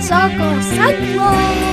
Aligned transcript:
Soccer 0.00 0.62
Central. 0.62 1.68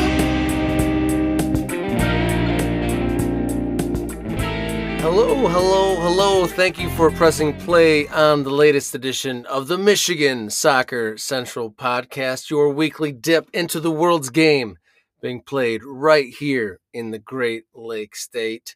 Hello, 5.00 5.48
hello, 5.48 5.96
hello. 6.02 6.48
Thank 6.48 6.80
you 6.80 6.90
for 6.90 7.12
pressing 7.12 7.56
play 7.60 8.08
on 8.08 8.44
the 8.44 8.50
latest 8.50 8.96
edition 8.96 9.46
of 9.46 9.68
the 9.68 9.78
Michigan 9.78 10.50
Soccer 10.50 11.18
Central 11.18 11.72
podcast, 11.72 12.50
your 12.50 12.70
weekly 12.70 13.12
dip 13.12 13.48
into 13.54 13.80
the 13.80 13.92
world's 13.92 14.32
game 14.32 14.78
being 15.22 15.42
played 15.42 15.84
right 15.84 16.34
here 16.34 16.80
in 16.94 17.12
the 17.12 17.20
Great 17.20 17.66
Lake 17.74 18.16
State. 18.16 18.76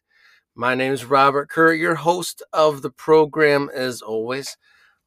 My 0.54 0.74
name 0.74 0.92
is 0.92 1.04
Robert 1.04 1.48
Kerr, 1.48 1.72
your 1.72 1.96
host 1.96 2.42
of 2.52 2.82
the 2.82 2.90
program, 2.90 3.68
as 3.74 4.00
always. 4.00 4.56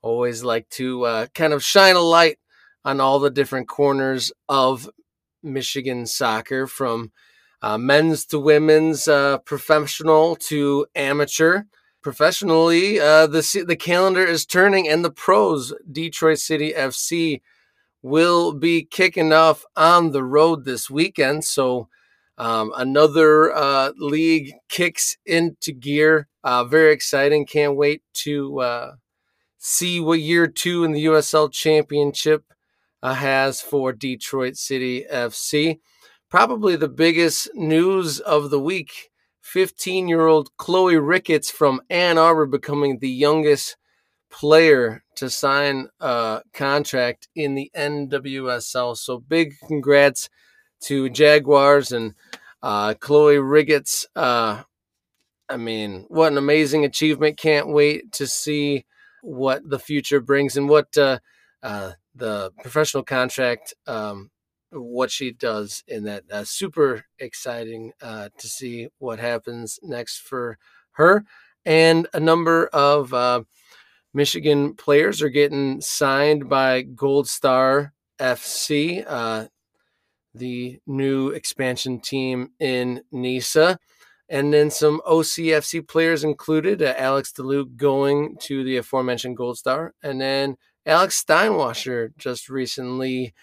Always 0.02 0.44
like 0.44 0.68
to 0.72 1.04
uh, 1.04 1.28
kind 1.34 1.54
of 1.54 1.64
shine 1.64 1.96
a 1.96 2.02
light 2.02 2.38
on 2.86 3.00
all 3.00 3.20
the 3.20 3.30
different 3.30 3.68
corners 3.68 4.32
of 4.50 4.90
Michigan 5.42 6.06
soccer 6.06 6.68
from 6.68 7.12
uh, 7.62 7.78
men's 7.78 8.26
to 8.26 8.40
women's, 8.40 9.08
uh, 9.08 9.38
professional 9.40 10.36
to 10.36 10.86
amateur. 10.96 11.64
Professionally, 12.02 13.00
uh, 13.00 13.28
the 13.28 13.64
the 13.66 13.78
calendar 13.78 14.26
is 14.26 14.46
turning, 14.46 14.90
and 14.90 15.06
the 15.06 15.12
pros, 15.12 15.74
Detroit 15.90 16.40
City 16.40 16.74
FC, 16.74 17.42
will 18.02 18.54
be 18.54 18.84
kicking 18.84 19.32
off 19.32 19.64
on 19.78 20.12
the 20.12 20.24
road 20.24 20.66
this 20.66 20.90
weekend. 20.90 21.46
So 21.46 21.88
um, 22.38 22.74
another 22.76 23.54
uh, 23.56 23.94
league 23.96 24.52
kicks 24.68 25.16
into 25.26 25.72
gear. 25.72 26.28
Uh, 26.44 26.66
very 26.66 26.92
exciting! 26.92 27.46
Can't 27.46 27.78
wait 27.78 28.04
to 28.16 28.60
uh, 28.60 28.92
see 29.58 30.02
what 30.02 30.20
year 30.20 30.48
two 30.48 30.84
in 30.84 30.92
the 30.92 31.06
USL 31.06 31.50
Championship 31.50 32.53
has 33.04 33.62
for 33.62 33.92
Detroit 33.92 34.56
City 34.56 35.06
FC 35.12 35.80
probably 36.34 36.76
the 36.76 36.90
biggest 36.90 37.48
news 37.54 38.20
of 38.20 38.50
the 38.50 38.60
week 38.60 39.12
15 39.42 40.08
year 40.08 40.26
old 40.26 40.50
Chloe 40.58 40.98
Ricketts 40.98 41.52
from 41.52 41.80
Ann 41.92 42.18
Arbor 42.18 42.48
becoming 42.48 42.98
the 42.98 43.10
youngest 43.10 43.78
player 44.32 45.04
to 45.16 45.30
sign 45.30 45.90
a 46.00 46.42
contract 46.52 47.28
in 47.36 47.54
the 47.54 47.70
NWSL. 47.76 48.98
So 48.98 49.20
big 49.20 49.54
congrats 49.68 50.28
to 50.86 51.08
Jaguars 51.08 51.92
and 51.92 52.16
uh, 52.64 52.96
Chloe 52.96 53.38
Ricketts. 53.38 54.08
Uh, 54.16 54.64
I 55.48 55.58
mean, 55.58 56.06
what 56.08 56.32
an 56.32 56.40
amazing 56.40 56.84
achievement. 56.84 57.38
Can't 57.38 57.68
wait 57.68 58.12
to 58.14 58.26
see 58.26 58.88
what 59.22 59.70
the 59.70 59.78
future 59.78 60.20
brings 60.20 60.58
and 60.58 60.68
what 60.68 60.98
uh, 60.98 61.20
uh 61.62 61.92
the 62.16 62.52
professional 62.62 63.04
contract 63.04 63.74
um, 63.88 64.30
what 64.72 65.12
she 65.12 65.32
does 65.32 65.84
in 65.88 66.04
that. 66.04 66.24
Uh, 66.32 66.44
super 66.44 67.06
exciting 67.20 67.92
uh, 68.02 68.30
to 68.38 68.48
see 68.48 68.88
what 68.98 69.20
happens 69.20 69.80
next 69.84 70.20
for 70.20 70.58
her. 70.94 71.24
And 71.66 72.08
a 72.14 72.20
number 72.20 72.68
of 72.68 73.14
uh, 73.14 73.44
Michigan 74.14 74.76
players 74.76 75.22
are 75.22 75.30
getting 75.30 75.82
signed 75.82 76.50
by 76.50 76.82
Gold 76.82 77.28
Star 77.28 77.94
FC, 78.20 79.04
uh, 79.08 79.46
the 80.36 80.80
new 80.86 81.30
expansion 81.30 82.00
team 82.00 82.50
in 82.60 83.02
NISA. 83.12 83.78
And 84.30 84.54
then 84.54 84.72
some 84.72 85.02
OCFC 85.08 85.88
players 85.88 86.24
included 86.24 86.82
uh, 86.82 86.94
Alex 86.98 87.32
DeLuke 87.32 87.76
going 87.76 88.38
to 88.42 88.64
the 88.64 88.78
aforementioned 88.78 89.38
Gold 89.38 89.58
Star. 89.58 89.94
And 90.02 90.20
then 90.20 90.56
Alex 90.86 91.24
Steinwasser 91.24 92.16
just 92.18 92.50
recently 92.50 93.34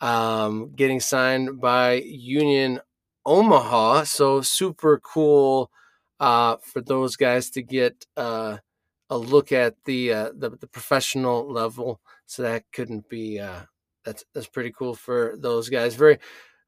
um, 0.00 0.72
getting 0.74 1.00
signed 1.00 1.60
by 1.60 1.94
Union 1.94 2.80
Omaha. 3.24 4.04
So 4.04 4.40
super 4.40 4.98
cool 5.00 5.70
uh, 6.20 6.56
for 6.62 6.80
those 6.80 7.16
guys 7.16 7.50
to 7.50 7.62
get 7.62 8.06
uh, 8.16 8.58
a 9.10 9.18
look 9.18 9.52
at 9.52 9.74
the, 9.84 10.12
uh, 10.12 10.30
the, 10.34 10.50
the 10.50 10.66
professional 10.66 11.50
level. 11.50 12.00
So 12.26 12.42
that 12.42 12.64
couldn't 12.72 13.08
be 13.08 13.38
uh, 13.38 13.62
that's 14.04 14.24
that's 14.32 14.46
pretty 14.46 14.72
cool 14.72 14.94
for 14.94 15.34
those 15.38 15.68
guys. 15.68 15.94
Very 15.94 16.18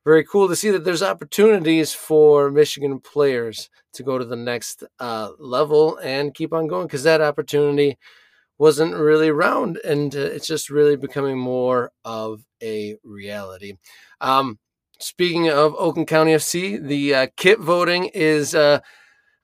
very 0.04 0.24
cool 0.24 0.48
to 0.48 0.56
see 0.56 0.70
that 0.70 0.84
there's 0.84 1.02
opportunities 1.02 1.92
for 1.92 2.50
Michigan 2.50 3.00
players 3.00 3.68
to 3.92 4.02
go 4.02 4.18
to 4.18 4.24
the 4.24 4.36
next 4.36 4.84
uh, 4.98 5.30
level 5.38 5.98
and 5.98 6.34
keep 6.34 6.52
on 6.52 6.66
going 6.66 6.86
because 6.86 7.02
that 7.02 7.20
opportunity 7.20 7.98
wasn't 8.58 8.94
really 8.94 9.28
around, 9.28 9.78
and 9.84 10.14
uh, 10.14 10.18
it's 10.18 10.46
just 10.46 10.70
really 10.70 10.96
becoming 10.96 11.38
more 11.38 11.92
of 12.04 12.44
a 12.62 12.96
reality. 13.04 13.74
Um, 14.20 14.58
speaking 14.98 15.48
of 15.48 15.74
Oakland 15.78 16.08
County 16.08 16.32
FC, 16.32 16.82
the 16.82 17.14
uh, 17.14 17.26
kit 17.36 17.60
voting 17.60 18.06
is 18.06 18.54
uh, 18.54 18.80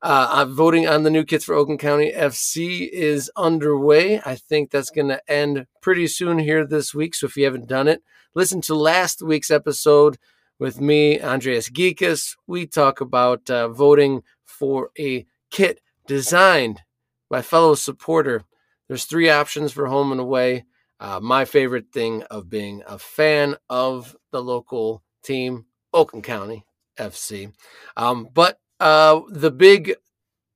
uh, 0.03 0.29
uh, 0.33 0.45
voting 0.45 0.87
on 0.87 1.03
the 1.03 1.11
new 1.11 1.25
kits 1.25 1.45
for 1.45 1.55
Oakland 1.55 1.81
County 1.81 2.13
FC 2.13 2.89
is 2.91 3.31
underway. 3.37 4.21
I 4.25 4.35
think 4.35 4.71
that's 4.71 4.91
going 4.91 5.09
to 5.09 5.31
end 5.31 5.67
pretty 5.81 6.07
soon 6.09 6.39
here 6.39 6.67
this 6.67 6.93
week. 6.93 7.15
So 7.15 7.27
if 7.27 7.37
you 7.37 7.45
haven't 7.45 7.69
done 7.69 7.89
it, 7.89 8.03
listen 8.35 8.61
to 8.63 8.75
last 8.75 9.23
week's 9.23 9.51
episode 9.51 10.19
with 10.59 10.81
me, 10.81 11.21
Andreas 11.23 11.71
Geekus. 11.71 12.37
We 12.47 12.67
talk 12.67 13.01
about 13.01 13.49
uh, 13.49 13.69
voting 13.69 14.23
for 14.45 14.91
a 14.99 15.25
kit 15.51 15.81
designed 16.07 16.83
by 17.31 17.41
fellow 17.41 17.75
supporter 17.75 18.45
there's 18.89 19.05
three 19.05 19.31
options 19.31 19.73
for 19.73 19.87
home 19.87 20.13
and 20.13 20.21
away. 20.21 20.65
Uh, 21.01 21.21
my 21.21 21.45
favorite 21.45 21.93
thing 21.93 22.23
of 22.25 22.49
being 22.49 22.83
a 22.87 22.99
fan 22.99 23.57
of 23.69 24.17
the 24.31 24.43
local 24.43 25.03
team, 25.23 25.67
Oakland 25.93 26.25
County 26.25 26.65
FC. 26.99 27.53
Um, 27.97 28.29
but 28.33 28.59
uh, 28.81 29.21
the 29.29 29.51
big 29.51 29.95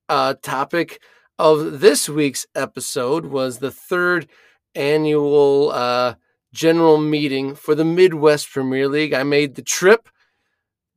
uh, 0.07 0.35
topic 0.41 1.01
of 1.37 1.79
this 1.79 2.09
week's 2.09 2.45
episode 2.55 3.25
was 3.25 3.59
the 3.59 3.71
third 3.71 4.27
annual 4.75 5.71
uh, 5.71 6.15
general 6.53 6.97
meeting 6.97 7.55
for 7.55 7.75
the 7.75 7.85
Midwest 7.85 8.51
Premier 8.51 8.87
League. 8.87 9.13
I 9.13 9.23
made 9.23 9.55
the 9.55 9.61
trip 9.61 10.09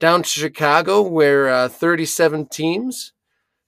down 0.00 0.22
to 0.22 0.28
Chicago 0.28 1.03
where 1.03 1.48
uh, 1.48 1.69
37 1.69 2.47
teams 2.47 3.12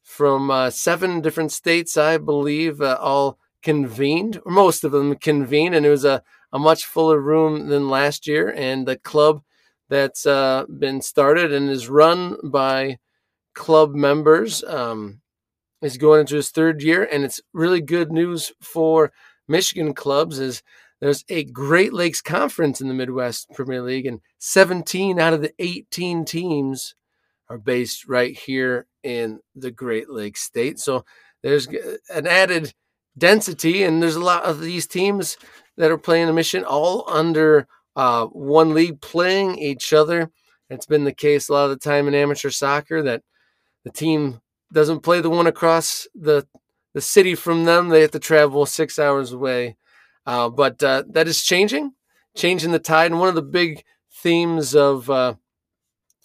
from 0.02 0.50
uh, 0.50 0.70
seven 0.70 1.20
different 1.20 1.52
states, 1.52 1.96
I 1.96 2.18
believe, 2.18 2.80
all 2.80 3.38
convened, 3.64 4.40
or 4.44 4.52
most 4.52 4.84
of 4.84 4.92
them 4.92 5.16
convened, 5.16 5.74
and 5.74 5.84
it 5.84 5.90
was 5.90 6.04
a, 6.04 6.22
a 6.52 6.58
much 6.58 6.84
fuller 6.84 7.20
room 7.20 7.68
than 7.68 7.88
last 7.88 8.28
year. 8.28 8.54
And 8.56 8.86
the 8.86 8.96
club 8.96 9.42
that's 9.88 10.26
uh, 10.26 10.66
been 10.78 11.00
started 11.00 11.52
and 11.52 11.68
is 11.68 11.88
run 11.88 12.36
by 12.44 12.98
club 13.54 13.94
members 13.94 14.62
um, 14.64 15.20
is 15.82 15.96
going 15.96 16.20
into 16.20 16.36
its 16.36 16.50
third 16.50 16.82
year, 16.82 17.08
and 17.10 17.24
it's 17.24 17.40
really 17.52 17.80
good 17.80 18.12
news 18.12 18.52
for 18.60 19.10
Michigan 19.48 19.94
clubs. 19.94 20.38
Is 20.38 20.62
there's 21.00 21.24
a 21.28 21.44
Great 21.44 21.92
Lakes 21.92 22.20
Conference 22.20 22.80
in 22.80 22.88
the 22.88 22.94
Midwest 22.94 23.50
Premier 23.54 23.82
League, 23.82 24.06
and 24.06 24.20
17 24.38 25.18
out 25.18 25.32
of 25.32 25.42
the 25.42 25.52
18 25.58 26.24
teams 26.24 26.94
are 27.48 27.58
based 27.58 28.08
right 28.08 28.36
here 28.36 28.86
in 29.02 29.40
the 29.54 29.70
Great 29.70 30.08
Lakes 30.08 30.42
State. 30.42 30.78
So 30.78 31.04
there's 31.42 31.68
an 32.08 32.26
added 32.26 32.72
density, 33.16 33.82
and 33.82 34.02
there's 34.02 34.16
a 34.16 34.20
lot 34.20 34.44
of 34.44 34.60
these 34.60 34.86
teams 34.86 35.36
that 35.76 35.90
are 35.90 35.98
playing 35.98 36.28
a 36.28 36.32
mission 36.32 36.64
all 36.64 37.04
under 37.08 37.66
uh, 37.96 38.26
one 38.26 38.74
league 38.74 39.00
playing 39.00 39.58
each 39.58 39.92
other. 39.92 40.30
It's 40.70 40.86
been 40.86 41.04
the 41.04 41.12
case 41.12 41.48
a 41.48 41.52
lot 41.52 41.64
of 41.64 41.70
the 41.70 41.76
time 41.76 42.08
in 42.08 42.14
amateur 42.14 42.50
soccer 42.50 43.02
that 43.02 43.22
the 43.84 43.90
team 43.90 44.40
doesn't 44.72 45.00
play 45.00 45.20
the 45.20 45.30
one 45.30 45.46
across 45.46 46.06
the 46.14 46.46
the 46.94 47.00
city 47.00 47.34
from 47.34 47.64
them. 47.64 47.88
They 47.88 48.02
have 48.02 48.12
to 48.12 48.18
travel 48.20 48.66
six 48.66 48.98
hours 48.98 49.32
away. 49.32 49.76
Uh, 50.26 50.48
but 50.48 50.82
uh, 50.82 51.02
that 51.10 51.28
is 51.28 51.42
changing, 51.42 51.92
changing 52.36 52.70
the 52.72 52.78
tide. 52.78 53.10
And 53.10 53.20
one 53.20 53.28
of 53.28 53.34
the 53.34 53.42
big 53.42 53.84
themes 54.10 54.74
of 54.74 55.10
uh, 55.10 55.34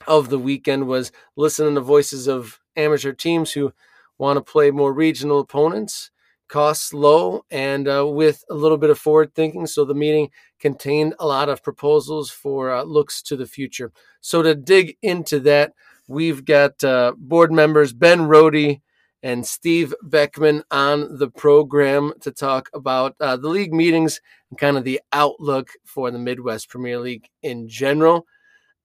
of 0.08 0.30
the 0.30 0.40
weekend 0.40 0.88
was 0.88 1.12
listening 1.36 1.76
to 1.76 1.82
voices 1.82 2.28
of 2.28 2.60
amateur 2.76 3.12
teams 3.12 3.52
who 3.52 3.74
want 4.18 4.38
to 4.38 4.52
play 4.52 4.72
more 4.72 4.94
regional 4.94 5.40
opponents 5.40 6.12
costs 6.50 6.94
low 6.94 7.46
and 7.50 7.88
uh, 7.88 8.06
with 8.06 8.44
a 8.50 8.54
little 8.54 8.78
bit 8.78 8.90
of 8.90 9.00
forward 9.00 9.34
thinking. 9.34 9.66
So 9.68 9.86
the 9.86 9.94
meeting 9.94 10.30
contained 10.60 11.14
a 11.20 11.28
lot 11.28 11.48
of 11.48 11.64
proposals 11.64 12.30
for 12.30 12.72
uh, 12.72 12.84
looks 12.84 13.22
to 13.24 13.38
the 13.38 13.46
future. 13.46 13.92
So 14.20 14.42
to 14.42 14.56
dig 14.56 14.98
into 15.02 15.40
that, 15.42 15.74
we've 16.08 16.44
got 16.44 16.84
uh, 16.84 17.14
board 17.18 17.52
members 17.52 17.94
Ben 17.94 18.24
Rode 18.24 18.82
and 19.22 19.46
Steve 19.46 19.94
Beckman 20.02 20.64
on 20.72 21.18
the 21.18 21.30
program 21.30 22.14
to 22.22 22.32
talk 22.32 22.70
about 22.74 23.16
uh, 23.20 23.38
the 23.38 23.50
league 23.50 23.74
meetings 23.74 24.22
and 24.50 24.60
kind 24.60 24.78
of 24.78 24.84
the 24.84 25.02
outlook 25.12 25.70
for 25.84 26.10
the 26.10 26.20
Midwest 26.20 26.70
Premier 26.70 27.00
League 27.00 27.30
in 27.44 27.68
general. 27.68 28.26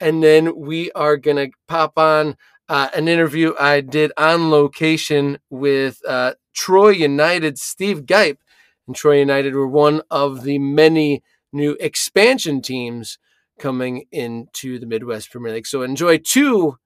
And 0.01 0.23
then 0.23 0.57
we 0.57 0.91
are 0.93 1.17
going 1.17 1.37
to 1.37 1.57
pop 1.69 1.97
on 1.99 2.37
uh, 2.69 2.89
an 2.95 3.09
interview 3.09 3.55
I 3.59 3.81
did 3.81 4.13
on 4.17 4.51
location 4.51 5.39
with 5.51 6.01
uh, 6.07 6.35
Troy 6.55 6.91
United, 6.91 7.59
Steve 7.59 8.07
Guipe. 8.07 8.41
And 8.87 8.95
Troy 8.95 9.19
United 9.19 9.55
were 9.55 9.69
one 9.69 10.03
of 10.11 10.45
the 10.45 10.59
many 10.59 11.23
new 11.53 11.77
expansion 11.81 12.61
teams 12.63 13.19
coming 13.59 14.05
into 14.11 14.79
the 14.79 14.87
Midwest 14.87 15.31
Premier 15.31 15.53
League. 15.53 15.67
So 15.67 15.83
enjoy 15.83 16.19
two 16.19 16.79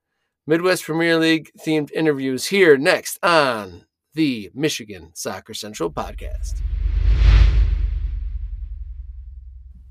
Midwest 0.47 0.85
Premier 0.85 1.17
League 1.19 1.51
themed 1.59 1.91
interviews 1.93 2.47
here 2.47 2.77
next 2.77 3.19
on 3.23 3.85
the 4.15 4.51
Michigan 4.55 5.11
Soccer 5.15 5.55
Central 5.55 5.91
podcast. 5.91 6.61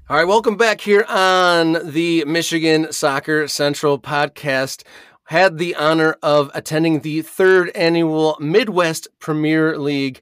All 0.10 0.16
right, 0.16 0.28
welcome 0.28 0.56
back 0.56 0.80
here 0.80 1.04
on 1.10 1.92
the 1.92 2.24
Michigan 2.26 2.94
Soccer 2.94 3.48
Central 3.50 4.00
podcast. 4.00 4.84
Had 5.28 5.58
the 5.58 5.76
honor 5.76 6.16
of 6.24 6.50
attending 6.54 7.02
the 7.02 7.22
third 7.22 7.70
annual 7.76 8.38
Midwest 8.40 9.10
Premier 9.20 9.78
League 9.78 10.22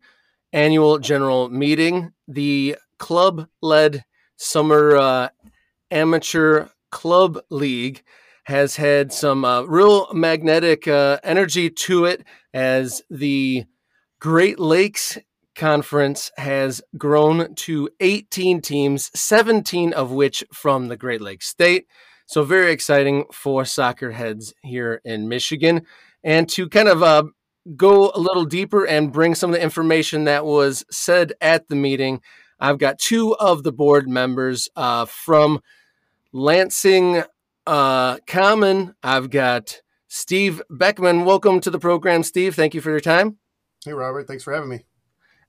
annual 0.52 0.98
general 0.98 1.48
meeting. 1.50 2.12
The 2.28 2.78
club 2.98 3.48
led 3.62 4.04
summer 4.36 4.96
uh, 4.96 5.30
amateur 5.92 6.70
club 6.92 7.40
league 7.52 8.02
has 8.46 8.78
had 8.78 9.12
some 9.12 9.46
uh, 9.46 9.62
real 9.64 10.12
magnetic 10.12 10.88
uh, 10.88 11.20
energy 11.24 11.70
to 11.70 12.06
it 12.06 12.24
as 12.54 13.04
the 13.10 13.66
Great 14.20 14.60
Lakes 14.60 15.18
Conference 15.56 16.32
has 16.38 16.82
grown 16.98 17.54
to 17.56 17.90
18 18.00 18.62
teams, 18.62 19.12
17 19.14 19.94
of 19.94 20.12
which 20.12 20.44
from 20.52 20.88
the 20.88 20.98
Great 20.98 21.22
Lakes 21.22 21.48
State. 21.48 21.86
So, 22.26 22.44
very 22.44 22.72
exciting 22.72 23.26
for 23.32 23.66
soccer 23.66 24.12
heads 24.12 24.54
here 24.64 25.02
in 25.06 25.28
Michigan. 25.28 25.86
And 26.24 26.50
to 26.50 26.68
kind 26.68 26.88
of 26.88 27.04
uh, 27.04 27.26
go 27.76 28.12
a 28.14 28.20
little 28.20 28.46
deeper 28.46 28.86
and 28.86 29.12
bring 29.12 29.36
some 29.36 29.52
of 29.52 29.56
the 29.56 29.62
information 29.62 30.24
that 30.24 30.46
was 30.46 30.84
said 30.90 31.34
at 31.40 31.68
the 31.68 31.76
meeting, 31.76 32.22
I've 32.60 32.80
got 32.80 33.00
two 33.00 33.36
of 33.36 33.64
the 33.64 33.72
board 33.72 34.08
members 34.08 34.70
uh, 34.76 35.06
from 35.06 35.62
Lansing 36.34 37.24
uh, 37.68 38.18
Common. 38.28 38.96
I've 39.04 39.30
got 39.30 39.82
Steve 40.08 40.62
Beckman. 40.70 41.26
Welcome 41.26 41.60
to 41.62 41.70
the 41.70 41.80
program, 41.80 42.24
Steve. 42.24 42.56
Thank 42.56 42.74
you 42.74 42.82
for 42.82 42.90
your 42.90 43.00
time. 43.00 43.38
Hey, 43.84 43.94
Robert. 43.94 44.28
Thanks 44.28 44.44
for 44.44 44.54
having 44.54 44.70
me. 44.70 44.86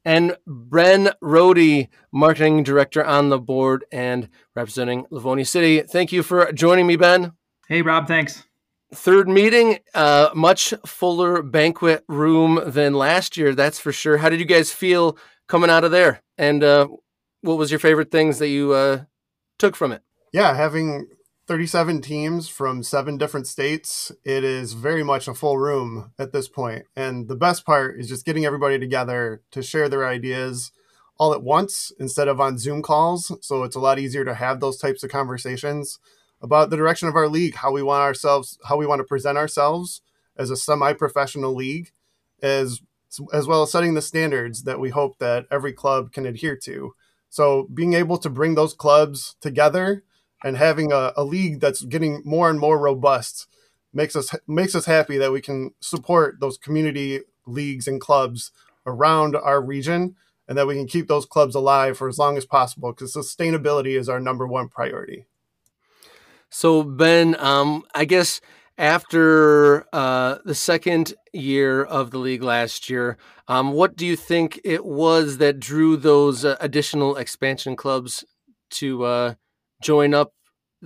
And 0.07 0.37
Ben 0.47 1.11
Rode, 1.21 1.89
marketing 2.13 2.63
director 2.63 3.05
on 3.05 3.29
the 3.29 3.41
board 3.41 3.85
and 3.91 4.29
representing 4.55 5.05
Livonia 5.11 5.45
City. 5.45 5.81
Thank 5.83 6.13
you 6.13 6.23
for 6.23 6.53
joining 6.53 6.87
me, 6.87 6.95
Ben. 6.95 7.33
Hey, 7.67 7.83
Rob. 7.83 8.07
Thanks. 8.07 8.45
Third 8.95 9.29
meeting, 9.29 9.81
uh, 9.95 10.31
much 10.33 10.73
fuller 10.87 11.43
banquet 11.43 12.05
room 12.07 12.61
than 12.65 12.95
last 12.95 13.37
year, 13.37 13.53
that's 13.53 13.81
for 13.81 13.91
sure. 13.91 14.19
How 14.19 14.29
did 14.29 14.39
you 14.39 14.47
guys 14.47 14.71
feel 14.71 15.19
coming 15.49 15.71
out 15.71 15.83
of 15.83 15.91
there? 15.91 16.23
And 16.39 16.63
uh, 16.63 16.87
what 17.41 17.59
was 17.59 17.73
your 17.73 17.81
favorite 17.81 18.13
things 18.13 18.39
that 18.39 18.47
you 18.47 18.75
uh, 18.75 19.03
took 19.59 19.75
from 19.75 19.91
it? 19.91 20.03
Yeah, 20.33 20.55
having 20.55 21.09
37 21.47 22.03
teams 22.03 22.49
from 22.49 22.83
seven 22.83 23.17
different 23.17 23.47
states, 23.47 24.11
it 24.25 24.43
is 24.43 24.73
very 24.73 25.05
much 25.05 25.29
a 25.29 25.35
full 25.35 25.59
room 25.59 26.11
at 26.19 26.33
this 26.33 26.49
point. 26.49 26.87
And 26.97 27.29
the 27.29 27.37
best 27.37 27.65
part 27.65 28.01
is 28.01 28.09
just 28.09 28.27
getting 28.27 28.45
everybody 28.45 28.81
together 28.81 29.43
to 29.53 29.63
share 29.63 29.89
their 29.89 30.07
ideas 30.07 30.73
all 31.19 31.33
at 31.33 31.45
once 31.45 31.93
instead 32.01 32.27
of 32.27 32.41
on 32.41 32.59
Zoom 32.59 32.83
calls. 32.83 33.33
So 33.41 33.63
it's 33.63 33.77
a 33.77 33.81
lot 33.81 34.01
easier 34.01 34.25
to 34.25 34.35
have 34.35 34.59
those 34.59 34.77
types 34.77 35.05
of 35.05 35.11
conversations 35.11 36.01
about 36.43 36.71
the 36.71 36.77
direction 36.77 37.07
of 37.07 37.15
our 37.15 37.29
league, 37.29 37.55
how 37.55 37.71
we 37.71 37.83
want 37.83 38.03
ourselves, 38.03 38.59
how 38.65 38.77
we 38.77 38.87
want 38.87 38.99
to 38.99 39.05
present 39.05 39.39
ourselves 39.39 40.03
as 40.37 40.51
a 40.51 40.57
semi-professional 40.57 41.55
league, 41.55 41.93
as 42.43 42.81
as 43.33 43.47
well 43.47 43.63
as 43.63 43.71
setting 43.71 43.95
the 43.95 44.03
standards 44.03 44.65
that 44.65 44.81
we 44.81 44.91
hope 44.91 45.19
that 45.19 45.47
every 45.51 45.73
club 45.73 46.13
can 46.13 46.27
adhere 46.27 46.57
to. 46.57 46.93
So 47.31 47.67
being 47.73 47.95
able 47.95 48.19
to 48.19 48.29
bring 48.29 48.57
those 48.57 48.75
clubs 48.75 49.37
together 49.41 50.03
and 50.47 50.57
having 50.57 50.93
a, 50.93 51.13
a 51.17 51.25
league 51.25 51.59
that's 51.59 51.83
getting 51.83 52.23
more 52.25 52.49
and 52.49 52.61
more 52.61 52.79
robust 52.79 53.49
makes 53.93 54.15
us 54.15 54.33
makes 54.47 54.77
us 54.77 54.87
happy 54.87 55.19
that 55.19 55.33
we 55.33 55.41
can 55.41 55.73
support 55.81 56.39
those 56.39 56.57
community 56.57 57.21
leagues 57.47 57.89
and 57.89 58.01
clubs 58.01 58.53
around 58.87 59.35
our 59.35 59.61
region 59.61 60.15
and 60.47 60.57
that 60.57 60.69
we 60.69 60.75
can 60.75 60.87
keep 60.87 61.09
those 61.09 61.27
clubs 61.27 61.57
alive 61.57 61.99
for 61.99 62.09
as 62.09 62.17
long 62.17 62.37
as 62.37 62.47
possible 62.47 62.93
because 62.93 63.13
sustainability 63.13 63.99
is 63.99 64.09
our 64.09 64.21
number 64.21 64.47
one 64.47 64.69
priority. 64.69 65.27
So 66.49 66.85
Ben, 66.85 67.35
um, 67.41 67.83
I 67.93 68.05
guess 68.05 68.41
after 68.79 69.85
uh, 69.93 70.37
the 70.45 70.55
second 70.55 71.15
year 71.33 71.83
of 71.83 72.13
the 72.13 72.19
league 72.19 72.45
last 72.45 72.89
year, 72.89 73.19
um, 73.49 73.73
what 73.73 73.97
do 73.97 74.07
you 74.07 74.15
think 74.15 74.61
it 74.63 74.85
was 74.85 75.39
that 75.39 75.59
drew 75.59 75.97
those 75.97 76.45
uh, 76.45 76.57
additional 76.61 77.17
expansion 77.17 77.75
clubs 77.75 78.25
to 78.71 79.05
uh, 79.05 79.35
join 79.83 80.15
up 80.15 80.36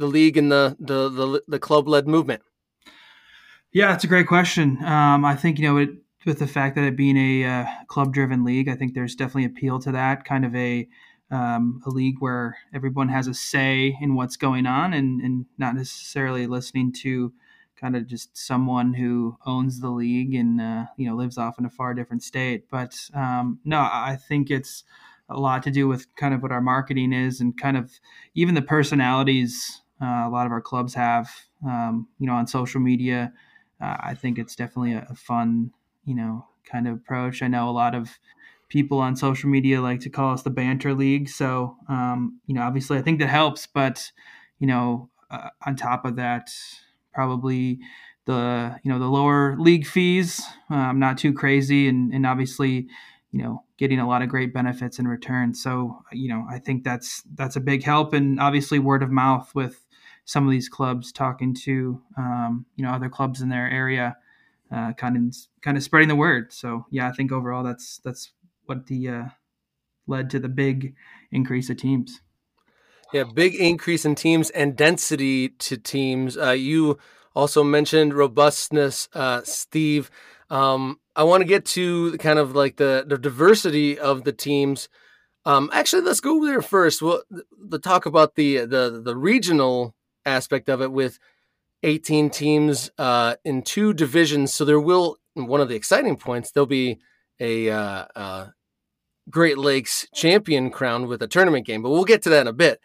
the 0.01 0.07
league 0.07 0.37
and 0.37 0.51
the 0.51 0.77
the 0.81 1.09
the, 1.09 1.43
the 1.47 1.59
club 1.59 1.87
led 1.87 2.09
movement? 2.09 2.43
Yeah, 3.73 3.95
it's 3.95 4.03
a 4.03 4.09
great 4.09 4.27
question. 4.27 4.83
Um, 4.85 5.25
I 5.25 5.37
think 5.37 5.59
you 5.59 5.69
know 5.69 5.77
it 5.77 5.91
with 6.27 6.39
the 6.39 6.47
fact 6.47 6.75
that 6.75 6.85
it 6.85 6.97
being 6.97 7.17
a 7.17 7.45
uh, 7.45 7.67
club 7.87 8.13
driven 8.13 8.45
league, 8.45 8.69
I 8.69 8.75
think 8.75 8.95
there's 8.95 9.15
definitely 9.15 9.45
appeal 9.45 9.79
to 9.81 9.93
that 9.93 10.25
kind 10.25 10.45
of 10.45 10.55
a 10.55 10.89
um, 11.31 11.81
a 11.87 11.91
league 11.91 12.17
where 12.19 12.57
everyone 12.75 13.09
has 13.09 13.29
a 13.29 13.35
say 13.35 13.97
in 14.01 14.17
what's 14.17 14.37
going 14.37 14.67
on 14.67 14.93
and, 14.93 15.21
and 15.21 15.47
not 15.59 15.77
necessarily 15.77 16.49
listening 16.49 16.93
to 16.93 17.33
kind 17.77 17.95
of 17.95 18.07
just 18.07 18.37
someone 18.37 18.93
who 18.93 19.37
owns 19.47 19.81
the 19.81 19.89
league 19.89 20.35
and 20.35 20.61
uh, 20.61 20.87
you 20.97 21.09
know 21.09 21.15
lives 21.15 21.39
off 21.39 21.59
in 21.59 21.65
a 21.65 21.71
far 21.71 21.95
different 21.95 22.23
state. 22.23 22.69
But 22.71 22.99
um, 23.15 23.61
no, 23.65 23.79
I 23.79 24.19
think 24.29 24.51
it's 24.51 24.85
a 25.29 25.39
lot 25.39 25.63
to 25.63 25.71
do 25.71 25.87
with 25.87 26.07
kind 26.17 26.35
of 26.35 26.43
what 26.43 26.53
our 26.53 26.61
marketing 26.61 27.13
is 27.13 27.41
and 27.41 27.57
kind 27.57 27.77
of 27.77 27.93
even 28.35 28.55
the 28.55 28.63
personalities 28.63 29.81
uh, 30.03 30.25
a 30.27 30.31
lot 30.31 30.47
of 30.47 30.53
our 30.53 30.61
clubs 30.61 30.95
have, 30.95 31.31
um, 31.67 32.09
you 32.19 32.27
know, 32.27 32.35
on 32.35 32.47
social 32.47 32.81
media. 32.81 33.33
Uh, 33.81 33.97
I 34.01 34.15
think 34.15 34.39
it's 34.39 34.57
definitely 34.57 34.93
a, 34.95 35.07
a, 35.11 35.15
fun, 35.15 35.73
you 36.05 36.15
know, 36.15 36.47
kind 36.65 36.87
of 36.87 36.95
approach. 36.95 37.43
I 37.43 37.49
know 37.49 37.69
a 37.69 37.73
lot 37.73 37.95
of 37.95 38.11
people 38.69 38.99
on 38.99 39.17
social 39.17 39.51
media 39.51 39.81
like 39.81 40.01
to 40.01 40.11
call 40.11 40.33
us 40.33 40.43
the 40.43 40.51
banter 40.51 40.95
league. 40.95 41.29
So, 41.29 41.77
um, 41.89 42.41
you 42.47 42.55
know, 42.55 42.63
obviously 42.63 42.99
I 42.99 43.03
think 43.03 43.19
that 43.21 43.29
helps, 43.29 43.67
but, 43.67 44.11
you 44.59 44.67
know, 44.67 45.11
uh, 45.31 45.49
on 45.67 45.77
top 45.77 46.05
of 46.05 46.17
that, 46.17 46.51
probably 47.13 47.81
the, 48.27 48.77
you 48.83 48.93
know, 48.93 48.99
the 48.99 49.09
lower 49.09 49.57
league 49.59 49.87
fees, 49.87 50.43
um, 50.69 50.99
not 50.99 51.19
too 51.19 51.33
crazy. 51.33 51.89
And, 51.89 52.13
and 52.13 52.27
obviously, 52.27 52.89
you 53.33 53.43
know, 53.43 53.65
getting 53.79 53.99
a 53.99 54.09
lot 54.09 54.23
of 54.23 54.29
great 54.29 54.53
benefits 54.53 54.99
in 54.99 55.07
return. 55.07 55.55
So, 55.55 56.03
you 56.13 56.29
know, 56.29 56.47
I 56.51 56.59
think 56.59 56.85
that's 56.85 57.23
that's 57.35 57.57
a 57.57 57.61
big 57.61 57.83
help, 57.85 58.13
and 58.13 58.41
obviously 58.41 58.79
word 58.79 59.03
of 59.03 59.11
mouth 59.11 59.51
with 59.55 59.87
some 60.25 60.47
of 60.47 60.51
these 60.51 60.69
clubs 60.69 61.13
talking 61.13 61.55
to 61.65 62.01
um, 62.17 62.67
you 62.77 62.85
know 62.85 62.93
other 62.93 63.09
clubs 63.09 63.41
in 63.41 63.49
their 63.49 63.71
area, 63.71 64.17
uh, 64.73 64.93
kind 64.95 65.17
of 65.17 65.37
kind 65.63 65.77
of 65.77 65.83
spreading 65.83 66.09
the 66.09 66.17
word. 66.17 66.53
So, 66.53 66.87
yeah, 66.91 67.09
I 67.09 67.13
think 67.13 67.33
overall 67.33 67.65
that's 67.65 67.99
that's 68.05 68.33
what 68.67 68.87
the 68.87 69.09
uh, 69.09 69.25
led 70.07 70.31
to 70.31 70.39
the 70.39 70.49
big 70.49 70.95
increase 71.33 71.71
of 71.71 71.77
teams. 71.77 72.21
Yeah, 73.13 73.25
big 73.25 73.57
increase 73.57 74.05
in 74.05 74.15
teams 74.15 74.51
and 74.51 74.77
density 74.77 75.49
to 75.49 75.77
teams. 75.77 76.39
Uh, 76.39 76.51
you 76.51 76.99
also 77.35 77.65
mentioned 77.65 78.15
robustness, 78.15 79.09
uh, 79.15 79.41
Steve. 79.45 80.11
Um, 80.49 81.01
I 81.17 81.25
want 81.25 81.41
to 81.43 81.49
get 81.49 81.65
to 81.67 82.13
the 82.13 82.19
kind 82.19 82.39
of 82.39 82.55
like 82.55 82.77
the 82.77 83.05
the 83.07 83.19
diversity 83.19 83.99
of 83.99 84.25
the 84.25 84.33
teams. 84.33 84.89
Um, 85.45 85.71
actually, 85.73 86.03
let's 86.03 86.21
go 86.21 86.45
there 86.45 86.63
first. 86.63 87.03
We'll 87.03 87.23
the 87.59 87.79
talk 87.79 88.07
about 88.07 88.37
the 88.37 88.59
the 88.59 89.03
the 89.05 89.17
regional 89.17 89.95
aspect 90.25 90.69
of 90.69 90.83
it 90.83 90.93
with 90.93 91.19
18 91.83 92.31
teams 92.31 92.91
uh, 92.99 93.37
in 93.45 93.63
two 93.63 93.93
divisions. 93.93 94.53
So 94.53 94.65
there 94.65 94.81
will 94.81 95.17
one 95.35 95.61
of 95.61 95.69
the 95.69 95.77
exciting 95.77 96.17
points. 96.17 96.51
There'll 96.51 96.67
be 96.67 96.99
a 97.39 97.71
uh, 97.71 98.05
uh, 98.15 98.47
Great 99.31 99.59
Lakes 99.59 100.07
champion 100.15 100.71
crowned 100.71 101.07
with 101.07 101.23
a 101.23 101.29
tournament 101.29 101.67
game, 101.67 101.83
but 101.83 101.91
we'll 101.91 102.05
get 102.05 102.23
to 102.23 102.31
that 102.31 102.43
in 102.43 102.47
a 102.49 102.53
bit. 102.53 102.81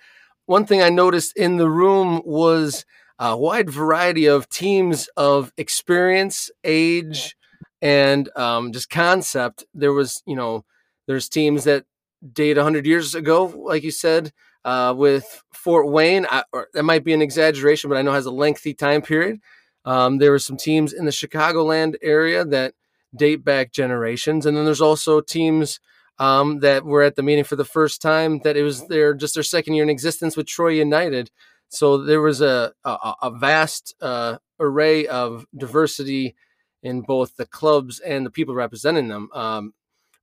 One 0.46 0.66
thing 0.66 0.82
I 0.82 0.90
noticed 0.90 1.36
in 1.36 1.58
the 1.58 1.70
room 1.70 2.22
was 2.24 2.86
a 3.18 3.36
wide 3.36 3.70
variety 3.70 4.28
of 4.28 4.50
teams 4.50 5.10
of 5.18 5.52
experience, 5.58 6.52
age, 6.64 7.36
and 7.82 8.30
um, 8.38 8.72
just 8.72 8.90
concept. 8.90 9.66
There 9.74 9.94
was, 9.94 10.22
you 10.26 10.36
know, 10.36 10.66
there's 11.08 11.30
teams 11.30 11.64
that 11.64 11.86
date 12.34 12.58
100 12.58 12.86
years 12.86 13.16
ago, 13.16 13.46
like 13.46 13.84
you 13.84 13.92
said, 13.92 14.32
uh, 14.66 14.94
with 14.98 15.44
Fort 15.54 15.90
Wayne. 15.90 16.26
I, 16.30 16.44
that 16.74 16.84
might 16.84 17.06
be 17.06 17.14
an 17.14 17.22
exaggeration, 17.22 17.90
but 17.90 17.98
I 17.98 18.02
know 18.02 18.12
has 18.12 18.26
a 18.26 18.32
lengthy 18.32 18.74
time 18.74 19.02
period. 19.02 19.40
Um, 19.86 20.18
there 20.18 20.32
were 20.32 20.40
some 20.40 20.58
teams 20.58 20.92
in 20.92 21.06
the 21.06 21.12
Chicagoland 21.12 21.96
area 22.02 22.44
that 22.44 22.74
date 23.16 23.46
back 23.46 23.72
generations, 23.72 24.46
and 24.46 24.58
then 24.58 24.66
there's 24.66 24.82
also 24.82 25.22
teams 25.22 25.80
um, 26.18 26.60
that 26.60 26.84
were 26.84 27.04
at 27.04 27.16
the 27.16 27.24
meeting 27.24 27.44
for 27.44 27.56
the 27.56 27.64
first 27.64 28.02
time 28.02 28.40
that 28.44 28.58
it 28.58 28.64
was 28.64 28.88
their 28.88 29.14
just 29.14 29.36
their 29.36 29.44
second 29.44 29.76
year 29.76 29.84
in 29.84 29.90
existence 29.90 30.36
with 30.36 30.48
Troy 30.48 30.70
United. 30.70 31.30
So 31.70 32.04
there 32.04 32.22
was 32.22 32.42
a 32.42 32.74
a, 32.84 33.14
a 33.22 33.32
vast 33.32 33.96
uh, 34.02 34.38
array 34.60 35.08
of 35.08 35.46
diversity 35.56 36.36
in 36.82 37.02
both 37.02 37.36
the 37.36 37.46
clubs 37.46 38.00
and 38.00 38.26
the 38.26 38.32
people 38.32 38.56
representing 38.56 39.08
them. 39.08 39.30
Um, 39.34 39.74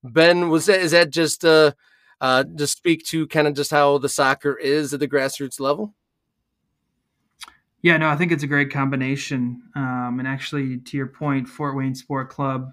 ben, 0.02 0.48
was 0.48 0.66
that 0.66 0.80
is 0.80 0.90
that 0.90 1.10
just 1.10 1.44
uh, 1.44 1.72
uh, 2.22 2.44
to 2.44 2.66
speak 2.66 3.04
to 3.08 3.26
kind 3.26 3.46
of 3.46 3.54
just 3.54 3.70
how 3.70 3.98
the 3.98 4.08
soccer 4.08 4.56
is 4.56 4.94
at 4.94 5.00
the 5.00 5.08
grassroots 5.08 5.60
level? 5.60 5.94
Yeah, 7.82 7.98
no, 7.98 8.08
I 8.08 8.16
think 8.16 8.32
it's 8.32 8.44
a 8.44 8.46
great 8.46 8.70
combination. 8.70 9.60
Um, 9.74 10.16
and 10.20 10.26
actually, 10.26 10.78
to 10.78 10.96
your 10.96 11.08
point, 11.08 11.48
Fort 11.48 11.76
Wayne 11.76 11.94
Sport 11.94 12.30
Club 12.30 12.72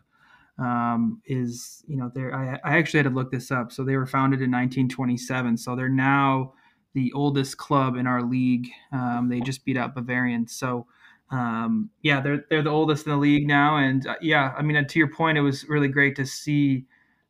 um, 0.59 1.21
is, 1.25 1.83
you 1.87 1.97
know, 1.97 2.11
there. 2.13 2.33
I, 2.33 2.59
I 2.63 2.77
actually 2.77 2.99
had 2.99 3.09
to 3.09 3.15
look 3.15 3.31
this 3.31 3.51
up. 3.51 3.71
So 3.71 3.83
they 3.83 3.97
were 3.97 4.05
founded 4.05 4.37
in 4.41 4.51
1927. 4.51 5.57
So 5.57 5.75
they're 5.75 5.89
now 5.89 6.53
the 6.93 7.11
oldest 7.13 7.57
club 7.57 7.95
in 7.97 8.05
our 8.05 8.21
league. 8.21 8.67
Um, 8.93 9.29
they 9.29 9.39
just 9.39 9.65
beat 9.65 9.77
out 9.77 9.95
Bavarian. 9.95 10.47
So 10.47 10.85
um, 11.31 11.89
yeah, 12.01 12.21
they're 12.21 12.45
they're 12.49 12.63
the 12.63 12.69
oldest 12.69 13.05
in 13.05 13.11
the 13.11 13.17
league 13.17 13.47
now. 13.47 13.77
And 13.77 14.05
uh, 14.05 14.15
yeah, 14.21 14.53
I 14.57 14.61
mean, 14.61 14.85
to 14.85 14.99
your 14.99 15.11
point, 15.11 15.37
it 15.37 15.41
was 15.41 15.67
really 15.67 15.87
great 15.87 16.15
to 16.17 16.25
see, 16.25 16.85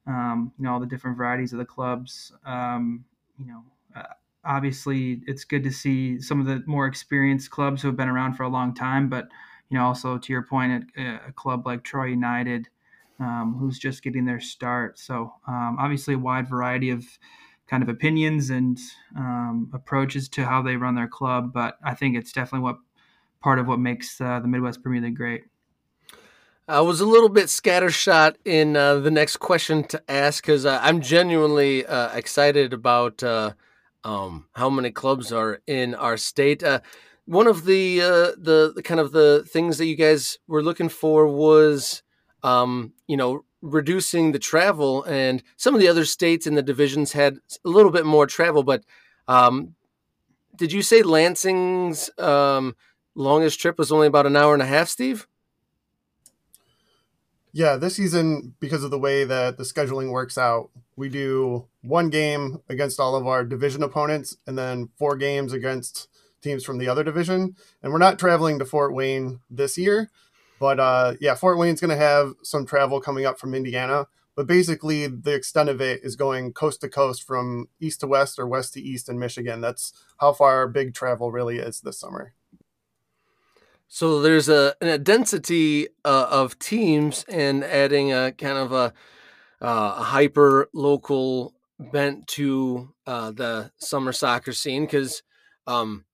um, 0.10 0.52
you 0.58 0.66
know, 0.66 0.74
all 0.74 0.80
the 0.82 0.86
different 0.86 1.16
varieties 1.16 1.54
of 1.54 1.60
the 1.60 1.66
clubs. 1.66 2.34
Um, 2.46 3.06
you 3.38 3.46
know. 3.46 3.64
Uh, 3.96 4.04
obviously 4.46 5.22
it's 5.28 5.44
good 5.44 5.64
to 5.64 5.72
see 5.72 6.20
some 6.22 6.40
of 6.40 6.46
the 6.46 6.64
more 6.66 6.88
experienced 6.88 7.52
clubs 7.52 7.82
who 7.82 7.90
have 7.90 7.98
been 7.98 8.08
around 8.08 8.34
for 8.34 8.44
a 8.44 8.50
long 8.50 8.74
time, 8.74 9.10
but 9.10 9.28
you 9.70 9.78
know, 9.78 9.86
also 9.86 10.18
to 10.18 10.34
your 10.34 10.44
point, 10.44 10.86
a, 10.98 11.20
a 11.28 11.32
club 11.32 11.66
like 11.66 11.84
Troy 11.84 12.06
United, 12.06 12.68
um, 13.20 13.56
who's 13.60 13.78
just 13.78 14.04
getting 14.04 14.26
their 14.26 14.40
start. 14.40 14.98
So 14.98 15.34
um, 15.48 15.78
obviously, 15.80 16.16
a 16.16 16.20
wide 16.20 16.50
variety 16.50 16.90
of 16.90 17.06
kind 17.68 17.84
of 17.84 17.90
opinions 17.90 18.50
and 18.50 18.80
um, 19.16 19.70
approaches 19.74 20.28
to 20.30 20.46
how 20.46 20.62
they 20.62 20.76
run 20.76 20.96
their 20.96 21.08
club, 21.08 21.54
but 21.54 21.78
I 21.84 21.94
think 21.94 22.18
it's 22.18 22.32
definitely 22.32 22.64
what 22.64 22.78
part 23.42 23.60
of 23.60 23.68
what 23.68 23.80
makes 23.80 24.20
uh, 24.20 24.40
the 24.40 24.48
Midwest 24.48 24.82
Premier 24.82 25.02
League 25.02 25.16
great. 25.16 25.44
I 26.70 26.82
was 26.82 27.02
a 27.02 27.06
little 27.08 27.30
bit 27.30 27.48
scattershot 27.48 28.36
in 28.46 28.78
uh, 28.78 29.00
the 29.00 29.10
next 29.10 29.38
question 29.38 29.84
to 29.86 30.04
ask 30.08 30.44
because 30.44 30.68
uh, 30.68 30.80
I'm 30.84 31.02
genuinely 31.02 31.84
uh, 31.84 32.16
excited 32.16 32.74
about 32.74 33.24
uh, 33.24 33.54
um, 34.04 34.46
how 34.54 34.70
many 34.70 34.92
clubs 34.92 35.32
are 35.32 35.62
in 35.66 35.96
our 35.96 36.16
state. 36.16 36.62
Uh, 36.62 36.82
one 37.26 37.48
of 37.48 37.66
the, 37.66 38.02
uh, 38.04 38.32
the, 38.38 38.72
the 38.76 38.84
kind 38.84 39.00
of 39.00 39.14
the 39.14 39.44
things 39.48 39.80
that 39.80 39.88
you 39.88 39.96
guys 39.96 40.38
were 40.48 40.62
looking 40.62 40.90
for 40.90 41.28
was, 41.28 42.04
um, 42.44 42.94
you 43.08 43.18
know, 43.18 43.46
reducing 43.64 44.32
the 44.32 44.38
travel, 44.38 45.04
and 45.06 45.42
some 45.58 45.74
of 45.74 45.82
the 45.82 45.88
other 45.88 46.06
states 46.06 46.46
in 46.46 46.54
the 46.54 46.62
divisions 46.62 47.14
had 47.14 47.40
a 47.66 47.70
little 47.70 47.92
bit 47.92 48.06
more 48.06 48.28
travel. 48.28 48.62
But 48.62 48.84
um, 49.28 49.74
did 50.56 50.72
you 50.72 50.84
say 50.84 51.02
Lansing's 51.02 52.12
um, 52.20 52.76
longest 53.16 53.60
trip 53.60 53.80
was 53.80 53.92
only 53.92 54.06
about 54.06 54.28
an 54.28 54.36
hour 54.36 54.54
and 54.54 54.62
a 54.62 54.68
half, 54.68 54.88
Steve? 54.88 55.26
Yeah, 57.52 57.78
this 57.78 57.96
season, 57.96 58.54
because 58.60 58.84
of 58.84 58.92
the 58.92 59.00
way 59.00 59.24
that 59.24 59.58
the 59.58 59.64
scheduling 59.64 60.12
works 60.12 60.38
out, 60.38 60.70
we 60.96 61.10
do 61.10 61.68
one 61.82 62.10
game 62.10 62.62
against 62.70 63.00
all 63.00 63.16
of 63.16 63.26
our 63.26 63.44
division 63.44 63.82
opponents 63.82 64.38
and 64.46 64.58
then 64.58 64.90
four 64.98 65.16
games 65.16 65.52
against 65.52 66.08
teams 66.42 66.64
from 66.64 66.78
the 66.78 66.88
other 66.88 67.04
division. 67.04 67.56
And 67.82 67.92
we're 67.92 67.98
not 67.98 68.20
traveling 68.20 68.60
to 68.60 68.66
Fort 68.66 68.94
Wayne 68.94 69.40
this 69.50 69.78
year, 69.78 70.12
but 70.60 70.80
uh, 70.80 71.16
yeah, 71.20 71.36
Fort 71.36 71.58
Wayne's 71.58 71.82
going 71.82 71.90
to 71.90 71.98
have 71.98 72.34
some 72.44 72.66
travel 72.66 73.02
coming 73.02 73.26
up 73.26 73.40
from 73.40 73.56
Indiana. 73.56 74.08
But 74.36 74.48
basically, 74.48 75.08
the 75.08 75.34
extent 75.34 75.68
of 75.70 75.82
it 75.82 76.02
is 76.04 76.16
going 76.16 76.54
coast 76.54 76.82
to 76.82 76.88
coast 76.88 77.24
from 77.24 77.68
east 77.80 78.00
to 78.02 78.08
west 78.08 78.40
or 78.40 78.48
west 78.48 78.74
to 78.76 78.82
east 78.82 79.10
in 79.10 79.20
Michigan. 79.20 79.60
That's 79.60 79.92
how 80.20 80.34
far 80.34 80.68
big 80.68 80.94
travel 80.94 81.32
really 81.32 81.58
is 81.58 81.82
this 81.82 82.00
summer. 82.00 82.34
So 83.92 84.22
there's 84.22 84.50
a, 84.50 84.76
a 84.82 85.00
density 85.00 85.88
uh, 86.06 86.28
of 86.30 86.60
teams 86.60 87.26
and 87.28 87.64
adding 87.64 88.14
a 88.14 88.32
kind 88.32 88.58
of 88.58 88.72
a, 88.72 88.94
uh, 89.62 89.96
a 89.98 90.04
hyper 90.04 90.70
local 90.76 91.56
bent 91.92 92.28
to 92.28 92.94
uh, 93.08 93.32
the 93.32 93.72
summer 93.80 94.12
soccer 94.12 94.54
scene 94.54 94.86
because 94.86 95.24
um, 95.66 96.06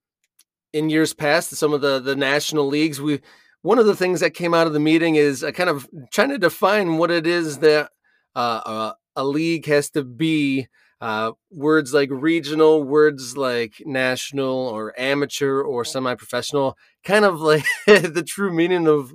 in 0.72 0.90
years 0.90 1.14
past, 1.14 1.50
some 1.52 1.74
of 1.74 1.82
the 1.82 2.00
the 2.00 2.16
national 2.16 2.66
leagues, 2.68 3.02
we 3.02 3.20
one 3.62 3.78
of 3.78 3.86
the 3.86 3.96
things 3.96 4.22
that 4.22 4.34
came 4.34 4.54
out 4.54 4.68
of 4.68 4.74
the 4.74 4.80
meeting 4.80 5.16
is 5.16 5.44
uh, 5.44 5.52
kind 5.52 5.70
of 5.70 5.86
trying 6.14 6.30
to 6.30 6.38
define 6.38 6.98
what 6.98 7.12
it 7.12 7.28
is 7.28 7.60
that 7.60 7.90
uh, 8.36 8.94
a, 9.16 9.22
a 9.22 9.24
league 9.26 9.66
has 9.66 9.90
to 9.90 10.04
be 10.04 10.68
uh, 11.02 11.32
words 11.52 11.94
like 11.94 12.10
regional, 12.12 12.84
words 12.84 13.38
like 13.38 13.76
national 13.86 14.56
or 14.70 14.94
amateur 15.00 15.62
or 15.62 15.86
semi-professional, 15.86 16.78
kind 17.04 17.26
of 17.26 17.42
like 17.42 17.66
the 17.88 18.24
true 18.26 18.54
meaning 18.54 18.88
of 18.88 19.14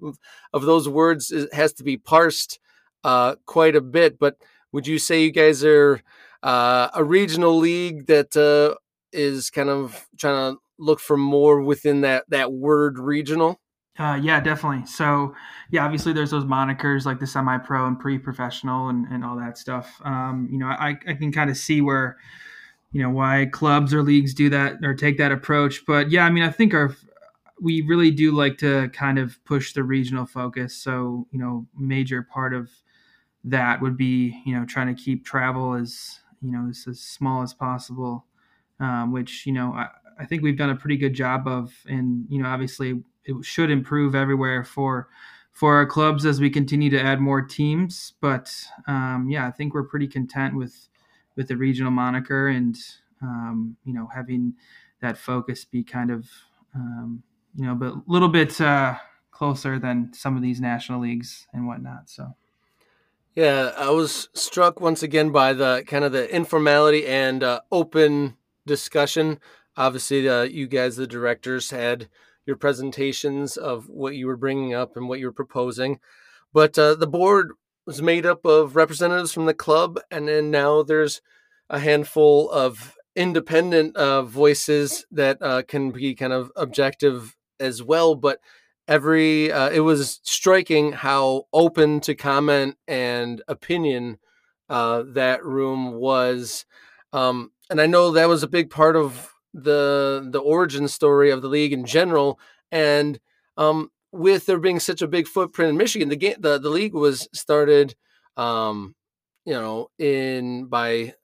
of 0.52 0.62
those 0.62 0.88
words 0.88 1.30
is, 1.30 1.48
has 1.52 1.72
to 1.74 1.84
be 1.84 1.96
parsed 1.96 2.58
uh, 3.04 3.36
quite 3.46 3.76
a 3.76 3.80
bit. 3.80 4.18
But 4.18 4.36
would 4.72 4.86
you 4.86 4.98
say 4.98 5.22
you 5.24 5.32
guys 5.32 5.64
are 5.64 6.02
uh, 6.42 6.88
a 6.94 7.04
regional 7.04 7.56
league 7.58 8.06
that 8.06 8.36
uh, 8.36 8.76
is 9.12 9.50
kind 9.50 9.68
of 9.68 10.06
trying 10.18 10.54
to 10.54 10.60
look 10.78 11.00
for 11.00 11.16
more 11.16 11.60
within 11.62 12.02
that 12.02 12.24
that 12.28 12.52
word 12.52 12.98
regional? 12.98 13.60
Uh, 14.00 14.14
yeah, 14.14 14.40
definitely. 14.40 14.86
So, 14.86 15.34
yeah, 15.70 15.84
obviously 15.84 16.14
there's 16.14 16.30
those 16.30 16.44
monikers 16.44 17.04
like 17.04 17.20
the 17.20 17.26
semi-pro 17.26 17.86
and 17.86 17.98
pre-professional 17.98 18.88
and, 18.88 19.06
and 19.08 19.22
all 19.22 19.36
that 19.36 19.58
stuff. 19.58 20.00
Um, 20.02 20.48
you 20.50 20.56
know, 20.56 20.68
I, 20.68 20.96
I 21.06 21.12
can 21.12 21.30
kind 21.30 21.50
of 21.50 21.56
see 21.58 21.82
where, 21.82 22.16
you 22.92 23.02
know, 23.02 23.10
why 23.10 23.50
clubs 23.52 23.92
or 23.92 24.02
leagues 24.02 24.32
do 24.32 24.48
that 24.48 24.76
or 24.82 24.94
take 24.94 25.18
that 25.18 25.32
approach. 25.32 25.84
But 25.86 26.10
yeah, 26.10 26.24
I 26.24 26.30
mean, 26.30 26.42
I 26.42 26.50
think 26.50 26.72
our 26.72 26.96
we 27.60 27.82
really 27.82 28.10
do 28.10 28.32
like 28.32 28.56
to 28.58 28.88
kind 28.94 29.18
of 29.18 29.38
push 29.44 29.74
the 29.74 29.82
regional 29.82 30.24
focus. 30.24 30.74
So, 30.74 31.26
you 31.30 31.38
know, 31.38 31.66
major 31.78 32.22
part 32.22 32.54
of 32.54 32.70
that 33.44 33.82
would 33.82 33.98
be, 33.98 34.42
you 34.46 34.58
know, 34.58 34.64
trying 34.64 34.94
to 34.94 35.02
keep 35.02 35.26
travel 35.26 35.74
as, 35.74 36.20
you 36.40 36.50
know, 36.50 36.68
as, 36.70 36.86
as 36.88 37.00
small 37.00 37.42
as 37.42 37.52
possible, 37.52 38.24
um, 38.80 39.12
which, 39.12 39.44
you 39.44 39.52
know, 39.52 39.74
I, 39.74 39.88
I 40.18 40.24
think 40.24 40.42
we've 40.42 40.56
done 40.56 40.70
a 40.70 40.76
pretty 40.76 40.96
good 40.96 41.12
job 41.12 41.46
of. 41.46 41.70
And, 41.86 42.24
you 42.30 42.42
know, 42.42 42.48
obviously 42.48 43.02
it 43.24 43.44
should 43.44 43.70
improve 43.70 44.14
everywhere 44.14 44.64
for 44.64 45.08
for 45.52 45.74
our 45.74 45.86
clubs 45.86 46.24
as 46.24 46.40
we 46.40 46.48
continue 46.48 46.90
to 46.90 47.00
add 47.00 47.20
more 47.20 47.42
teams. 47.42 48.14
But 48.20 48.54
um, 48.86 49.26
yeah, 49.28 49.46
I 49.46 49.50
think 49.50 49.74
we're 49.74 49.84
pretty 49.84 50.08
content 50.08 50.56
with 50.56 50.88
with 51.36 51.48
the 51.48 51.56
regional 51.56 51.90
moniker 51.90 52.48
and 52.48 52.76
um, 53.22 53.76
you 53.84 53.92
know 53.92 54.08
having 54.14 54.54
that 55.00 55.18
focus 55.18 55.64
be 55.64 55.82
kind 55.82 56.10
of 56.10 56.28
um, 56.74 57.22
you 57.56 57.64
know, 57.64 57.74
but 57.74 57.92
a 57.92 58.02
little 58.06 58.28
bit 58.28 58.60
uh, 58.60 58.96
closer 59.30 59.78
than 59.78 60.12
some 60.12 60.36
of 60.36 60.42
these 60.42 60.60
national 60.60 61.00
leagues 61.00 61.46
and 61.52 61.66
whatnot. 61.66 62.08
So. 62.08 62.34
Yeah, 63.34 63.72
I 63.76 63.90
was 63.90 64.28
struck 64.34 64.80
once 64.80 65.02
again 65.02 65.30
by 65.30 65.52
the 65.52 65.84
kind 65.86 66.04
of 66.04 66.12
the 66.12 66.32
informality 66.34 67.06
and 67.06 67.42
uh, 67.42 67.60
open 67.70 68.36
discussion. 68.66 69.38
Obviously, 69.76 70.28
uh, 70.28 70.42
you 70.42 70.66
guys, 70.66 70.96
the 70.96 71.06
directors, 71.06 71.70
had 71.70 72.08
your 72.46 72.56
presentations 72.56 73.56
of 73.56 73.88
what 73.88 74.14
you 74.14 74.26
were 74.26 74.36
bringing 74.36 74.74
up 74.74 74.96
and 74.96 75.08
what 75.08 75.18
you 75.18 75.26
were 75.26 75.32
proposing. 75.32 76.00
But 76.52 76.78
uh, 76.78 76.94
the 76.94 77.06
board 77.06 77.52
was 77.86 78.02
made 78.02 78.26
up 78.26 78.44
of 78.44 78.76
representatives 78.76 79.32
from 79.32 79.46
the 79.46 79.54
club, 79.54 80.00
and 80.10 80.28
then 80.28 80.50
now 80.50 80.82
there's 80.82 81.20
a 81.68 81.78
handful 81.78 82.50
of 82.50 82.96
independent 83.16 83.96
uh, 83.96 84.22
voices 84.22 85.06
that 85.10 85.38
uh, 85.40 85.62
can 85.62 85.90
be 85.90 86.14
kind 86.14 86.32
of 86.32 86.50
objective 86.56 87.36
as 87.58 87.82
well. 87.82 88.14
But 88.14 88.40
every 88.88 89.52
uh, 89.52 89.70
it 89.70 89.80
was 89.80 90.20
striking 90.24 90.92
how 90.92 91.44
open 91.52 92.00
to 92.00 92.14
comment 92.14 92.76
and 92.88 93.42
opinion 93.48 94.18
uh, 94.68 95.04
that 95.08 95.44
room 95.44 95.94
was. 95.94 96.66
Um, 97.12 97.52
and 97.70 97.80
I 97.80 97.86
know 97.86 98.12
that 98.12 98.28
was 98.28 98.42
a 98.42 98.48
big 98.48 98.70
part 98.70 98.96
of 98.96 99.32
the 99.52 100.26
the 100.30 100.38
origin 100.38 100.88
story 100.88 101.30
of 101.30 101.42
the 101.42 101.48
league 101.48 101.72
in 101.72 101.84
general, 101.84 102.38
and 102.70 103.18
um, 103.56 103.90
with 104.12 104.46
there 104.46 104.58
being 104.58 104.80
such 104.80 105.02
a 105.02 105.08
big 105.08 105.26
footprint 105.26 105.70
in 105.70 105.76
Michigan, 105.76 106.08
the 106.08 106.16
game 106.16 106.36
the, 106.38 106.58
the 106.58 106.70
league 106.70 106.94
was 106.94 107.28
started, 107.32 107.94
um, 108.36 108.94
you 109.44 109.52
know, 109.52 109.90
in 109.98 110.66
by 110.66 111.14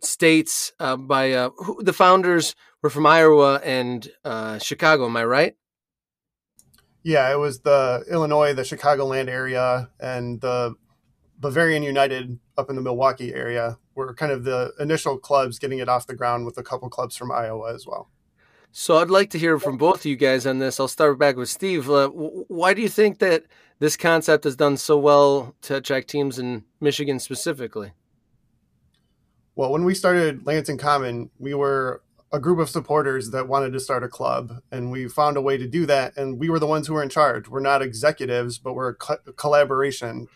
states 0.00 0.72
uh, 0.80 0.96
by 0.96 1.32
uh, 1.32 1.50
who, 1.56 1.82
the 1.82 1.92
founders 1.92 2.54
were 2.82 2.90
from 2.90 3.06
Iowa 3.06 3.60
and 3.64 4.10
uh, 4.24 4.58
Chicago. 4.58 5.06
Am 5.06 5.16
I 5.16 5.24
right? 5.24 5.56
Yeah, 7.02 7.32
it 7.32 7.38
was 7.38 7.60
the 7.60 8.04
Illinois, 8.10 8.52
the 8.52 8.62
Chicagoland 8.62 9.28
area, 9.28 9.88
and 9.98 10.40
the 10.40 10.74
Bavarian 11.38 11.82
United 11.82 12.38
up 12.58 12.68
in 12.68 12.76
the 12.76 12.82
Milwaukee 12.82 13.32
area 13.32 13.78
were 14.00 14.14
kind 14.14 14.32
of 14.32 14.44
the 14.44 14.72
initial 14.80 15.18
clubs 15.18 15.58
getting 15.58 15.78
it 15.78 15.88
off 15.88 16.06
the 16.06 16.14
ground 16.14 16.46
with 16.46 16.58
a 16.58 16.62
couple 16.62 16.88
clubs 16.88 17.16
from 17.16 17.30
Iowa 17.30 17.74
as 17.74 17.86
well. 17.86 18.10
So 18.72 18.98
I'd 18.98 19.10
like 19.10 19.30
to 19.30 19.38
hear 19.38 19.58
from 19.58 19.76
both 19.76 20.00
of 20.00 20.04
you 20.06 20.16
guys 20.16 20.46
on 20.46 20.58
this. 20.58 20.78
I'll 20.78 20.88
start 20.88 21.18
back 21.18 21.36
with 21.36 21.48
Steve. 21.48 21.90
Uh, 21.90 22.08
why 22.08 22.72
do 22.72 22.82
you 22.82 22.88
think 22.88 23.18
that 23.18 23.44
this 23.80 23.96
concept 23.96 24.44
has 24.44 24.56
done 24.56 24.76
so 24.76 24.96
well 24.96 25.54
to 25.62 25.76
attract 25.76 26.08
teams 26.08 26.38
in 26.38 26.64
Michigan 26.80 27.18
specifically? 27.18 27.92
Well, 29.56 29.72
when 29.72 29.84
we 29.84 29.94
started 29.94 30.46
Lansing 30.46 30.78
Common, 30.78 31.30
we 31.38 31.52
were 31.52 32.02
a 32.32 32.38
group 32.38 32.60
of 32.60 32.70
supporters 32.70 33.30
that 33.30 33.48
wanted 33.48 33.72
to 33.72 33.80
start 33.80 34.04
a 34.04 34.08
club, 34.08 34.62
and 34.70 34.92
we 34.92 35.08
found 35.08 35.36
a 35.36 35.42
way 35.42 35.58
to 35.58 35.66
do 35.66 35.84
that. 35.86 36.16
And 36.16 36.38
we 36.38 36.48
were 36.48 36.60
the 36.60 36.66
ones 36.66 36.86
who 36.86 36.94
were 36.94 37.02
in 37.02 37.08
charge. 37.08 37.48
We're 37.48 37.60
not 37.60 37.82
executives, 37.82 38.58
but 38.58 38.74
we're 38.74 38.90
a 38.90 38.94
co- 38.94 39.18
collaboration 39.36 40.28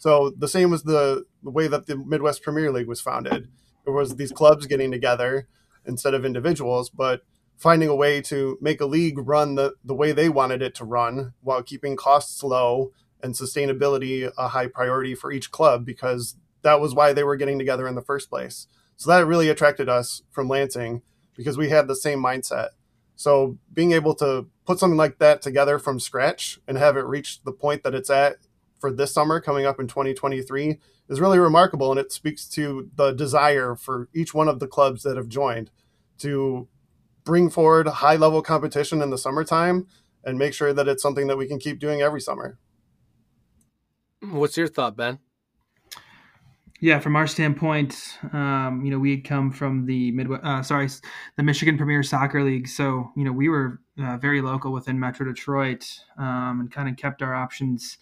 so 0.00 0.30
the 0.30 0.48
same 0.48 0.70
was 0.70 0.84
the, 0.84 1.26
the 1.42 1.50
way 1.50 1.66
that 1.66 1.84
the 1.84 1.94
Midwest 1.94 2.42
Premier 2.42 2.72
League 2.72 2.88
was 2.88 3.02
founded. 3.02 3.48
It 3.86 3.90
was 3.90 4.16
these 4.16 4.32
clubs 4.32 4.66
getting 4.66 4.90
together 4.90 5.46
instead 5.84 6.14
of 6.14 6.24
individuals, 6.24 6.88
but 6.88 7.20
finding 7.58 7.90
a 7.90 7.94
way 7.94 8.22
to 8.22 8.56
make 8.62 8.80
a 8.80 8.86
league 8.86 9.18
run 9.18 9.56
the, 9.56 9.74
the 9.84 9.92
way 9.92 10.12
they 10.12 10.30
wanted 10.30 10.62
it 10.62 10.74
to 10.76 10.86
run 10.86 11.34
while 11.42 11.62
keeping 11.62 11.96
costs 11.96 12.42
low 12.42 12.92
and 13.22 13.34
sustainability 13.34 14.32
a 14.38 14.48
high 14.48 14.68
priority 14.68 15.14
for 15.14 15.30
each 15.30 15.50
club 15.50 15.84
because 15.84 16.36
that 16.62 16.80
was 16.80 16.94
why 16.94 17.12
they 17.12 17.22
were 17.22 17.36
getting 17.36 17.58
together 17.58 17.86
in 17.86 17.94
the 17.94 18.00
first 18.00 18.30
place. 18.30 18.68
So 18.96 19.10
that 19.10 19.26
really 19.26 19.50
attracted 19.50 19.90
us 19.90 20.22
from 20.30 20.48
Lansing 20.48 21.02
because 21.36 21.58
we 21.58 21.68
had 21.68 21.88
the 21.88 21.94
same 21.94 22.22
mindset. 22.22 22.68
So 23.16 23.58
being 23.70 23.92
able 23.92 24.14
to 24.14 24.46
put 24.64 24.78
something 24.78 24.96
like 24.96 25.18
that 25.18 25.42
together 25.42 25.78
from 25.78 26.00
scratch 26.00 26.58
and 26.66 26.78
have 26.78 26.96
it 26.96 27.04
reach 27.04 27.42
the 27.44 27.52
point 27.52 27.82
that 27.82 27.94
it's 27.94 28.08
at 28.08 28.36
for 28.80 28.90
this 28.92 29.12
summer 29.12 29.40
coming 29.40 29.66
up 29.66 29.78
in 29.78 29.86
2023 29.86 30.78
is 31.08 31.20
really 31.20 31.38
remarkable 31.38 31.90
and 31.90 32.00
it 32.00 32.10
speaks 32.10 32.48
to 32.48 32.90
the 32.96 33.12
desire 33.12 33.76
for 33.76 34.08
each 34.14 34.32
one 34.34 34.48
of 34.48 34.58
the 34.58 34.66
clubs 34.66 35.02
that 35.02 35.16
have 35.16 35.28
joined 35.28 35.70
to 36.18 36.68
bring 37.24 37.50
forward 37.50 37.86
high 37.86 38.16
level 38.16 38.42
competition 38.42 39.02
in 39.02 39.10
the 39.10 39.18
summertime 39.18 39.86
and 40.24 40.38
make 40.38 40.54
sure 40.54 40.72
that 40.72 40.88
it's 40.88 41.02
something 41.02 41.26
that 41.26 41.36
we 41.36 41.46
can 41.46 41.58
keep 41.58 41.78
doing 41.78 42.00
every 42.02 42.20
summer. 42.20 42.58
What's 44.20 44.56
your 44.56 44.68
thought, 44.68 44.96
Ben? 44.96 45.18
Yeah, 46.82 46.98
from 46.98 47.14
our 47.14 47.26
standpoint, 47.26 48.18
um, 48.32 48.82
you 48.82 48.90
know, 48.90 48.98
we 48.98 49.10
had 49.10 49.24
come 49.24 49.50
from 49.50 49.84
the 49.84 50.12
Midwest, 50.12 50.42
uh, 50.42 50.62
sorry, 50.62 50.88
the 51.36 51.42
Michigan 51.42 51.76
Premier 51.76 52.02
Soccer 52.02 52.42
League. 52.42 52.68
So, 52.68 53.10
you 53.16 53.24
know, 53.24 53.32
we 53.32 53.50
were 53.50 53.80
uh, 54.02 54.16
very 54.16 54.40
local 54.40 54.72
within 54.72 54.98
Metro 54.98 55.26
Detroit 55.26 55.86
um, 56.16 56.60
and 56.60 56.72
kind 56.72 56.88
of 56.88 56.96
kept 56.96 57.20
our 57.20 57.34
options, 57.34 57.98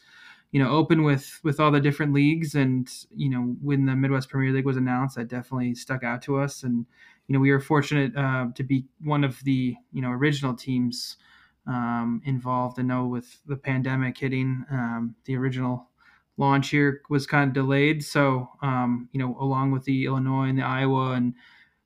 you 0.50 0.62
know, 0.62 0.70
open 0.70 1.02
with 1.02 1.40
with 1.42 1.60
all 1.60 1.70
the 1.70 1.80
different 1.80 2.12
leagues. 2.12 2.54
And 2.54 2.88
you 3.14 3.30
know, 3.30 3.56
when 3.62 3.86
the 3.86 3.96
Midwest 3.96 4.30
Premier 4.30 4.52
League 4.52 4.64
was 4.64 4.76
announced, 4.76 5.16
that 5.16 5.28
definitely 5.28 5.74
stuck 5.74 6.04
out 6.04 6.22
to 6.22 6.38
us. 6.38 6.62
And 6.62 6.86
you 7.26 7.34
know, 7.34 7.40
we 7.40 7.50
were 7.50 7.60
fortunate 7.60 8.16
uh, 8.16 8.46
to 8.54 8.62
be 8.62 8.86
one 9.02 9.24
of 9.24 9.42
the 9.44 9.76
you 9.92 10.02
know 10.02 10.10
original 10.10 10.54
teams 10.54 11.16
um, 11.66 12.22
involved. 12.24 12.78
I 12.78 12.82
know 12.82 13.06
with 13.06 13.40
the 13.46 13.56
pandemic 13.56 14.18
hitting, 14.18 14.64
um, 14.70 15.14
the 15.26 15.36
original 15.36 15.88
launch 16.38 16.70
here 16.70 17.02
was 17.10 17.26
kind 17.26 17.48
of 17.48 17.54
delayed. 17.54 18.02
So, 18.02 18.48
um, 18.62 19.08
you 19.12 19.20
know, 19.20 19.36
along 19.38 19.72
with 19.72 19.84
the 19.84 20.06
Illinois 20.06 20.48
and 20.48 20.58
the 20.58 20.62
Iowa 20.62 21.12
and 21.12 21.34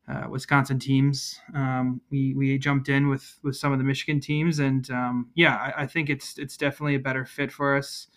uh, 0.09 0.27
Wisconsin 0.29 0.79
teams, 0.79 1.41
um, 1.55 2.01
we 2.11 2.35
we 2.35 2.59
jumped 2.59 2.89
in 2.89 3.09
with 3.09 3.39
with 3.43 3.57
some 3.57 3.73
of 3.73 3.79
the 3.79 3.85
Michigan 3.85 4.21
teams, 4.21 4.59
and 4.59 4.89
um, 4.91 5.31
yeah, 5.35 5.57
I, 5.57 5.83
I, 5.83 5.87
think 5.87 6.11
it's 6.11 6.39
it's 6.39 6.57
definitely 6.57 6.97
a 6.97 7.01
better 7.01 7.25
fit 7.25 7.51
for 7.51 7.77
us. 7.77 8.09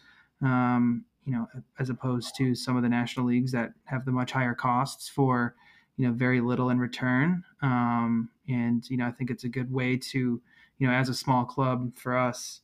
Um, 0.45 1.05
you 1.25 1.33
know, 1.33 1.47
as 1.79 1.89
opposed 1.89 2.35
to 2.37 2.53
some 2.53 2.77
of 2.77 2.83
the 2.83 2.89
national 2.89 3.25
leagues 3.25 3.51
that 3.51 3.73
have 3.85 4.05
the 4.05 4.11
much 4.11 4.31
higher 4.31 4.53
costs 4.53 5.09
for 5.09 5.55
you 5.97 6.07
know 6.07 6.13
very 6.13 6.39
little 6.39 6.69
in 6.69 6.79
return. 6.79 7.43
Um, 7.61 8.29
and 8.47 8.87
you 8.89 8.97
know, 8.97 9.07
I 9.07 9.11
think 9.11 9.31
it's 9.31 9.43
a 9.43 9.49
good 9.49 9.71
way 9.73 9.97
to 9.97 10.41
you 10.77 10.87
know, 10.87 10.93
as 10.93 11.09
a 11.09 11.13
small 11.13 11.45
club 11.45 11.95
for 11.97 12.17
us, 12.17 12.61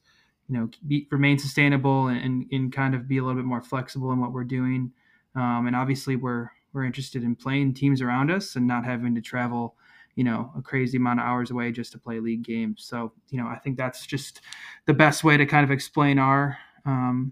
you 0.51 0.57
know 0.57 0.69
be, 0.85 1.07
remain 1.11 1.39
sustainable 1.39 2.07
and, 2.07 2.45
and 2.51 2.73
kind 2.73 2.93
of 2.93 3.07
be 3.07 3.17
a 3.17 3.23
little 3.23 3.41
bit 3.41 3.45
more 3.45 3.61
flexible 3.61 4.11
in 4.11 4.19
what 4.19 4.33
we're 4.33 4.43
doing 4.43 4.91
um, 5.35 5.65
and 5.65 5.75
obviously 5.75 6.15
we're 6.15 6.49
we're 6.73 6.83
interested 6.83 7.23
in 7.23 7.35
playing 7.35 7.73
teams 7.73 8.01
around 8.01 8.29
us 8.29 8.55
and 8.55 8.67
not 8.67 8.85
having 8.85 9.15
to 9.15 9.21
travel 9.21 9.75
you 10.15 10.23
know 10.23 10.51
a 10.57 10.61
crazy 10.61 10.97
amount 10.97 11.19
of 11.19 11.25
hours 11.25 11.51
away 11.51 11.71
just 11.71 11.93
to 11.93 11.97
play 11.97 12.19
league 12.19 12.43
games 12.43 12.83
so 12.85 13.13
you 13.29 13.41
know 13.41 13.47
i 13.47 13.57
think 13.57 13.77
that's 13.77 14.05
just 14.05 14.41
the 14.85 14.93
best 14.93 15.23
way 15.23 15.37
to 15.37 15.45
kind 15.45 15.63
of 15.63 15.71
explain 15.71 16.19
our 16.19 16.57
um, 16.85 17.31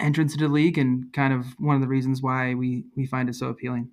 entrance 0.00 0.32
into 0.32 0.46
the 0.46 0.52
league 0.52 0.78
and 0.78 1.12
kind 1.12 1.32
of 1.32 1.46
one 1.58 1.74
of 1.74 1.82
the 1.82 1.88
reasons 1.88 2.22
why 2.22 2.54
we 2.54 2.84
we 2.96 3.06
find 3.06 3.28
it 3.28 3.34
so 3.34 3.48
appealing 3.48 3.90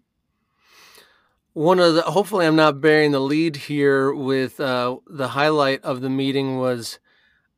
one 1.54 1.80
of 1.80 1.96
the 1.96 2.02
hopefully 2.02 2.46
i'm 2.46 2.56
not 2.56 2.82
bearing 2.82 3.12
the 3.12 3.20
lead 3.20 3.56
here 3.56 4.14
with 4.14 4.60
uh, 4.60 4.98
the 5.08 5.30
highlight 5.30 5.84
of 5.84 6.02
the 6.02 6.10
meeting 6.10 6.58
was 6.58 7.00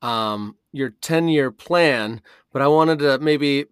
um, 0.02 0.56
your 0.72 0.90
10 0.90 1.30
year 1.30 1.52
plan, 1.52 2.22
but 2.52 2.62
I 2.62 2.68
wanted 2.68 3.00
to 3.00 3.18
maybe 3.20 3.66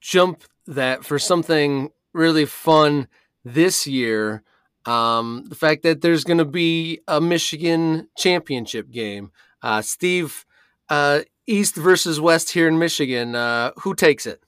jump 0.00 0.44
that 0.66 1.04
for 1.04 1.18
something 1.18 1.90
really 2.12 2.44
fun 2.44 3.08
this 3.44 3.86
year. 3.86 4.42
Um, 4.84 5.44
the 5.48 5.54
fact 5.54 5.82
that 5.84 6.02
there's 6.02 6.24
going 6.24 6.38
to 6.38 6.44
be 6.44 7.00
a 7.06 7.20
Michigan 7.20 8.08
championship 8.16 8.90
game. 8.90 9.30
Uh, 9.62 9.80
Steve, 9.80 10.44
uh, 10.88 11.20
East 11.46 11.74
versus 11.74 12.20
West 12.20 12.52
here 12.52 12.68
in 12.68 12.78
Michigan. 12.78 13.34
Uh, 13.34 13.72
who 13.78 13.94
takes 13.94 14.26
it? 14.26 14.42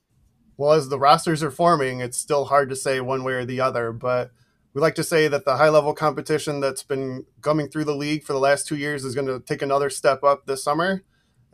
Well, 0.56 0.72
as 0.72 0.88
the 0.88 0.98
rosters 0.98 1.42
are 1.42 1.50
forming, 1.50 2.00
it's 2.00 2.16
still 2.16 2.44
hard 2.44 2.68
to 2.68 2.76
say 2.76 3.00
one 3.00 3.24
way 3.24 3.32
or 3.32 3.44
the 3.44 3.60
other, 3.60 3.92
but 3.92 4.30
we 4.72 4.80
like 4.80 4.94
to 4.96 5.04
say 5.04 5.28
that 5.28 5.44
the 5.44 5.56
high 5.56 5.68
level 5.68 5.94
competition 5.94 6.60
that's 6.60 6.82
been 6.82 7.26
coming 7.40 7.68
through 7.68 7.84
the 7.84 7.96
league 7.96 8.24
for 8.24 8.32
the 8.32 8.38
last 8.38 8.66
two 8.66 8.76
years 8.76 9.04
is 9.04 9.14
going 9.14 9.26
to 9.26 9.40
take 9.40 9.62
another 9.62 9.90
step 9.90 10.22
up 10.22 10.46
this 10.46 10.62
summer 10.62 11.02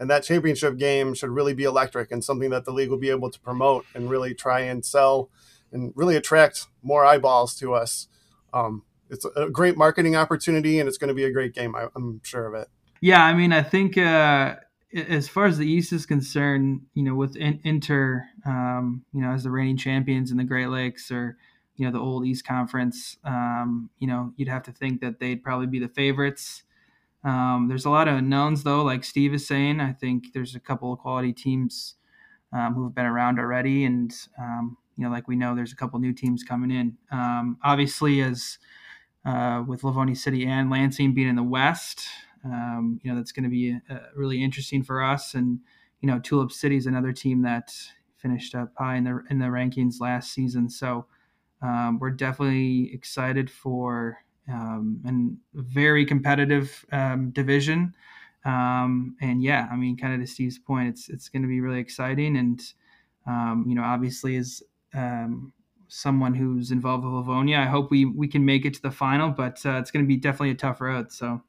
and 0.00 0.08
that 0.08 0.24
championship 0.24 0.78
game 0.78 1.12
should 1.12 1.28
really 1.28 1.52
be 1.52 1.64
electric 1.64 2.10
and 2.10 2.24
something 2.24 2.48
that 2.50 2.64
the 2.64 2.72
league 2.72 2.88
will 2.88 2.98
be 2.98 3.10
able 3.10 3.30
to 3.30 3.38
promote 3.38 3.84
and 3.94 4.08
really 4.08 4.34
try 4.34 4.60
and 4.60 4.84
sell 4.84 5.28
and 5.72 5.92
really 5.94 6.16
attract 6.16 6.66
more 6.82 7.04
eyeballs 7.04 7.54
to 7.56 7.74
us. 7.74 8.08
Um, 8.54 8.82
it's 9.10 9.26
a 9.36 9.50
great 9.50 9.76
marketing 9.76 10.16
opportunity 10.16 10.80
and 10.80 10.88
it's 10.88 10.96
going 10.96 11.08
to 11.08 11.14
be 11.14 11.24
a 11.24 11.30
great 11.30 11.54
game. 11.54 11.76
I, 11.76 11.88
am 11.94 12.22
sure 12.24 12.46
of 12.46 12.54
it. 12.54 12.68
Yeah, 13.02 13.22
I 13.22 13.34
mean, 13.34 13.52
I 13.52 13.62
think 13.62 13.98
uh, 13.98 14.56
as 14.92 15.28
far 15.28 15.46
as 15.46 15.58
the 15.58 15.70
East 15.70 15.92
is 15.92 16.06
concerned, 16.06 16.82
you 16.94 17.02
know, 17.02 17.14
with 17.14 17.36
Inter, 17.36 18.28
um, 18.44 19.04
you 19.12 19.20
know, 19.20 19.30
as 19.30 19.44
the 19.44 19.50
reigning 19.50 19.76
champions 19.76 20.30
in 20.30 20.36
the 20.36 20.44
Great 20.44 20.68
Lakes 20.68 21.10
or 21.10 21.36
you 21.76 21.86
know 21.86 21.92
the 21.92 21.98
old 21.98 22.26
East 22.26 22.44
Conference, 22.44 23.16
um, 23.24 23.88
you 23.98 24.06
know, 24.06 24.32
you'd 24.36 24.48
have 24.48 24.64
to 24.64 24.72
think 24.72 25.00
that 25.00 25.18
they'd 25.18 25.42
probably 25.42 25.66
be 25.66 25.78
the 25.78 25.88
favorites. 25.88 26.64
Um, 27.22 27.66
there's 27.68 27.84
a 27.84 27.90
lot 27.90 28.08
of 28.08 28.16
unknowns 28.16 28.64
though, 28.64 28.82
like 28.82 29.04
Steve 29.04 29.32
is 29.32 29.46
saying. 29.46 29.80
I 29.80 29.92
think 29.92 30.32
there's 30.32 30.54
a 30.54 30.60
couple 30.60 30.92
of 30.92 30.98
quality 30.98 31.32
teams 31.32 31.94
um, 32.52 32.74
who 32.74 32.84
have 32.84 32.94
been 32.94 33.06
around 33.06 33.38
already, 33.38 33.84
and 33.84 34.12
um, 34.38 34.76
you 34.96 35.04
know, 35.04 35.10
like 35.10 35.28
we 35.28 35.36
know, 35.36 35.54
there's 35.54 35.72
a 35.72 35.76
couple 35.76 35.98
new 36.00 36.12
teams 36.12 36.42
coming 36.42 36.70
in. 36.70 36.96
Um, 37.10 37.58
obviously, 37.62 38.20
as 38.20 38.58
uh, 39.24 39.62
with 39.66 39.84
Livonia 39.84 40.16
City 40.16 40.46
and 40.46 40.70
Lansing 40.70 41.14
being 41.14 41.28
in 41.28 41.36
the 41.36 41.42
West, 41.42 42.08
um, 42.44 43.00
you 43.02 43.10
know, 43.10 43.16
that's 43.16 43.32
going 43.32 43.44
to 43.44 43.50
be 43.50 43.78
uh, 43.90 43.98
really 44.14 44.42
interesting 44.42 44.82
for 44.82 45.02
us. 45.02 45.34
And 45.34 45.60
you 46.00 46.06
know, 46.06 46.18
Tulip 46.18 46.52
City 46.52 46.76
is 46.76 46.86
another 46.86 47.12
team 47.12 47.42
that 47.42 47.72
finished 48.16 48.54
up 48.54 48.72
high 48.78 48.96
in 48.96 49.04
the 49.04 49.22
in 49.30 49.38
the 49.38 49.46
rankings 49.46 50.00
last 50.00 50.32
season, 50.32 50.68
so. 50.68 51.06
Um, 51.62 51.98
we're 51.98 52.08
definitely 52.08 52.90
excited 52.94 53.50
for 53.50 54.16
um, 54.50 55.38
very 55.54 56.04
competitive 56.04 56.84
um, 56.92 57.30
division. 57.30 57.94
Um, 58.44 59.16
and 59.20 59.42
yeah, 59.42 59.68
I 59.70 59.76
mean, 59.76 59.96
kind 59.96 60.14
of 60.14 60.20
to 60.20 60.26
Steve's 60.26 60.58
point, 60.58 60.88
it's 60.88 61.08
it's 61.08 61.28
going 61.28 61.42
to 61.42 61.48
be 61.48 61.60
really 61.60 61.80
exciting. 61.80 62.36
And 62.36 62.60
um, 63.26 63.64
you 63.68 63.74
know, 63.74 63.82
obviously, 63.82 64.36
as 64.36 64.62
um, 64.94 65.52
someone 65.88 66.34
who's 66.34 66.70
involved 66.70 67.04
with 67.04 67.12
Livonia, 67.12 67.58
I 67.58 67.66
hope 67.66 67.90
we 67.90 68.06
we 68.06 68.28
can 68.28 68.44
make 68.44 68.64
it 68.64 68.74
to 68.74 68.82
the 68.82 68.90
final. 68.90 69.30
But 69.30 69.64
uh, 69.64 69.78
it's 69.78 69.90
going 69.90 70.04
to 70.04 70.08
be 70.08 70.16
definitely 70.16 70.50
a 70.50 70.54
tough 70.54 70.80
road. 70.80 71.12
So, 71.12 71.42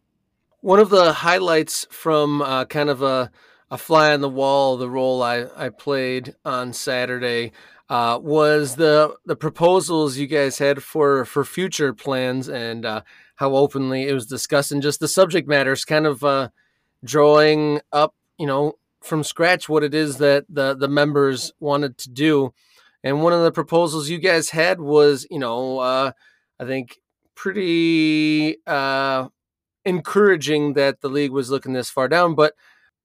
one 0.61 0.79
of 0.79 0.89
the 0.89 1.11
highlights 1.11 1.85
from 1.89 2.41
uh, 2.41 2.65
kind 2.65 2.89
of 2.89 3.01
a 3.01 3.31
a 3.69 3.77
fly 3.77 4.11
on 4.11 4.19
the 4.19 4.29
wall, 4.29 4.75
the 4.75 4.89
role 4.89 5.23
I, 5.23 5.45
I 5.55 5.69
played 5.69 6.35
on 6.43 6.73
Saturday 6.73 7.53
uh, 7.89 8.19
was 8.21 8.75
the 8.75 9.15
the 9.25 9.35
proposals 9.35 10.17
you 10.17 10.27
guys 10.27 10.57
had 10.59 10.83
for 10.83 11.25
for 11.25 11.43
future 11.43 11.93
plans 11.93 12.47
and 12.47 12.85
uh, 12.85 13.01
how 13.35 13.55
openly 13.55 14.07
it 14.07 14.13
was 14.13 14.25
discussed 14.25 14.71
and 14.71 14.81
just 14.81 14.99
the 14.99 15.07
subject 15.07 15.47
matters, 15.47 15.85
kind 15.85 16.05
of 16.05 16.23
uh, 16.23 16.49
drawing 17.03 17.81
up, 17.91 18.13
you 18.37 18.45
know, 18.45 18.73
from 19.01 19.23
scratch 19.23 19.67
what 19.67 19.83
it 19.83 19.93
is 19.93 20.17
that 20.17 20.45
the 20.49 20.75
the 20.75 20.87
members 20.87 21.51
wanted 21.59 21.97
to 21.97 22.09
do. 22.09 22.53
And 23.03 23.23
one 23.23 23.33
of 23.33 23.43
the 23.43 23.51
proposals 23.51 24.09
you 24.09 24.19
guys 24.19 24.51
had 24.51 24.79
was, 24.79 25.25
you 25.31 25.39
know, 25.39 25.79
uh, 25.79 26.11
I 26.59 26.65
think 26.65 26.99
pretty 27.35 28.57
uh, 28.67 29.29
encouraging 29.85 30.73
that 30.73 31.01
the 31.01 31.09
league 31.09 31.31
was 31.31 31.49
looking 31.49 31.73
this 31.73 31.89
far 31.89 32.07
down, 32.07 32.35
but 32.35 32.53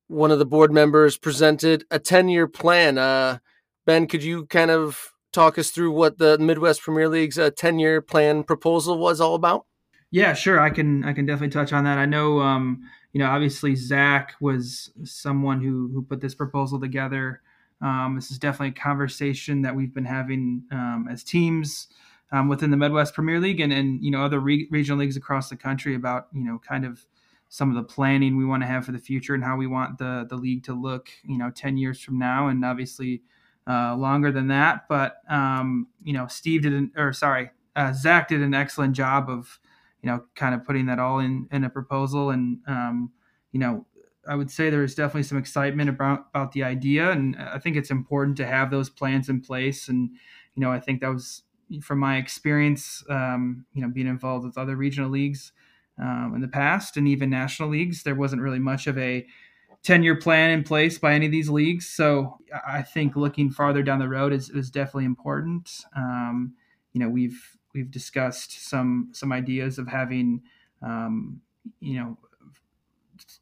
one 0.08 0.30
of 0.30 0.38
the 0.38 0.46
board 0.46 0.72
members 0.72 1.16
presented 1.16 1.84
a 1.90 1.98
10 1.98 2.28
year 2.28 2.46
plan. 2.46 2.98
Uh, 2.98 3.38
Ben, 3.86 4.06
could 4.06 4.22
you 4.22 4.46
kind 4.46 4.70
of 4.70 5.12
talk 5.32 5.58
us 5.58 5.70
through 5.70 5.92
what 5.92 6.18
the 6.18 6.38
Midwest 6.38 6.82
Premier 6.82 7.08
League's 7.08 7.38
uh, 7.38 7.50
10 7.56 7.78
year 7.78 8.00
plan 8.00 8.42
proposal 8.42 8.98
was 8.98 9.20
all 9.20 9.34
about? 9.34 9.66
Yeah, 10.10 10.32
sure. 10.34 10.60
I 10.60 10.70
can 10.70 11.04
I 11.04 11.12
can 11.12 11.26
definitely 11.26 11.52
touch 11.52 11.72
on 11.72 11.84
that. 11.84 11.98
I 11.98 12.06
know, 12.06 12.40
um, 12.40 12.88
you 13.12 13.18
know, 13.18 13.28
obviously 13.28 13.74
Zach 13.74 14.34
was 14.40 14.90
someone 15.04 15.60
who 15.60 15.90
who 15.92 16.02
put 16.02 16.20
this 16.20 16.34
proposal 16.34 16.80
together. 16.80 17.42
Um, 17.82 18.14
this 18.14 18.30
is 18.30 18.38
definitely 18.38 18.68
a 18.68 18.82
conversation 18.82 19.62
that 19.62 19.74
we've 19.74 19.92
been 19.92 20.04
having 20.04 20.62
um, 20.70 21.08
as 21.10 21.22
teams 21.22 21.88
um, 22.32 22.48
within 22.48 22.70
the 22.70 22.76
Midwest 22.76 23.14
Premier 23.14 23.40
League 23.40 23.60
and 23.60 23.72
and 23.72 24.02
you 24.02 24.10
know 24.10 24.24
other 24.24 24.40
re- 24.40 24.68
regional 24.70 24.98
leagues 24.98 25.16
across 25.16 25.48
the 25.48 25.56
country 25.56 25.94
about 25.94 26.28
you 26.32 26.44
know 26.44 26.60
kind 26.66 26.84
of 26.84 27.06
some 27.48 27.70
of 27.70 27.76
the 27.76 27.82
planning 27.82 28.36
we 28.36 28.44
want 28.44 28.62
to 28.62 28.66
have 28.66 28.84
for 28.84 28.92
the 28.92 28.98
future 28.98 29.34
and 29.34 29.44
how 29.44 29.56
we 29.56 29.66
want 29.66 29.98
the 29.98 30.26
the 30.28 30.36
league 30.36 30.64
to 30.64 30.74
look 30.74 31.08
you 31.24 31.38
know 31.38 31.50
10 31.50 31.76
years 31.76 32.00
from 32.00 32.18
now 32.18 32.48
and 32.48 32.64
obviously 32.64 33.22
uh, 33.68 33.96
longer 33.96 34.30
than 34.30 34.48
that. 34.48 34.86
But 34.88 35.16
um, 35.28 35.88
you 36.02 36.12
know, 36.12 36.26
Steve 36.26 36.62
did, 36.62 36.72
an, 36.72 36.92
or 36.96 37.12
sorry, 37.12 37.50
uh, 37.74 37.92
Zach 37.92 38.28
did 38.28 38.40
an 38.40 38.54
excellent 38.54 38.94
job 38.94 39.28
of 39.28 39.58
you 40.06 40.12
know, 40.12 40.22
kind 40.36 40.54
of 40.54 40.64
putting 40.64 40.86
that 40.86 41.00
all 41.00 41.18
in 41.18 41.48
in 41.50 41.64
a 41.64 41.70
proposal. 41.70 42.30
And 42.30 42.58
um, 42.68 43.10
you 43.50 43.58
know, 43.58 43.86
I 44.28 44.36
would 44.36 44.52
say 44.52 44.70
there's 44.70 44.94
definitely 44.94 45.24
some 45.24 45.38
excitement 45.38 45.90
about 45.90 46.26
about 46.32 46.52
the 46.52 46.62
idea, 46.62 47.10
and 47.10 47.36
I 47.36 47.58
think 47.58 47.76
it's 47.76 47.90
important 47.90 48.36
to 48.36 48.46
have 48.46 48.70
those 48.70 48.88
plans 48.88 49.28
in 49.28 49.40
place. 49.40 49.88
And 49.88 50.10
you 50.54 50.60
know, 50.60 50.70
I 50.70 50.78
think 50.78 51.00
that 51.00 51.08
was 51.08 51.42
from 51.82 51.98
my 51.98 52.16
experience, 52.16 53.02
um, 53.10 53.66
you 53.72 53.82
know, 53.82 53.88
being 53.88 54.06
involved 54.06 54.44
with 54.44 54.58
other 54.58 54.76
regional 54.76 55.10
leagues 55.10 55.52
um, 56.00 56.32
in 56.34 56.40
the 56.40 56.48
past 56.48 56.96
and 56.96 57.08
even 57.08 57.30
national 57.30 57.70
leagues, 57.70 58.02
there 58.02 58.14
wasn't 58.14 58.42
really 58.42 58.58
much 58.58 58.86
of 58.86 58.98
a 58.98 59.26
10 59.82 60.02
year 60.02 60.16
plan 60.16 60.50
in 60.50 60.62
place 60.62 60.98
by 60.98 61.14
any 61.14 61.26
of 61.26 61.32
these 61.32 61.48
leagues. 61.48 61.88
So 61.88 62.38
I 62.66 62.82
think 62.82 63.16
looking 63.16 63.50
farther 63.50 63.82
down 63.82 63.98
the 63.98 64.08
road 64.08 64.32
is, 64.32 64.50
is 64.50 64.70
definitely 64.70 65.04
important. 65.04 65.70
Um, 65.96 66.54
you 66.92 67.00
know, 67.00 67.08
we've, 67.08 67.56
we've 67.74 67.90
discussed 67.90 68.68
some, 68.68 69.10
some 69.12 69.32
ideas 69.32 69.78
of 69.78 69.86
having, 69.86 70.42
um, 70.82 71.40
you 71.80 71.98
know, 71.98 72.18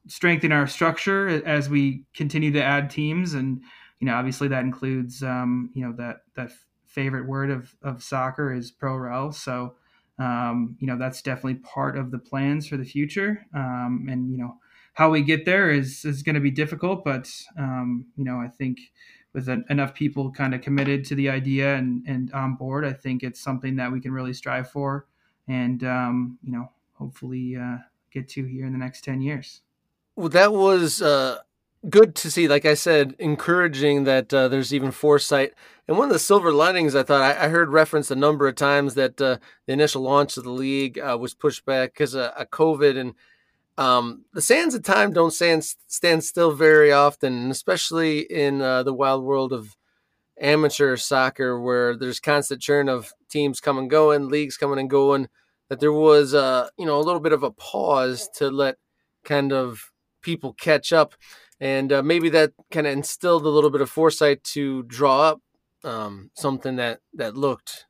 strengthen 0.06 0.52
our 0.52 0.66
structure 0.66 1.42
as 1.46 1.68
we 1.68 2.04
continue 2.14 2.52
to 2.52 2.62
add 2.62 2.90
teams. 2.90 3.34
And, 3.34 3.60
you 4.00 4.06
know, 4.06 4.14
obviously 4.14 4.48
that 4.48 4.64
includes, 4.64 5.22
um, 5.22 5.70
you 5.74 5.84
know, 5.84 5.94
that, 5.96 6.22
that 6.36 6.52
favorite 6.94 7.26
word 7.26 7.50
of, 7.50 7.74
of 7.82 8.02
soccer 8.02 8.52
is 8.52 8.70
pro 8.70 8.96
rel. 8.96 9.32
So, 9.32 9.74
um, 10.18 10.76
you 10.78 10.86
know, 10.86 10.96
that's 10.96 11.22
definitely 11.22 11.56
part 11.56 11.98
of 11.98 12.10
the 12.10 12.18
plans 12.18 12.68
for 12.68 12.76
the 12.76 12.84
future. 12.84 13.44
Um, 13.52 14.06
and, 14.08 14.30
you 14.30 14.38
know, 14.38 14.58
how 14.92 15.10
we 15.10 15.22
get 15.22 15.44
there 15.44 15.70
is, 15.70 16.04
is 16.04 16.22
going 16.22 16.36
to 16.36 16.40
be 16.40 16.52
difficult, 16.52 17.04
but, 17.04 17.28
um, 17.58 18.06
you 18.16 18.24
know, 18.24 18.38
I 18.38 18.46
think 18.46 18.78
with 19.32 19.48
an, 19.48 19.64
enough 19.68 19.92
people 19.92 20.30
kind 20.30 20.54
of 20.54 20.60
committed 20.60 21.04
to 21.06 21.16
the 21.16 21.28
idea 21.28 21.74
and, 21.74 22.06
and 22.06 22.32
on 22.32 22.54
board, 22.54 22.84
I 22.84 22.92
think 22.92 23.24
it's 23.24 23.40
something 23.40 23.74
that 23.76 23.90
we 23.90 24.00
can 24.00 24.12
really 24.12 24.32
strive 24.32 24.70
for 24.70 25.06
and, 25.48 25.82
um, 25.82 26.38
you 26.44 26.52
know, 26.52 26.70
hopefully 26.92 27.56
uh, 27.56 27.78
get 28.12 28.28
to 28.30 28.44
here 28.44 28.66
in 28.66 28.72
the 28.72 28.78
next 28.78 29.02
10 29.02 29.20
years. 29.20 29.62
Well, 30.14 30.28
that 30.28 30.52
was 30.52 31.02
uh, 31.02 31.38
good 31.88 32.14
to 32.16 32.30
see. 32.30 32.48
Like 32.48 32.64
I 32.64 32.74
said, 32.74 33.14
encouraging 33.18 34.04
that 34.04 34.32
uh, 34.32 34.48
there's 34.48 34.72
even 34.72 34.90
foresight. 34.90 35.52
And 35.86 35.98
one 35.98 36.08
of 36.08 36.12
the 36.12 36.18
silver 36.18 36.52
linings, 36.52 36.94
I 36.94 37.02
thought 37.02 37.20
I, 37.20 37.44
I 37.44 37.48
heard 37.48 37.68
referenced 37.68 38.10
a 38.10 38.16
number 38.16 38.48
of 38.48 38.56
times 38.56 38.94
that 38.94 39.20
uh, 39.20 39.38
the 39.66 39.72
initial 39.72 40.02
launch 40.02 40.36
of 40.36 40.44
the 40.44 40.50
league 40.50 40.98
uh, 40.98 41.16
was 41.20 41.34
pushed 41.34 41.64
back 41.64 41.92
because 41.92 42.14
of, 42.14 42.30
of, 42.32 42.50
COVID. 42.50 42.98
And 42.98 43.14
um, 43.76 44.24
the 44.32 44.40
sands 44.40 44.74
of 44.74 44.82
time 44.82 45.12
don't 45.12 45.32
stand 45.32 45.64
stand 45.86 46.24
still 46.24 46.52
very 46.52 46.92
often, 46.92 47.50
especially 47.50 48.20
in 48.20 48.62
uh, 48.62 48.82
the 48.82 48.94
wild 48.94 49.24
world 49.24 49.52
of 49.52 49.76
amateur 50.40 50.96
soccer, 50.96 51.60
where 51.60 51.96
there's 51.96 52.20
constant 52.20 52.62
churn 52.62 52.88
of 52.88 53.12
teams 53.28 53.60
coming 53.60 53.82
and 53.82 53.90
going, 53.90 54.28
leagues 54.28 54.56
coming 54.56 54.78
and 54.78 54.90
going. 54.90 55.28
That 55.68 55.80
there 55.80 55.92
was, 55.92 56.34
uh, 56.34 56.68
you 56.78 56.86
know, 56.86 56.98
a 56.98 57.02
little 57.02 57.20
bit 57.20 57.32
of 57.32 57.42
a 57.42 57.50
pause 57.50 58.28
to 58.36 58.50
let 58.50 58.76
kind 59.24 59.52
of 59.52 59.90
people 60.22 60.54
catch 60.54 60.92
up 60.92 61.14
and 61.60 61.92
uh, 61.92 62.02
maybe 62.02 62.28
that 62.30 62.52
kind 62.70 62.86
of 62.86 62.92
instilled 62.92 63.44
a 63.44 63.48
little 63.48 63.70
bit 63.70 63.80
of 63.80 63.90
foresight 63.90 64.42
to 64.44 64.82
draw 64.84 65.22
up 65.22 65.40
um, 65.84 66.30
something 66.34 66.76
that 66.76 67.00
that 67.14 67.36
looked 67.36 67.86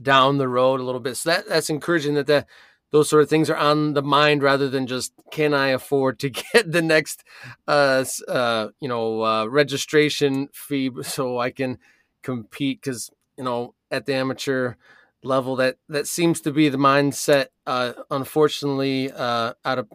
down 0.00 0.38
the 0.38 0.48
road 0.48 0.80
a 0.80 0.84
little 0.84 1.00
bit. 1.00 1.16
So 1.16 1.30
that 1.30 1.48
that's 1.48 1.70
encouraging 1.70 2.14
that 2.14 2.26
that 2.26 2.46
those 2.90 3.08
sort 3.08 3.22
of 3.22 3.28
things 3.28 3.50
are 3.50 3.56
on 3.56 3.92
the 3.92 4.02
mind 4.02 4.42
rather 4.42 4.68
than 4.68 4.86
just 4.86 5.12
can 5.30 5.54
I 5.54 5.68
afford 5.68 6.18
to 6.20 6.30
get 6.52 6.70
the 6.70 6.82
next 6.82 7.24
uh, 7.66 8.04
uh, 8.28 8.68
you 8.80 8.88
know 8.88 9.22
uh, 9.22 9.46
registration 9.46 10.48
fee 10.52 10.90
so 11.02 11.38
I 11.38 11.50
can 11.50 11.78
compete 12.22 12.82
because 12.82 13.10
you 13.36 13.44
know 13.44 13.74
at 13.90 14.06
the 14.06 14.14
amateur 14.14 14.74
level 15.22 15.56
that 15.56 15.76
that 15.88 16.06
seems 16.06 16.40
to 16.42 16.52
be 16.52 16.68
the 16.68 16.78
mindset 16.78 17.46
uh, 17.66 17.92
unfortunately 18.10 19.10
uh, 19.12 19.52
out 19.64 19.78
of 19.78 19.88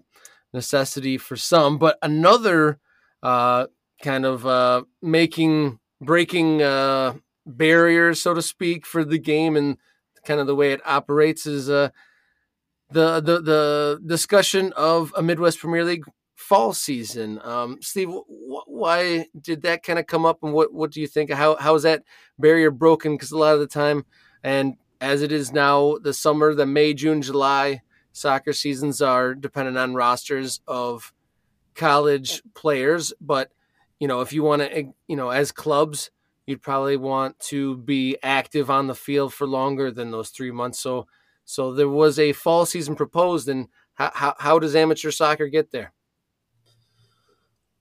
necessity 0.54 1.18
for 1.18 1.36
some 1.36 1.78
but 1.78 1.98
another 2.02 2.80
uh, 3.24 3.68
kind 4.04 4.26
of 4.26 4.46
uh, 4.46 4.84
making 5.02 5.80
breaking 6.00 6.62
uh, 6.62 7.16
barriers, 7.46 8.22
so 8.22 8.34
to 8.34 8.42
speak, 8.42 8.86
for 8.86 9.04
the 9.04 9.18
game 9.18 9.56
and 9.56 9.78
kind 10.26 10.40
of 10.40 10.48
the 10.48 10.56
way 10.56 10.72
it 10.74 10.82
operates 10.86 11.46
is 11.48 11.70
uh, 11.70 11.90
the 12.92 13.20
the 13.22 13.42
the 13.42 14.02
discussion 14.06 14.74
of 14.74 15.14
a 15.18 15.24
Midwest 15.24 15.60
Premier 15.60 15.84
League 15.84 16.06
fall 16.36 16.74
season. 16.74 17.40
Um, 17.44 17.78
Steve, 17.82 18.10
wh- 18.10 18.68
why 18.68 19.28
did 19.40 19.62
that 19.64 19.84
kind 19.84 19.98
of 19.98 20.06
come 20.06 20.26
up, 20.26 20.44
and 20.44 20.54
what 20.54 20.74
what 20.74 20.92
do 20.92 21.02
you 21.02 21.08
think? 21.08 21.32
How 21.32 21.56
how 21.56 21.74
is 21.76 21.84
that 21.84 22.04
barrier 22.38 22.72
broken? 22.72 23.16
Because 23.16 23.32
a 23.32 23.38
lot 23.38 23.56
of 23.56 23.62
the 23.62 23.68
time, 23.68 24.06
and 24.44 24.76
as 25.02 25.22
it 25.22 25.32
is 25.32 25.52
now, 25.52 25.98
the 26.02 26.14
summer, 26.14 26.54
the 26.54 26.66
May, 26.66 26.94
June, 26.94 27.22
July 27.22 27.82
soccer 28.12 28.54
seasons 28.54 29.02
are 29.02 29.34
dependent 29.34 29.78
on 29.78 29.96
rosters 29.96 30.62
of 30.68 31.12
college 31.76 32.42
players, 32.54 33.14
but 33.20 33.52
you 34.00 34.08
know, 34.08 34.22
if 34.22 34.34
you 34.34 34.44
want 34.44 34.62
to, 34.62 34.78
eh, 34.78 34.84
you 35.08 35.16
know, 35.16 35.30
as 35.30 35.52
clubs, 35.52 36.12
you'd 36.46 36.62
probably 36.62 36.98
want 36.98 37.40
to 37.40 37.78
be 37.78 38.18
active 38.22 38.70
on 38.70 38.88
the 38.88 38.96
field 38.96 39.34
for 39.34 39.48
longer 39.48 39.92
than 39.92 40.12
those 40.12 40.30
three 40.30 40.52
months. 40.52 40.80
So, 40.80 41.08
so 41.46 41.74
there 41.74 41.90
was 41.90 42.20
a 42.20 42.34
fall 42.34 42.66
season 42.66 42.96
proposed, 42.96 43.48
and 43.48 43.68
how 43.94 44.12
how, 44.14 44.36
how 44.40 44.60
does 44.60 44.76
amateur 44.76 45.12
soccer 45.12 45.48
get 45.48 45.72
there? 45.72 45.94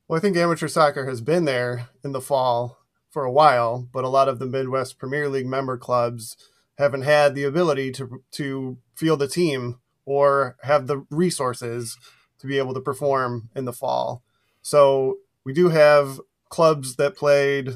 Well, 0.07 0.19
I 0.19 0.21
think 0.21 0.37
amateur 0.37 0.69
soccer 0.69 1.07
has 1.07 1.21
been 1.21 1.45
there 1.45 1.89
in 2.05 2.13
the 2.13 2.21
fall 2.21 2.79
for 3.11 3.25
a 3.25 3.33
while, 3.33 3.89
but 3.93 4.05
a 4.05 4.09
lot 4.09 4.29
of 4.29 4.39
the 4.39 4.47
Midwest 4.47 4.99
Premier 4.99 5.29
League 5.29 5.47
member 5.47 5.77
clubs 5.77 6.37
haven't 6.79 7.03
had 7.03 7.35
the 7.35 7.45
ability 7.45 7.93
to 7.93 8.23
to 8.33 8.79
field 8.95 9.23
a 9.23 9.29
team 9.29 9.81
or 10.05 10.57
have 10.63 10.87
the 10.87 11.05
resources 11.11 11.97
to 12.43 12.47
be 12.49 12.59
able 12.59 12.75
to 12.75 12.81
perform 12.81 13.49
in 13.57 13.65
the 13.65 13.73
fall. 13.73 14.23
So 14.61 15.19
we 15.45 15.53
do 15.53 15.71
have 15.71 16.21
clubs 16.49 16.97
that 16.97 17.17
played 17.17 17.71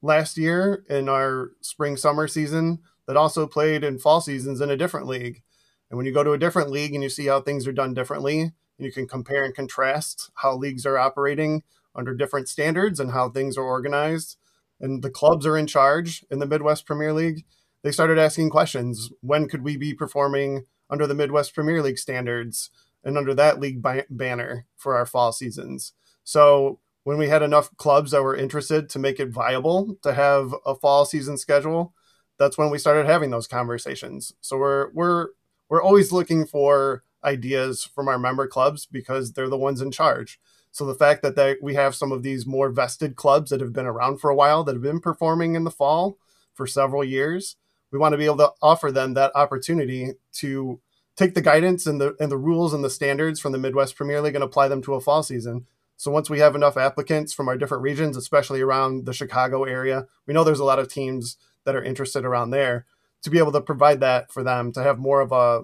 last 0.00 0.38
year 0.38 0.84
in 0.88 1.08
our 1.08 1.50
spring 1.60 1.96
summer 1.96 2.26
season 2.26 2.78
that 3.06 3.16
also 3.16 3.46
played 3.46 3.84
in 3.84 3.98
fall 3.98 4.20
seasons 4.20 4.60
in 4.60 4.70
a 4.70 4.76
different 4.76 5.08
league. 5.08 5.42
And 5.90 5.96
when 5.96 6.06
you 6.06 6.12
go 6.14 6.24
to 6.24 6.32
a 6.32 6.38
different 6.38 6.70
league 6.70 6.94
and 6.94 7.02
you 7.02 7.10
see 7.10 7.26
how 7.26 7.40
things 7.40 7.66
are 7.66 7.72
done 7.72 7.94
differently, 7.94 8.52
you 8.78 8.92
can 8.92 9.06
compare 9.06 9.44
and 9.44 9.54
contrast 9.54 10.30
how 10.36 10.56
leagues 10.56 10.86
are 10.86 10.98
operating 10.98 11.62
under 11.94 12.14
different 12.14 12.48
standards 12.48 12.98
and 12.98 13.10
how 13.10 13.28
things 13.28 13.58
are 13.58 13.64
organized, 13.64 14.38
and 14.80 15.02
the 15.02 15.10
clubs 15.10 15.44
are 15.46 15.58
in 15.58 15.66
charge 15.66 16.24
in 16.30 16.38
the 16.38 16.46
Midwest 16.46 16.86
Premier 16.86 17.12
League, 17.12 17.44
they 17.82 17.92
started 17.92 18.18
asking 18.18 18.50
questions. 18.50 19.10
When 19.20 19.48
could 19.48 19.62
we 19.62 19.76
be 19.76 19.94
performing 19.94 20.64
under 20.88 21.06
the 21.06 21.14
Midwest 21.14 21.54
Premier 21.54 21.82
League 21.82 21.98
standards? 21.98 22.70
And 23.04 23.18
under 23.18 23.34
that 23.34 23.60
league 23.60 23.82
banner 24.10 24.66
for 24.76 24.96
our 24.96 25.06
fall 25.06 25.32
seasons. 25.32 25.92
So 26.24 26.80
when 27.04 27.18
we 27.18 27.28
had 27.28 27.42
enough 27.42 27.76
clubs 27.76 28.12
that 28.12 28.22
were 28.22 28.36
interested 28.36 28.88
to 28.90 28.98
make 28.98 29.18
it 29.18 29.30
viable 29.30 29.96
to 30.02 30.12
have 30.12 30.54
a 30.64 30.74
fall 30.74 31.04
season 31.04 31.36
schedule, 31.36 31.94
that's 32.38 32.56
when 32.56 32.70
we 32.70 32.78
started 32.78 33.06
having 33.06 33.30
those 33.30 33.46
conversations. 33.46 34.32
So 34.40 34.56
we're 34.56 34.90
we're 34.92 35.28
we're 35.68 35.82
always 35.82 36.12
looking 36.12 36.46
for 36.46 37.02
ideas 37.24 37.84
from 37.84 38.08
our 38.08 38.18
member 38.18 38.46
clubs 38.46 38.86
because 38.86 39.32
they're 39.32 39.48
the 39.48 39.56
ones 39.56 39.80
in 39.80 39.90
charge. 39.90 40.40
So 40.70 40.86
the 40.86 40.94
fact 40.94 41.22
that 41.22 41.36
they, 41.36 41.56
we 41.60 41.74
have 41.74 41.94
some 41.94 42.12
of 42.12 42.22
these 42.22 42.46
more 42.46 42.70
vested 42.70 43.14
clubs 43.14 43.50
that 43.50 43.60
have 43.60 43.72
been 43.72 43.86
around 43.86 44.18
for 44.18 44.30
a 44.30 44.34
while 44.34 44.64
that 44.64 44.74
have 44.74 44.82
been 44.82 45.00
performing 45.00 45.54
in 45.54 45.64
the 45.64 45.70
fall 45.70 46.18
for 46.54 46.66
several 46.66 47.04
years, 47.04 47.56
we 47.90 47.98
want 47.98 48.14
to 48.14 48.18
be 48.18 48.24
able 48.24 48.38
to 48.38 48.52
offer 48.62 48.90
them 48.90 49.14
that 49.14 49.32
opportunity 49.34 50.12
to 50.32 50.80
take 51.16 51.34
the 51.34 51.42
guidance 51.42 51.86
and 51.86 52.00
the 52.00 52.16
and 52.20 52.30
the 52.30 52.38
rules 52.38 52.72
and 52.72 52.84
the 52.84 52.90
standards 52.90 53.40
from 53.40 53.52
the 53.52 53.58
Midwest 53.58 53.96
Premier 53.96 54.20
League 54.20 54.34
and 54.34 54.44
apply 54.44 54.68
them 54.68 54.82
to 54.82 54.94
a 54.94 55.00
fall 55.00 55.22
season. 55.22 55.66
So 55.96 56.10
once 56.10 56.28
we 56.28 56.40
have 56.40 56.56
enough 56.56 56.76
applicants 56.76 57.32
from 57.32 57.48
our 57.48 57.56
different 57.56 57.82
regions, 57.82 58.16
especially 58.16 58.60
around 58.60 59.06
the 59.06 59.12
Chicago 59.12 59.64
area, 59.64 60.06
we 60.26 60.34
know 60.34 60.42
there's 60.42 60.58
a 60.58 60.64
lot 60.64 60.78
of 60.78 60.88
teams 60.88 61.36
that 61.64 61.76
are 61.76 61.82
interested 61.82 62.24
around 62.24 62.50
there 62.50 62.86
to 63.22 63.30
be 63.30 63.38
able 63.38 63.52
to 63.52 63.60
provide 63.60 64.00
that 64.00 64.32
for 64.32 64.42
them 64.42 64.72
to 64.72 64.82
have 64.82 64.98
more 64.98 65.20
of 65.20 65.30
a, 65.30 65.62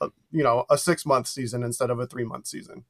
a 0.00 0.10
you 0.30 0.42
know 0.42 0.64
a 0.70 0.78
six 0.78 1.04
month 1.04 1.26
season 1.26 1.62
instead 1.62 1.90
of 1.90 1.98
a 1.98 2.06
three 2.06 2.24
month 2.24 2.46
season. 2.46 2.84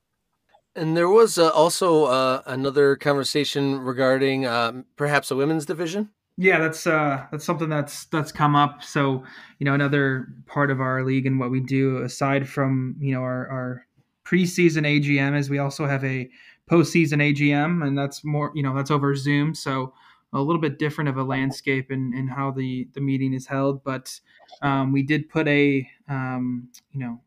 And 0.77 0.97
there 0.97 1.09
was 1.09 1.37
uh, 1.37 1.49
also 1.49 2.05
uh, 2.05 2.43
another 2.47 2.95
conversation 2.95 3.81
regarding 3.81 4.47
um, 4.47 4.85
perhaps 4.97 5.31
a 5.31 5.37
women's 5.37 5.67
division. 5.67 6.11
Yeah, 6.41 6.59
that's 6.59 6.87
uh, 6.87 7.27
that's 7.31 7.45
something 7.45 7.69
that's 7.69 8.07
that's 8.07 8.33
come 8.33 8.57
up. 8.57 8.83
So 8.83 9.25
you 9.59 9.67
know, 9.67 9.75
another 9.75 10.27
part 10.47 10.71
of 10.71 10.81
our 10.81 11.05
league 11.05 11.27
and 11.27 11.39
what 11.39 11.51
we 11.51 11.61
do 11.61 11.99
aside 11.99 12.49
from 12.49 12.97
you 12.99 13.13
know 13.13 13.21
our, 13.21 13.47
our 13.49 13.87
preseason 14.25 14.87
AGM 14.87 15.37
is 15.39 15.51
we 15.51 15.59
also 15.59 15.85
have 15.85 16.03
a 16.03 16.31
postseason 16.67 17.19
AGM, 17.21 17.87
and 17.87 17.99
that's 17.99 18.25
more 18.25 18.53
you 18.55 18.63
know 18.63 18.75
that's 18.75 18.91
over 18.91 19.15
Zoom. 19.15 19.55
So 19.55 19.93
a 20.33 20.41
little 20.41 20.63
bit 20.63 20.79
different 20.79 21.11
of 21.11 21.19
a 21.19 21.23
landscape 21.25 21.93
in, 21.93 22.15
in 22.15 22.27
how 22.27 22.53
the 22.53 22.89
the 22.95 23.03
meeting 23.03 23.35
is 23.35 23.47
held. 23.47 23.85
But 23.85 24.19
um, 24.63 24.93
we 24.93 25.03
did 25.03 25.29
put 25.29 25.47
a 25.47 25.87
um, 26.09 26.71
you 26.91 27.01
know 27.01 27.21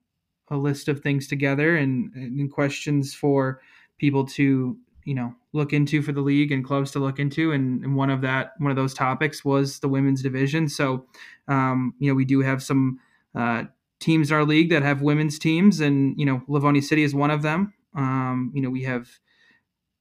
a 0.49 0.57
list 0.57 0.87
of 0.87 1.01
things 1.01 1.27
together 1.27 1.77
and, 1.77 2.11
and 2.15 2.51
questions 2.51 3.13
for 3.13 3.61
people 3.99 4.25
to 4.25 4.75
you 5.05 5.13
know 5.13 5.33
look 5.53 5.73
into 5.73 6.01
for 6.01 6.11
the 6.11 6.21
league 6.21 6.51
and 6.51 6.65
clubs 6.65 6.91
to 6.91 6.99
look 6.99 7.19
into 7.19 7.51
and, 7.51 7.83
and 7.83 7.95
one 7.95 8.09
of 8.09 8.21
that 8.21 8.53
one 8.59 8.71
of 8.71 8.77
those 8.77 8.93
topics 8.93 9.43
was 9.43 9.79
the 9.79 9.87
women's 9.87 10.21
division 10.21 10.67
so 10.67 11.05
um, 11.47 11.93
you 11.99 12.09
know 12.09 12.15
we 12.15 12.25
do 12.25 12.41
have 12.41 12.63
some 12.63 12.99
uh, 13.35 13.63
teams 14.03 14.31
in 14.31 14.35
our 14.35 14.43
league 14.43 14.69
that 14.69 14.83
have 14.83 15.01
women's 15.01 15.39
teams, 15.39 15.79
and 15.79 16.19
you 16.19 16.25
know, 16.25 16.43
Livonia 16.47 16.81
City 16.81 17.03
is 17.03 17.15
one 17.15 17.31
of 17.31 17.41
them. 17.41 17.73
Um, 17.95 18.51
you 18.53 18.61
know, 18.61 18.69
we 18.69 18.83
have 18.83 19.09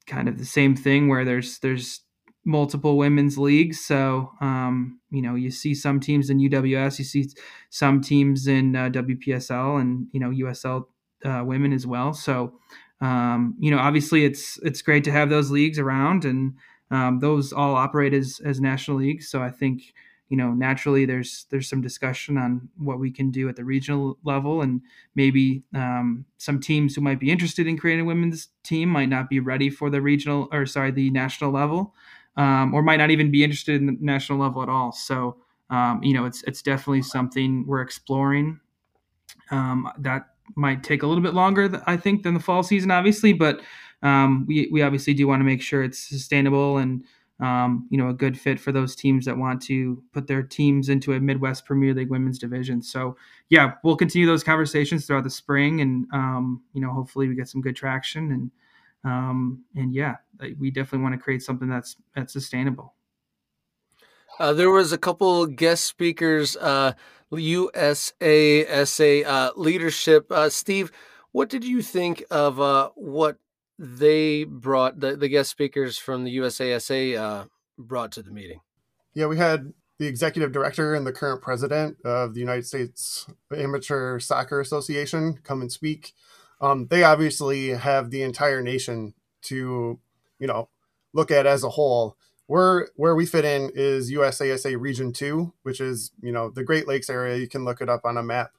kind 0.06 0.28
of 0.28 0.38
the 0.38 0.44
same 0.44 0.74
thing 0.74 1.08
where 1.08 1.24
there's 1.24 1.60
there's 1.60 2.00
multiple 2.44 2.96
women's 2.96 3.38
leagues. 3.38 3.80
So 3.80 4.32
um, 4.40 5.00
you 5.10 5.22
know, 5.22 5.36
you 5.36 5.50
see 5.50 5.74
some 5.74 6.00
teams 6.00 6.30
in 6.30 6.38
UWS, 6.38 6.98
you 6.98 7.04
see 7.04 7.28
some 7.70 8.00
teams 8.00 8.48
in 8.48 8.74
uh, 8.74 8.88
WPSL, 8.90 9.80
and 9.80 10.08
you 10.12 10.20
know, 10.20 10.30
USL 10.30 10.86
uh, 11.24 11.44
women 11.44 11.72
as 11.72 11.86
well. 11.86 12.12
So 12.12 12.58
um, 13.02 13.54
you 13.58 13.70
know, 13.70 13.78
obviously, 13.78 14.24
it's 14.24 14.58
it's 14.62 14.80
great 14.80 15.04
to 15.04 15.12
have 15.12 15.28
those 15.28 15.50
leagues 15.50 15.78
around, 15.78 16.24
and 16.24 16.54
um, 16.90 17.18
those 17.18 17.52
all 17.52 17.74
operate 17.74 18.14
as 18.14 18.40
as 18.44 18.60
national 18.60 18.98
leagues. 18.98 19.28
So 19.28 19.42
I 19.42 19.50
think 19.50 19.92
you 20.32 20.38
know 20.38 20.52
naturally 20.52 21.04
there's 21.04 21.44
there's 21.50 21.68
some 21.68 21.82
discussion 21.82 22.38
on 22.38 22.70
what 22.78 22.98
we 22.98 23.10
can 23.10 23.30
do 23.30 23.50
at 23.50 23.56
the 23.56 23.64
regional 23.64 24.16
level 24.24 24.62
and 24.62 24.80
maybe 25.14 25.62
um, 25.74 26.24
some 26.38 26.58
teams 26.58 26.94
who 26.94 27.02
might 27.02 27.20
be 27.20 27.30
interested 27.30 27.66
in 27.66 27.76
creating 27.76 28.06
a 28.06 28.08
women's 28.08 28.48
team 28.64 28.88
might 28.88 29.10
not 29.10 29.28
be 29.28 29.40
ready 29.40 29.68
for 29.68 29.90
the 29.90 30.00
regional 30.00 30.48
or 30.50 30.64
sorry 30.64 30.90
the 30.90 31.10
national 31.10 31.50
level 31.50 31.94
um, 32.38 32.72
or 32.72 32.82
might 32.82 32.96
not 32.96 33.10
even 33.10 33.30
be 33.30 33.44
interested 33.44 33.76
in 33.78 33.84
the 33.84 33.96
national 34.00 34.38
level 34.38 34.62
at 34.62 34.70
all 34.70 34.90
so 34.90 35.36
um, 35.68 36.02
you 36.02 36.14
know 36.14 36.24
it's 36.24 36.42
it's 36.44 36.62
definitely 36.62 37.02
something 37.02 37.66
we're 37.66 37.82
exploring 37.82 38.58
um, 39.50 39.86
that 39.98 40.28
might 40.56 40.82
take 40.82 41.02
a 41.02 41.06
little 41.06 41.22
bit 41.22 41.34
longer 41.34 41.82
i 41.86 41.96
think 41.96 42.22
than 42.22 42.34
the 42.34 42.40
fall 42.40 42.62
season 42.62 42.90
obviously 42.90 43.32
but 43.32 43.60
um, 44.04 44.46
we, 44.48 44.68
we 44.72 44.82
obviously 44.82 45.14
do 45.14 45.28
want 45.28 45.38
to 45.38 45.44
make 45.44 45.62
sure 45.62 45.84
it's 45.84 46.00
sustainable 46.00 46.78
and 46.78 47.04
um, 47.42 47.88
you 47.90 47.98
know, 47.98 48.08
a 48.08 48.14
good 48.14 48.38
fit 48.38 48.60
for 48.60 48.70
those 48.70 48.94
teams 48.94 49.24
that 49.24 49.36
want 49.36 49.60
to 49.62 50.00
put 50.12 50.28
their 50.28 50.44
teams 50.44 50.88
into 50.88 51.12
a 51.12 51.20
Midwest 51.20 51.64
Premier 51.64 51.92
League 51.92 52.08
women's 52.08 52.38
division. 52.38 52.80
So, 52.80 53.16
yeah, 53.48 53.72
we'll 53.82 53.96
continue 53.96 54.28
those 54.28 54.44
conversations 54.44 55.06
throughout 55.06 55.24
the 55.24 55.30
spring, 55.30 55.80
and 55.80 56.06
um, 56.12 56.62
you 56.72 56.80
know, 56.80 56.92
hopefully, 56.92 57.26
we 57.26 57.34
get 57.34 57.48
some 57.48 57.60
good 57.60 57.74
traction, 57.74 58.30
and 58.30 58.50
um, 59.04 59.64
and 59.74 59.92
yeah, 59.92 60.16
we 60.58 60.70
definitely 60.70 61.02
want 61.02 61.14
to 61.16 61.20
create 61.20 61.42
something 61.42 61.68
that's 61.68 61.96
that's 62.14 62.32
sustainable. 62.32 62.94
Uh, 64.38 64.52
there 64.52 64.70
was 64.70 64.92
a 64.92 64.98
couple 64.98 65.44
guest 65.46 65.84
speakers, 65.84 66.56
uh, 66.58 66.92
USASA 67.38 69.26
uh, 69.26 69.52
leadership. 69.56 70.30
Uh, 70.30 70.48
Steve, 70.48 70.92
what 71.32 71.48
did 71.48 71.64
you 71.64 71.82
think 71.82 72.24
of 72.30 72.60
uh, 72.60 72.90
what 72.94 73.38
they 73.78 74.44
brought 74.44 75.00
the, 75.00 75.16
the 75.16 75.28
guest 75.28 75.50
speakers 75.50 75.98
from 75.98 76.24
the 76.24 76.36
USASA 76.36 77.16
uh, 77.18 77.44
brought 77.78 78.12
to 78.12 78.22
the 78.22 78.30
meeting? 78.30 78.60
Yeah, 79.14 79.26
we 79.26 79.38
had 79.38 79.72
the 79.98 80.06
executive 80.06 80.52
director 80.52 80.94
and 80.94 81.06
the 81.06 81.12
current 81.12 81.42
president 81.42 81.96
of 82.04 82.34
the 82.34 82.40
United 82.40 82.66
States 82.66 83.26
Amateur 83.54 84.18
Soccer 84.18 84.60
Association 84.60 85.38
come 85.42 85.60
and 85.60 85.70
speak. 85.70 86.12
Um, 86.60 86.86
they 86.88 87.02
obviously 87.02 87.70
have 87.70 88.10
the 88.10 88.22
entire 88.22 88.62
nation 88.62 89.14
to, 89.42 89.98
you 90.38 90.46
know, 90.46 90.68
look 91.12 91.30
at 91.30 91.46
as 91.46 91.64
a 91.64 91.70
whole. 91.70 92.16
Where 92.52 92.90
where 92.96 93.14
we 93.14 93.24
fit 93.24 93.46
in 93.46 93.70
is 93.74 94.12
USASA 94.12 94.78
Region 94.78 95.10
Two, 95.10 95.54
which 95.62 95.80
is 95.80 96.12
you 96.20 96.32
know 96.32 96.50
the 96.50 96.62
Great 96.62 96.86
Lakes 96.86 97.08
area. 97.08 97.38
You 97.38 97.48
can 97.48 97.64
look 97.64 97.80
it 97.80 97.88
up 97.88 98.02
on 98.04 98.18
a 98.18 98.22
map, 98.22 98.50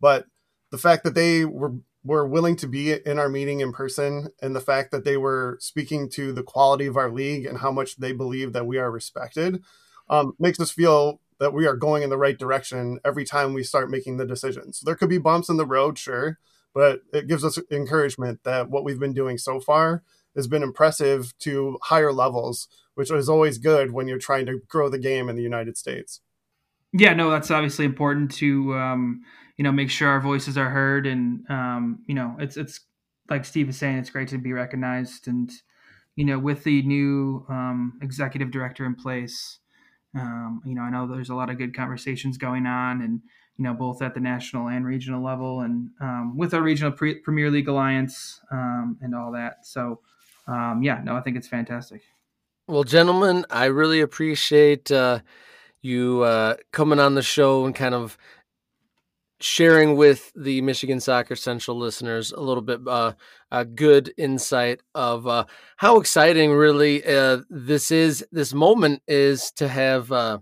but 0.00 0.26
the 0.70 0.78
fact 0.78 1.02
that 1.02 1.16
they 1.16 1.44
were 1.44 1.74
were 2.04 2.28
willing 2.28 2.54
to 2.54 2.68
be 2.68 2.92
in 2.92 3.18
our 3.18 3.28
meeting 3.28 3.58
in 3.58 3.72
person 3.72 4.28
and 4.40 4.54
the 4.54 4.60
fact 4.60 4.92
that 4.92 5.04
they 5.04 5.16
were 5.16 5.58
speaking 5.58 6.08
to 6.10 6.32
the 6.32 6.44
quality 6.44 6.86
of 6.86 6.96
our 6.96 7.10
league 7.10 7.44
and 7.44 7.58
how 7.58 7.72
much 7.72 7.96
they 7.96 8.12
believe 8.12 8.52
that 8.52 8.68
we 8.68 8.78
are 8.78 8.88
respected 8.88 9.64
um, 10.08 10.32
makes 10.38 10.60
us 10.60 10.70
feel 10.70 11.20
that 11.40 11.52
we 11.52 11.66
are 11.66 11.74
going 11.74 12.04
in 12.04 12.10
the 12.10 12.16
right 12.16 12.38
direction 12.38 13.00
every 13.04 13.24
time 13.24 13.52
we 13.52 13.64
start 13.64 13.90
making 13.90 14.16
the 14.16 14.26
decisions. 14.26 14.80
There 14.80 14.94
could 14.94 15.08
be 15.08 15.18
bumps 15.18 15.48
in 15.48 15.56
the 15.56 15.66
road, 15.66 15.98
sure, 15.98 16.38
but 16.72 17.00
it 17.12 17.26
gives 17.26 17.44
us 17.44 17.58
encouragement 17.68 18.44
that 18.44 18.70
what 18.70 18.84
we've 18.84 19.00
been 19.00 19.12
doing 19.12 19.38
so 19.38 19.58
far 19.58 20.04
has 20.34 20.46
been 20.46 20.62
impressive 20.62 21.36
to 21.40 21.78
higher 21.82 22.12
levels, 22.12 22.68
which 22.94 23.10
is 23.10 23.28
always 23.28 23.58
good 23.58 23.92
when 23.92 24.08
you're 24.08 24.18
trying 24.18 24.46
to 24.46 24.60
grow 24.68 24.88
the 24.88 24.98
game 24.98 25.28
in 25.28 25.36
the 25.36 25.42
United 25.42 25.76
States. 25.76 26.20
Yeah, 26.92 27.14
no, 27.14 27.30
that's 27.30 27.50
obviously 27.50 27.84
important 27.84 28.32
to 28.32 28.74
um, 28.74 29.22
you 29.60 29.64
know 29.64 29.72
make 29.72 29.90
sure 29.90 30.08
our 30.08 30.22
voices 30.22 30.56
are 30.56 30.70
heard 30.70 31.06
and 31.06 31.44
um, 31.50 31.98
you 32.06 32.14
know 32.14 32.34
it's 32.38 32.56
it's 32.56 32.80
like 33.28 33.44
steve 33.44 33.68
is 33.68 33.76
saying 33.76 33.98
it's 33.98 34.08
great 34.08 34.28
to 34.28 34.38
be 34.38 34.54
recognized 34.54 35.28
and 35.28 35.50
you 36.16 36.24
know 36.24 36.38
with 36.38 36.64
the 36.64 36.80
new 36.80 37.44
um, 37.50 37.92
executive 38.00 38.50
director 38.50 38.86
in 38.86 38.94
place 38.94 39.58
um, 40.18 40.62
you 40.64 40.74
know 40.74 40.80
i 40.80 40.88
know 40.88 41.06
there's 41.06 41.28
a 41.28 41.34
lot 41.34 41.50
of 41.50 41.58
good 41.58 41.76
conversations 41.76 42.38
going 42.38 42.64
on 42.64 43.02
and 43.02 43.20
you 43.58 43.64
know 43.64 43.74
both 43.74 44.00
at 44.00 44.14
the 44.14 44.20
national 44.20 44.68
and 44.68 44.86
regional 44.86 45.22
level 45.22 45.60
and 45.60 45.90
um, 46.00 46.38
with 46.38 46.54
our 46.54 46.62
regional 46.62 46.90
pre- 46.90 47.20
premier 47.20 47.50
league 47.50 47.68
alliance 47.68 48.40
um, 48.50 48.96
and 49.02 49.14
all 49.14 49.30
that 49.30 49.66
so 49.66 50.00
um, 50.50 50.82
yeah 50.82 51.00
no 51.04 51.16
i 51.16 51.20
think 51.20 51.36
it's 51.36 51.48
fantastic 51.48 52.02
well 52.68 52.84
gentlemen 52.84 53.44
i 53.50 53.66
really 53.66 54.00
appreciate 54.00 54.90
uh, 54.90 55.20
you 55.82 56.22
uh, 56.22 56.54
coming 56.72 57.00
on 57.00 57.14
the 57.14 57.22
show 57.22 57.64
and 57.64 57.74
kind 57.74 57.94
of 57.94 58.18
sharing 59.42 59.96
with 59.96 60.30
the 60.36 60.60
Michigan 60.60 61.00
Soccer 61.00 61.34
Central 61.34 61.78
listeners 61.78 62.30
a 62.30 62.40
little 62.40 62.62
bit 62.62 62.80
uh, 62.86 63.14
a 63.50 63.64
good 63.64 64.12
insight 64.18 64.82
of 64.94 65.26
uh, 65.26 65.46
how 65.78 65.98
exciting 65.98 66.52
really 66.52 67.02
uh, 67.04 67.38
this 67.48 67.90
is. 67.90 68.24
This 68.30 68.52
moment 68.52 69.02
is 69.08 69.50
to 69.52 69.66
have 69.66 70.12
uh, 70.12 70.38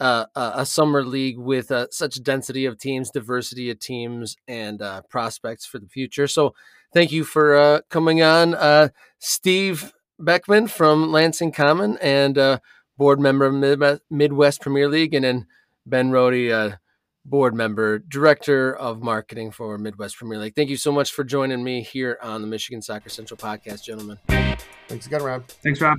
a 0.00 0.66
summer 0.66 1.04
league 1.04 1.38
with 1.38 1.70
uh, 1.70 1.86
such 1.90 2.22
density 2.22 2.64
of 2.64 2.78
teams, 2.78 3.10
diversity 3.10 3.70
of 3.70 3.78
teams, 3.78 4.36
and 4.48 4.82
uh, 4.82 5.02
prospects 5.08 5.64
for 5.66 5.78
the 5.78 5.88
future. 5.88 6.26
So, 6.26 6.54
thank 6.92 7.12
you 7.12 7.24
for 7.24 7.56
uh, 7.56 7.80
coming 7.90 8.22
on, 8.22 8.54
uh, 8.54 8.88
Steve 9.18 9.92
Beckman 10.18 10.66
from 10.68 11.10
Lansing 11.12 11.52
Common 11.52 11.98
and 12.00 12.38
uh, 12.38 12.58
board 12.96 13.20
member 13.20 13.46
of 13.46 14.00
Midwest 14.10 14.60
Premier 14.60 14.88
League, 14.88 15.14
and 15.14 15.24
then 15.24 15.46
Ben 15.86 16.10
Rode 16.10 16.78
board 17.24 17.54
member, 17.54 17.98
director 17.98 18.74
of 18.74 19.02
marketing 19.02 19.50
for 19.50 19.78
Midwest 19.78 20.16
Premier 20.16 20.38
League. 20.38 20.54
Thank 20.54 20.70
you 20.70 20.76
so 20.76 20.92
much 20.92 21.12
for 21.12 21.24
joining 21.24 21.62
me 21.62 21.82
here 21.82 22.18
on 22.22 22.40
the 22.42 22.48
Michigan 22.48 22.82
Soccer 22.82 23.08
Central 23.08 23.36
podcast, 23.36 23.84
gentlemen. 23.84 24.18
Thanks 24.88 25.06
again, 25.06 25.22
Rob. 25.22 25.46
Thanks, 25.46 25.80
Rob. 25.80 25.98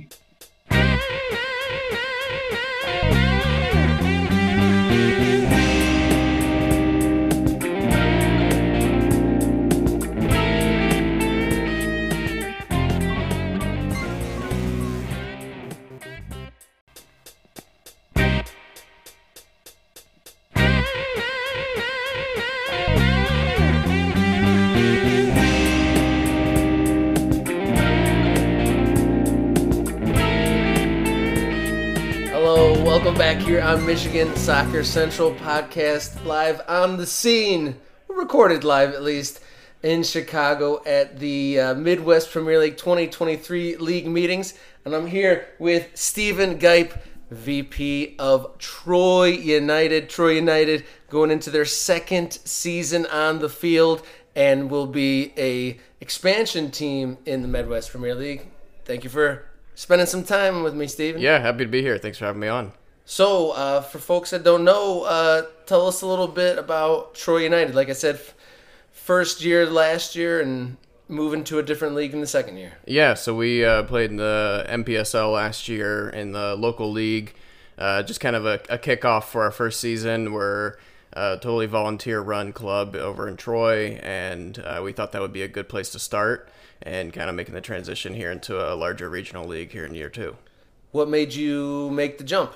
Back 33.18 33.38
here 33.38 33.62
on 33.62 33.86
Michigan 33.86 34.34
Soccer 34.34 34.82
Central 34.82 35.32
podcast, 35.36 36.24
live 36.24 36.60
on 36.66 36.96
the 36.96 37.06
scene, 37.06 37.76
recorded 38.08 38.64
live 38.64 38.92
at 38.92 39.04
least, 39.04 39.40
in 39.84 40.02
Chicago 40.02 40.82
at 40.84 41.20
the 41.20 41.60
uh, 41.60 41.74
Midwest 41.74 42.32
Premier 42.32 42.58
League 42.58 42.76
2023 42.76 43.76
league 43.76 44.08
meetings. 44.08 44.54
And 44.84 44.94
I'm 44.94 45.06
here 45.06 45.46
with 45.60 45.90
Stephen 45.94 46.58
Guipe, 46.58 46.92
VP 47.30 48.16
of 48.18 48.58
Troy 48.58 49.26
United. 49.28 50.08
Troy 50.08 50.32
United 50.32 50.84
going 51.08 51.30
into 51.30 51.50
their 51.50 51.64
second 51.64 52.32
season 52.44 53.06
on 53.06 53.38
the 53.38 53.48
field 53.48 54.04
and 54.34 54.68
will 54.68 54.88
be 54.88 55.32
a 55.38 55.78
expansion 56.00 56.72
team 56.72 57.18
in 57.26 57.42
the 57.42 57.48
Midwest 57.48 57.90
Premier 57.90 58.16
League. 58.16 58.48
Thank 58.84 59.04
you 59.04 59.10
for 59.10 59.44
spending 59.76 60.08
some 60.08 60.24
time 60.24 60.64
with 60.64 60.74
me, 60.74 60.88
Stephen. 60.88 61.20
Yeah, 61.20 61.38
happy 61.38 61.64
to 61.64 61.70
be 61.70 61.80
here. 61.80 61.96
Thanks 61.96 62.18
for 62.18 62.24
having 62.24 62.40
me 62.40 62.48
on. 62.48 62.72
So, 63.06 63.50
uh, 63.50 63.82
for 63.82 63.98
folks 63.98 64.30
that 64.30 64.44
don't 64.44 64.64
know, 64.64 65.02
uh, 65.02 65.42
tell 65.66 65.86
us 65.86 66.00
a 66.00 66.06
little 66.06 66.28
bit 66.28 66.58
about 66.58 67.14
Troy 67.14 67.38
United. 67.38 67.74
Like 67.74 67.90
I 67.90 67.92
said, 67.92 68.18
first 68.92 69.44
year 69.44 69.66
last 69.66 70.16
year 70.16 70.40
and 70.40 70.78
moving 71.06 71.44
to 71.44 71.58
a 71.58 71.62
different 71.62 71.94
league 71.94 72.14
in 72.14 72.20
the 72.22 72.26
second 72.26 72.56
year. 72.56 72.72
Yeah, 72.86 73.12
so 73.12 73.34
we 73.34 73.62
uh, 73.62 73.82
played 73.82 74.10
in 74.10 74.16
the 74.16 74.64
MPSL 74.68 75.34
last 75.34 75.68
year 75.68 76.08
in 76.08 76.32
the 76.32 76.56
local 76.56 76.90
league. 76.90 77.34
Uh, 77.76 78.02
just 78.02 78.20
kind 78.20 78.36
of 78.36 78.46
a, 78.46 78.60
a 78.70 78.78
kickoff 78.78 79.24
for 79.24 79.42
our 79.42 79.50
first 79.50 79.80
season. 79.80 80.32
We're 80.32 80.76
a 81.12 81.36
totally 81.36 81.66
volunteer 81.66 82.20
run 82.20 82.52
club 82.52 82.96
over 82.96 83.28
in 83.28 83.36
Troy, 83.36 83.98
and 84.02 84.58
uh, 84.58 84.80
we 84.82 84.92
thought 84.92 85.12
that 85.12 85.20
would 85.20 85.32
be 85.32 85.42
a 85.42 85.48
good 85.48 85.68
place 85.68 85.90
to 85.90 85.98
start 85.98 86.48
and 86.80 87.12
kind 87.12 87.28
of 87.28 87.36
making 87.36 87.54
the 87.54 87.60
transition 87.60 88.14
here 88.14 88.30
into 88.30 88.58
a 88.58 88.74
larger 88.74 89.10
regional 89.10 89.46
league 89.46 89.72
here 89.72 89.84
in 89.84 89.94
year 89.94 90.08
two. 90.08 90.36
What 90.92 91.08
made 91.08 91.34
you 91.34 91.90
make 91.90 92.18
the 92.18 92.24
jump? 92.24 92.54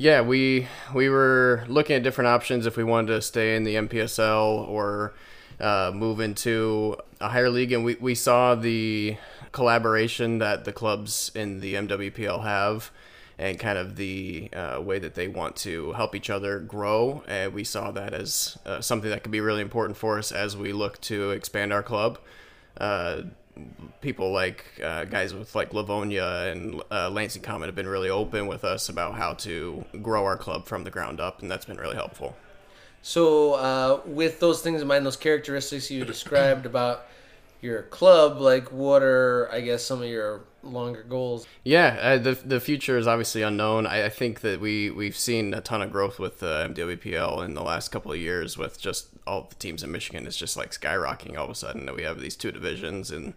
Yeah, 0.00 0.20
we 0.20 0.68
we 0.94 1.08
were 1.08 1.64
looking 1.66 1.96
at 1.96 2.04
different 2.04 2.28
options 2.28 2.66
if 2.66 2.76
we 2.76 2.84
wanted 2.84 3.08
to 3.14 3.20
stay 3.20 3.56
in 3.56 3.64
the 3.64 3.74
MPSL 3.74 4.68
or 4.68 5.12
uh, 5.58 5.90
move 5.92 6.20
into 6.20 6.96
a 7.20 7.28
higher 7.28 7.50
league, 7.50 7.72
and 7.72 7.84
we, 7.84 7.96
we 7.96 8.14
saw 8.14 8.54
the 8.54 9.16
collaboration 9.50 10.38
that 10.38 10.64
the 10.64 10.72
clubs 10.72 11.32
in 11.34 11.58
the 11.58 11.74
MWPL 11.74 12.44
have 12.44 12.92
and 13.38 13.58
kind 13.58 13.76
of 13.76 13.96
the 13.96 14.48
uh, 14.52 14.80
way 14.80 15.00
that 15.00 15.16
they 15.16 15.26
want 15.26 15.56
to 15.56 15.92
help 15.94 16.14
each 16.14 16.30
other 16.30 16.60
grow. 16.60 17.24
And 17.26 17.52
we 17.52 17.64
saw 17.64 17.90
that 17.90 18.14
as 18.14 18.56
uh, 18.64 18.80
something 18.80 19.10
that 19.10 19.24
could 19.24 19.32
be 19.32 19.40
really 19.40 19.62
important 19.62 19.96
for 19.96 20.16
us 20.16 20.30
as 20.30 20.56
we 20.56 20.72
look 20.72 21.00
to 21.02 21.32
expand 21.32 21.72
our 21.72 21.82
club. 21.82 22.20
People 24.00 24.32
like 24.32 24.64
uh, 24.82 25.04
guys 25.04 25.34
with 25.34 25.54
like 25.54 25.74
Livonia 25.74 26.50
and 26.52 26.82
uh, 26.90 27.10
Lansing 27.10 27.42
Common 27.42 27.68
have 27.68 27.74
been 27.74 27.88
really 27.88 28.10
open 28.10 28.46
with 28.46 28.64
us 28.64 28.88
about 28.88 29.14
how 29.14 29.34
to 29.34 29.84
grow 30.02 30.24
our 30.24 30.36
club 30.36 30.66
from 30.66 30.84
the 30.84 30.90
ground 30.90 31.20
up, 31.20 31.42
and 31.42 31.50
that's 31.50 31.64
been 31.64 31.78
really 31.78 31.96
helpful. 31.96 32.36
So, 33.02 33.54
uh, 33.54 34.00
with 34.06 34.40
those 34.40 34.60
things 34.60 34.82
in 34.82 34.88
mind, 34.88 35.06
those 35.06 35.16
characteristics 35.16 35.90
you 35.90 36.04
described 36.04 36.66
about 36.66 37.06
your 37.60 37.82
club, 37.82 38.40
like 38.40 38.70
what 38.72 39.02
are 39.02 39.48
I 39.52 39.60
guess 39.60 39.84
some 39.84 40.02
of 40.02 40.08
your 40.08 40.42
longer 40.62 41.02
goals? 41.02 41.46
Yeah, 41.64 41.98
uh, 42.00 42.18
the 42.18 42.32
the 42.32 42.60
future 42.60 42.98
is 42.98 43.06
obviously 43.06 43.42
unknown. 43.42 43.86
I, 43.86 44.06
I, 44.06 44.08
think 44.08 44.40
that 44.40 44.60
we 44.60 44.90
we've 44.90 45.16
seen 45.16 45.54
a 45.54 45.60
ton 45.60 45.82
of 45.82 45.90
growth 45.90 46.18
with 46.18 46.40
the 46.40 46.48
uh, 46.48 46.68
MWPL 46.68 47.44
in 47.44 47.54
the 47.54 47.62
last 47.62 47.88
couple 47.90 48.12
of 48.12 48.18
years 48.18 48.56
with 48.56 48.80
just 48.80 49.08
all 49.26 49.46
the 49.48 49.54
teams 49.56 49.82
in 49.82 49.92
Michigan. 49.92 50.26
It's 50.26 50.36
just 50.36 50.56
like 50.56 50.70
skyrocketing 50.70 51.36
all 51.36 51.44
of 51.44 51.50
a 51.50 51.54
sudden 51.54 51.86
that 51.86 51.96
we 51.96 52.02
have 52.02 52.20
these 52.20 52.36
two 52.36 52.52
divisions 52.52 53.10
and. 53.10 53.34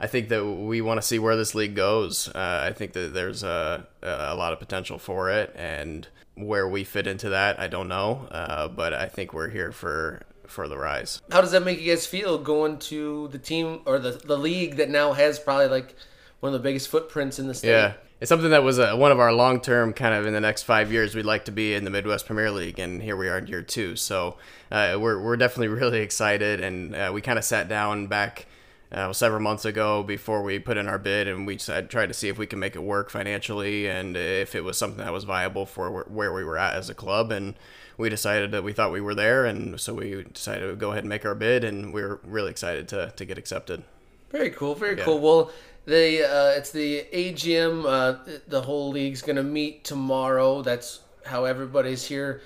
I 0.00 0.06
think 0.06 0.28
that 0.28 0.44
we 0.44 0.80
want 0.80 1.00
to 1.00 1.06
see 1.06 1.18
where 1.18 1.34
this 1.34 1.56
league 1.56 1.74
goes. 1.74 2.28
Uh, 2.28 2.60
I 2.62 2.72
think 2.72 2.92
that 2.92 3.14
there's 3.14 3.42
a, 3.42 3.84
a 4.00 4.36
lot 4.36 4.52
of 4.52 4.60
potential 4.60 4.96
for 4.96 5.28
it, 5.28 5.52
and 5.56 6.06
where 6.36 6.68
we 6.68 6.84
fit 6.84 7.08
into 7.08 7.30
that, 7.30 7.58
I 7.58 7.66
don't 7.66 7.88
know. 7.88 8.28
Uh, 8.30 8.68
but 8.68 8.94
I 8.94 9.06
think 9.08 9.32
we're 9.32 9.48
here 9.48 9.72
for 9.72 10.22
for 10.48 10.68
the 10.68 10.78
rise. 10.78 11.20
How 11.30 11.40
does 11.40 11.52
that 11.52 11.62
make 11.62 11.80
you 11.80 11.92
guys 11.92 12.06
feel 12.06 12.38
going 12.38 12.78
to 12.78 13.28
the 13.28 13.38
team 13.38 13.80
or 13.86 13.98
the 13.98 14.12
the 14.12 14.36
league 14.36 14.76
that 14.76 14.90
now 14.90 15.12
has 15.12 15.38
probably 15.38 15.68
like 15.68 15.94
one 16.40 16.54
of 16.54 16.60
the 16.60 16.62
biggest 16.62 16.88
footprints 16.88 17.38
in 17.38 17.46
the 17.46 17.54
state? 17.54 17.70
Yeah. 17.70 17.92
It's 18.20 18.28
something 18.28 18.50
that 18.50 18.64
was 18.64 18.80
uh, 18.80 18.96
one 18.96 19.12
of 19.12 19.20
our 19.20 19.32
long 19.32 19.60
term 19.60 19.92
kind 19.92 20.12
of 20.12 20.26
in 20.26 20.32
the 20.32 20.40
next 20.40 20.64
five 20.64 20.90
years. 20.90 21.14
We'd 21.14 21.24
like 21.24 21.44
to 21.44 21.52
be 21.52 21.74
in 21.74 21.84
the 21.84 21.90
Midwest 21.90 22.26
Premier 22.26 22.50
League, 22.50 22.80
and 22.80 23.00
here 23.00 23.16
we 23.16 23.28
are 23.28 23.38
in 23.38 23.46
year 23.46 23.62
two. 23.62 23.94
So 23.94 24.36
uh, 24.72 24.96
we're, 24.98 25.22
we're 25.22 25.36
definitely 25.36 25.68
really 25.80 26.00
excited. 26.00 26.60
And 26.60 26.96
uh, 26.96 27.12
we 27.14 27.20
kind 27.20 27.38
of 27.38 27.44
sat 27.44 27.68
down 27.68 28.08
back 28.08 28.46
uh, 28.90 29.12
several 29.12 29.40
months 29.40 29.64
ago 29.64 30.02
before 30.02 30.42
we 30.42 30.58
put 30.58 30.76
in 30.76 30.88
our 30.88 30.98
bid, 30.98 31.28
and 31.28 31.46
we 31.46 31.56
tried 31.56 32.06
to 32.06 32.14
see 32.14 32.28
if 32.28 32.38
we 32.38 32.46
can 32.46 32.58
make 32.58 32.74
it 32.74 32.82
work 32.82 33.08
financially 33.08 33.86
and 33.86 34.16
if 34.16 34.56
it 34.56 34.64
was 34.64 34.76
something 34.76 35.04
that 35.04 35.12
was 35.12 35.22
viable 35.22 35.64
for 35.64 36.02
where 36.04 36.32
we 36.32 36.42
were 36.42 36.58
at 36.58 36.74
as 36.74 36.90
a 36.90 36.94
club. 36.94 37.30
And 37.30 37.54
we 37.98 38.08
decided 38.08 38.52
that 38.52 38.62
we 38.62 38.72
thought 38.72 38.92
we 38.92 39.00
were 39.00 39.14
there, 39.14 39.44
and 39.44 39.78
so 39.78 39.92
we 39.92 40.24
decided 40.32 40.68
to 40.68 40.76
go 40.76 40.92
ahead 40.92 41.02
and 41.02 41.08
make 41.10 41.26
our 41.26 41.34
bid, 41.34 41.64
and 41.64 41.92
we 41.92 42.00
are 42.00 42.20
really 42.24 42.50
excited 42.50 42.88
to, 42.88 43.12
to 43.16 43.24
get 43.24 43.36
accepted. 43.36 43.82
Very 44.30 44.50
cool, 44.50 44.74
very 44.74 44.96
yeah. 44.96 45.04
cool. 45.04 45.18
Well, 45.18 45.50
the 45.84 46.24
uh, 46.24 46.58
it's 46.58 46.70
the 46.70 47.04
AGM. 47.12 47.84
Uh, 47.84 48.38
the 48.46 48.62
whole 48.62 48.90
league's 48.90 49.20
gonna 49.20 49.42
meet 49.42 49.84
tomorrow. 49.84 50.62
That's 50.62 51.00
how 51.26 51.44
everybody's 51.44 52.04
here 52.04 52.40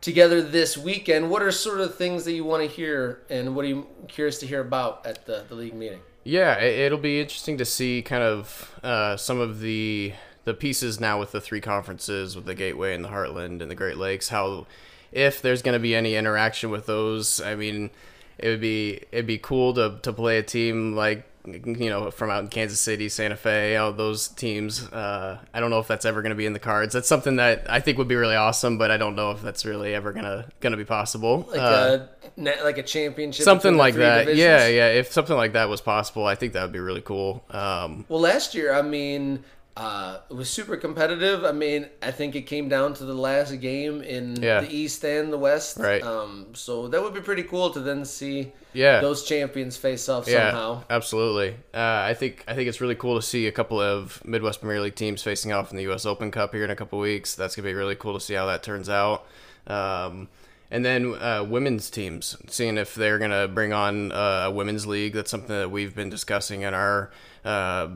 together 0.00 0.40
this 0.40 0.78
weekend. 0.78 1.28
What 1.30 1.42
are 1.42 1.50
sort 1.50 1.80
of 1.80 1.96
things 1.96 2.24
that 2.24 2.32
you 2.32 2.44
want 2.44 2.62
to 2.62 2.68
hear, 2.68 3.22
and 3.28 3.54
what 3.54 3.64
are 3.64 3.68
you 3.68 3.86
curious 4.08 4.38
to 4.40 4.46
hear 4.46 4.60
about 4.60 5.04
at 5.06 5.26
the, 5.26 5.44
the 5.48 5.54
league 5.54 5.74
meeting? 5.74 6.00
Yeah, 6.22 6.58
it'll 6.60 6.98
be 6.98 7.20
interesting 7.20 7.58
to 7.58 7.66
see 7.66 8.00
kind 8.00 8.22
of 8.22 8.74
uh, 8.82 9.16
some 9.16 9.40
of 9.40 9.60
the 9.60 10.14
the 10.44 10.54
pieces 10.54 11.00
now 11.00 11.18
with 11.18 11.32
the 11.32 11.40
three 11.40 11.60
conferences, 11.60 12.36
with 12.36 12.44
the 12.44 12.54
Gateway 12.54 12.94
and 12.94 13.04
the 13.04 13.08
Heartland 13.08 13.60
and 13.60 13.70
the 13.70 13.74
Great 13.74 13.96
Lakes. 13.96 14.28
How 14.28 14.66
if 15.14 15.40
there's 15.40 15.62
going 15.62 15.74
to 15.74 15.80
be 15.80 15.94
any 15.94 16.16
interaction 16.16 16.70
with 16.70 16.86
those. 16.86 17.40
I 17.40 17.54
mean, 17.54 17.90
it 18.38 18.48
would 18.48 18.60
be 18.60 19.00
it'd 19.12 19.26
be 19.26 19.38
cool 19.38 19.72
to 19.74 19.98
to 20.02 20.12
play 20.12 20.38
a 20.38 20.42
team 20.42 20.94
like 20.94 21.24
you 21.46 21.90
know 21.90 22.10
from 22.10 22.30
out 22.30 22.42
in 22.42 22.48
Kansas 22.48 22.80
City, 22.80 23.08
Santa 23.08 23.36
Fe, 23.36 23.76
all 23.76 23.92
those 23.92 24.28
teams. 24.28 24.82
Uh, 24.88 25.38
I 25.52 25.60
don't 25.60 25.70
know 25.70 25.78
if 25.78 25.86
that's 25.86 26.04
ever 26.04 26.22
going 26.22 26.30
to 26.30 26.36
be 26.36 26.46
in 26.46 26.52
the 26.52 26.58
cards. 26.58 26.94
That's 26.94 27.08
something 27.08 27.36
that 27.36 27.70
I 27.70 27.80
think 27.80 27.98
would 27.98 28.08
be 28.08 28.16
really 28.16 28.34
awesome, 28.34 28.78
but 28.78 28.90
I 28.90 28.96
don't 28.96 29.14
know 29.14 29.30
if 29.30 29.42
that's 29.42 29.64
really 29.64 29.94
ever 29.94 30.12
gonna 30.12 30.46
gonna 30.60 30.76
be 30.76 30.84
possible. 30.84 31.46
Like 31.50 31.60
uh, 31.60 31.98
a 32.38 32.64
like 32.64 32.78
a 32.78 32.82
championship, 32.82 33.44
something 33.44 33.76
like 33.76 33.94
that. 33.94 34.26
Divisions. 34.26 34.40
Yeah, 34.40 34.66
yeah. 34.66 34.88
If 34.88 35.12
something 35.12 35.36
like 35.36 35.52
that 35.52 35.68
was 35.68 35.80
possible, 35.80 36.26
I 36.26 36.34
think 36.34 36.54
that 36.54 36.62
would 36.62 36.72
be 36.72 36.80
really 36.80 37.02
cool. 37.02 37.44
Um, 37.50 38.04
well, 38.08 38.20
last 38.20 38.54
year, 38.54 38.72
I 38.72 38.82
mean, 38.82 39.44
uh, 39.76 40.18
it 40.30 40.34
was 40.34 40.48
super 40.48 40.76
competitive. 40.76 41.44
I 41.44 41.50
mean, 41.50 41.88
I 42.00 42.12
think 42.12 42.36
it 42.36 42.42
came 42.42 42.68
down 42.68 42.94
to 42.94 43.04
the 43.04 43.14
last 43.14 43.60
game 43.60 44.02
in 44.02 44.40
yeah. 44.40 44.60
the 44.60 44.72
East 44.72 45.04
and 45.04 45.32
the 45.32 45.38
West. 45.38 45.78
Right. 45.78 46.00
Um, 46.00 46.46
so 46.52 46.86
that 46.86 47.02
would 47.02 47.12
be 47.12 47.20
pretty 47.20 47.42
cool 47.42 47.70
to 47.70 47.80
then 47.80 48.04
see 48.04 48.52
yeah. 48.72 49.00
those 49.00 49.24
champions 49.24 49.76
face 49.76 50.08
off 50.08 50.28
yeah, 50.28 50.50
somehow. 50.50 50.84
Absolutely. 50.88 51.56
Uh, 51.74 52.04
I 52.06 52.14
think 52.14 52.44
I 52.46 52.54
think 52.54 52.68
it's 52.68 52.80
really 52.80 52.94
cool 52.94 53.16
to 53.16 53.22
see 53.22 53.48
a 53.48 53.52
couple 53.52 53.80
of 53.80 54.24
Midwest 54.24 54.60
Premier 54.60 54.80
League 54.80 54.94
teams 54.94 55.24
facing 55.24 55.52
off 55.52 55.72
in 55.72 55.76
the 55.76 55.82
U.S. 55.84 56.06
Open 56.06 56.30
Cup 56.30 56.54
here 56.54 56.64
in 56.64 56.70
a 56.70 56.76
couple 56.76 57.00
weeks. 57.00 57.34
That's 57.34 57.56
gonna 57.56 57.66
be 57.66 57.74
really 57.74 57.96
cool 57.96 58.14
to 58.14 58.20
see 58.20 58.34
how 58.34 58.46
that 58.46 58.62
turns 58.62 58.88
out. 58.88 59.26
Um, 59.66 60.28
and 60.70 60.84
then 60.84 61.14
uh, 61.14 61.44
women's 61.48 61.90
teams, 61.90 62.36
seeing 62.48 62.78
if 62.78 62.94
they're 62.94 63.18
gonna 63.18 63.48
bring 63.48 63.72
on 63.72 64.12
uh, 64.12 64.44
a 64.46 64.50
women's 64.52 64.86
league. 64.86 65.14
That's 65.14 65.32
something 65.32 65.48
that 65.56 65.72
we've 65.72 65.96
been 65.96 66.10
discussing 66.10 66.62
in 66.62 66.74
our 66.74 67.10
uh, 67.44 67.88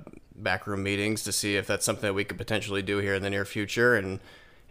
backroom 0.43 0.83
meetings 0.83 1.23
to 1.25 1.33
see 1.33 1.57
if 1.57 1.67
that's 1.67 1.85
something 1.85 2.09
that 2.09 2.15
we 2.15 2.25
could 2.25 2.39
potentially 2.39 2.83
do 2.83 2.99
here 2.99 3.15
in 3.15 3.23
the 3.23 3.31
near 3.31 3.45
future. 3.45 3.95
And 3.95 4.21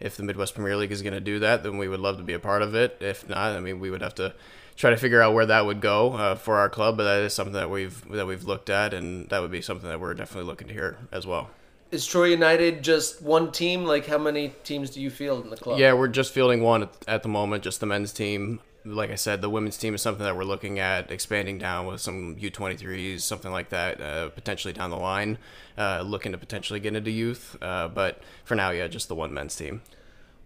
if 0.00 0.16
the 0.16 0.22
Midwest 0.22 0.54
Premier 0.54 0.76
League 0.76 0.92
is 0.92 1.02
going 1.02 1.14
to 1.14 1.20
do 1.20 1.38
that, 1.40 1.62
then 1.62 1.78
we 1.78 1.88
would 1.88 2.00
love 2.00 2.16
to 2.18 2.22
be 2.22 2.32
a 2.32 2.38
part 2.38 2.62
of 2.62 2.74
it. 2.74 2.98
If 3.00 3.28
not, 3.28 3.56
I 3.56 3.60
mean, 3.60 3.80
we 3.80 3.90
would 3.90 4.02
have 4.02 4.14
to 4.16 4.34
try 4.76 4.90
to 4.90 4.96
figure 4.96 5.20
out 5.20 5.34
where 5.34 5.46
that 5.46 5.66
would 5.66 5.80
go 5.80 6.12
uh, 6.12 6.34
for 6.36 6.56
our 6.56 6.68
club. 6.68 6.96
But 6.96 7.04
that 7.04 7.20
is 7.20 7.34
something 7.34 7.54
that 7.54 7.70
we've 7.70 8.08
that 8.10 8.26
we've 8.26 8.44
looked 8.44 8.70
at, 8.70 8.94
and 8.94 9.28
that 9.28 9.40
would 9.42 9.50
be 9.50 9.62
something 9.62 9.88
that 9.88 10.00
we're 10.00 10.14
definitely 10.14 10.48
looking 10.48 10.68
to 10.68 10.74
hear 10.74 10.98
as 11.12 11.26
well. 11.26 11.50
Is 11.90 12.06
Troy 12.06 12.26
United 12.26 12.84
just 12.84 13.22
one 13.22 13.50
team? 13.50 13.84
Like, 13.84 14.06
how 14.06 14.18
many 14.18 14.50
teams 14.62 14.90
do 14.90 15.00
you 15.00 15.08
field 15.10 15.44
in 15.44 15.50
the 15.50 15.56
club? 15.56 15.78
Yeah, 15.78 15.94
we're 15.94 16.08
just 16.08 16.34
fielding 16.34 16.62
one 16.62 16.82
at, 16.82 16.90
at 17.08 17.22
the 17.22 17.30
moment, 17.30 17.64
just 17.64 17.80
the 17.80 17.86
men's 17.86 18.12
team 18.12 18.60
like 18.94 19.10
I 19.10 19.14
said, 19.14 19.40
the 19.40 19.50
women's 19.50 19.76
team 19.76 19.94
is 19.94 20.02
something 20.02 20.24
that 20.24 20.36
we're 20.36 20.44
looking 20.44 20.78
at 20.78 21.10
expanding 21.10 21.58
down 21.58 21.86
with 21.86 22.00
some 22.00 22.36
U23s, 22.36 23.20
something 23.20 23.52
like 23.52 23.68
that, 23.70 24.00
uh, 24.00 24.28
potentially 24.30 24.72
down 24.72 24.90
the 24.90 24.96
line. 24.96 25.38
Uh, 25.76 26.02
looking 26.02 26.32
to 26.32 26.38
potentially 26.38 26.80
get 26.80 26.96
into 26.96 27.10
youth, 27.10 27.56
uh, 27.62 27.86
but 27.86 28.20
for 28.44 28.56
now, 28.56 28.70
yeah, 28.70 28.88
just 28.88 29.06
the 29.08 29.14
one 29.14 29.32
men's 29.32 29.54
team. 29.54 29.80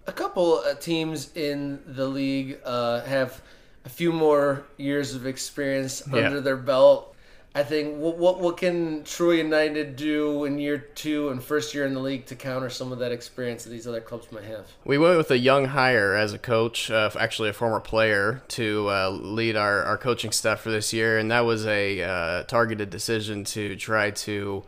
A 0.07 0.13
couple 0.13 0.59
uh, 0.59 0.75
teams 0.75 1.35
in 1.35 1.81
the 1.87 2.07
league 2.07 2.59
uh, 2.65 3.01
have 3.03 3.41
a 3.85 3.89
few 3.89 4.13
more 4.13 4.67
years 4.77 5.15
of 5.15 5.27
experience 5.27 6.03
yeah. 6.13 6.27
under 6.27 6.41
their 6.41 6.57
belt 6.57 7.12
I 7.55 7.63
think 7.63 7.99
what, 7.99 8.17
what 8.17 8.41
what 8.41 8.57
can 8.57 9.05
Troy 9.05 9.33
United 9.33 9.97
do 9.97 10.45
in 10.45 10.59
year 10.59 10.79
two 10.79 11.29
and 11.29 11.43
first 11.43 11.75
year 11.75 11.85
in 11.85 11.93
the 11.93 12.01
league 12.01 12.25
to 12.27 12.35
counter 12.35 12.71
some 12.71 12.93
of 12.93 12.99
that 13.01 13.13
experience 13.13 13.65
that 13.65 13.71
these 13.71 13.87
other 13.87 14.01
clubs 14.01 14.33
might 14.33 14.45
have? 14.45 14.67
We 14.85 14.97
went 14.97 15.19
with 15.19 15.31
a 15.31 15.39
young 15.39 15.67
hire 15.67 16.15
as 16.15 16.33
a 16.33 16.39
coach, 16.39 16.91
uh, 16.91 17.11
actually 17.19 17.51
a 17.51 17.53
former 17.53 17.81
player, 17.81 18.43
to 18.49 18.89
uh, 18.89 19.11
lead 19.11 19.57
our, 19.57 19.83
our 19.83 19.99
coaching 19.99 20.33
staff 20.33 20.61
for 20.61 20.71
this 20.71 20.95
year, 20.95 21.19
and 21.19 21.31
that 21.31 21.41
was 21.41 21.67
a 21.67 22.01
uh, 22.03 22.43
targeted 22.45 22.89
decision 22.89 23.45
to 23.45 23.77
try 23.77 24.11
to 24.11 24.65